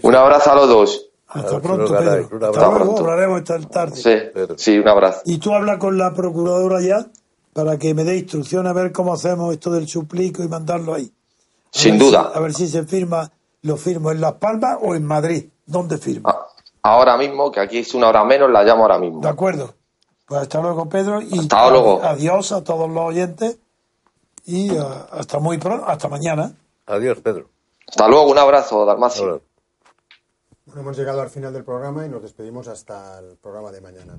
Un 0.02 0.14
abrazo 0.16 0.50
a 0.52 0.54
los 0.56 0.68
dos. 0.68 1.04
Hasta 1.28 1.60
pronto. 1.60 1.96
Pedro. 1.96 2.28
Un 2.32 2.44
Hasta 2.44 2.70
luego, 2.70 2.98
hablaremos 2.98 3.38
esta 3.40 3.60
tarde. 3.60 3.96
Sí, 3.96 4.14
sí, 4.56 4.78
un 4.78 4.88
abrazo. 4.88 5.20
Y 5.26 5.38
tú 5.38 5.52
habla 5.52 5.78
con 5.78 5.96
la 5.98 6.12
procuradora 6.14 6.80
ya 6.80 7.06
para 7.52 7.78
que 7.78 7.92
me 7.94 8.02
dé 8.04 8.16
instrucciones 8.16 8.70
a 8.70 8.72
ver 8.72 8.90
cómo 8.92 9.12
hacemos 9.12 9.52
esto 9.52 9.70
del 9.70 9.86
suplico 9.86 10.42
y 10.42 10.48
mandarlo 10.48 10.94
ahí. 10.94 11.12
A 11.74 11.78
Sin 11.78 11.92
si- 11.94 11.98
duda. 11.98 12.32
a 12.34 12.40
ver 12.40 12.54
si 12.54 12.66
se 12.68 12.84
firma, 12.84 13.30
lo 13.62 13.76
firmo 13.76 14.10
en 14.10 14.20
Las 14.20 14.34
Palmas 14.34 14.78
o 14.82 14.94
en 14.94 15.04
Madrid. 15.04 15.48
¿Dónde 15.66 15.98
firmo? 15.98 16.28
A- 16.28 16.46
Ahora 16.82 17.16
mismo, 17.18 17.50
que 17.52 17.60
aquí 17.60 17.78
es 17.78 17.92
una 17.94 18.08
hora 18.08 18.24
menos, 18.24 18.50
la 18.50 18.62
llamo 18.62 18.82
ahora 18.82 18.98
mismo. 18.98 19.20
De 19.20 19.28
acuerdo. 19.28 19.74
Pues 20.26 20.42
hasta 20.42 20.60
luego, 20.60 20.88
Pedro. 20.88 21.20
Y 21.20 21.38
Hasta 21.38 21.68
luego. 21.70 22.00
Adiós 22.02 22.52
a 22.52 22.62
todos 22.64 22.88
los 22.88 23.02
oyentes. 23.04 23.58
Y 24.46 24.74
ah, 24.78 25.06
hasta 25.12 25.38
muy 25.38 25.58
pronto, 25.58 25.84
hasta 25.86 26.08
mañana. 26.08 26.52
Adiós, 26.86 27.18
Pedro. 27.20 27.46
Hasta 27.86 28.08
luego, 28.08 28.30
un 28.30 28.38
abrazo, 28.38 28.86
Dalmacio. 28.86 29.42
Bueno, 30.66 30.80
hemos 30.82 30.96
llegado 30.96 31.20
al 31.20 31.30
final 31.30 31.52
del 31.52 31.64
programa 31.64 32.06
y 32.06 32.08
nos 32.08 32.22
despedimos 32.22 32.68
hasta 32.68 33.18
el 33.18 33.36
programa 33.38 33.70
de 33.72 33.80
mañana. 33.80 34.16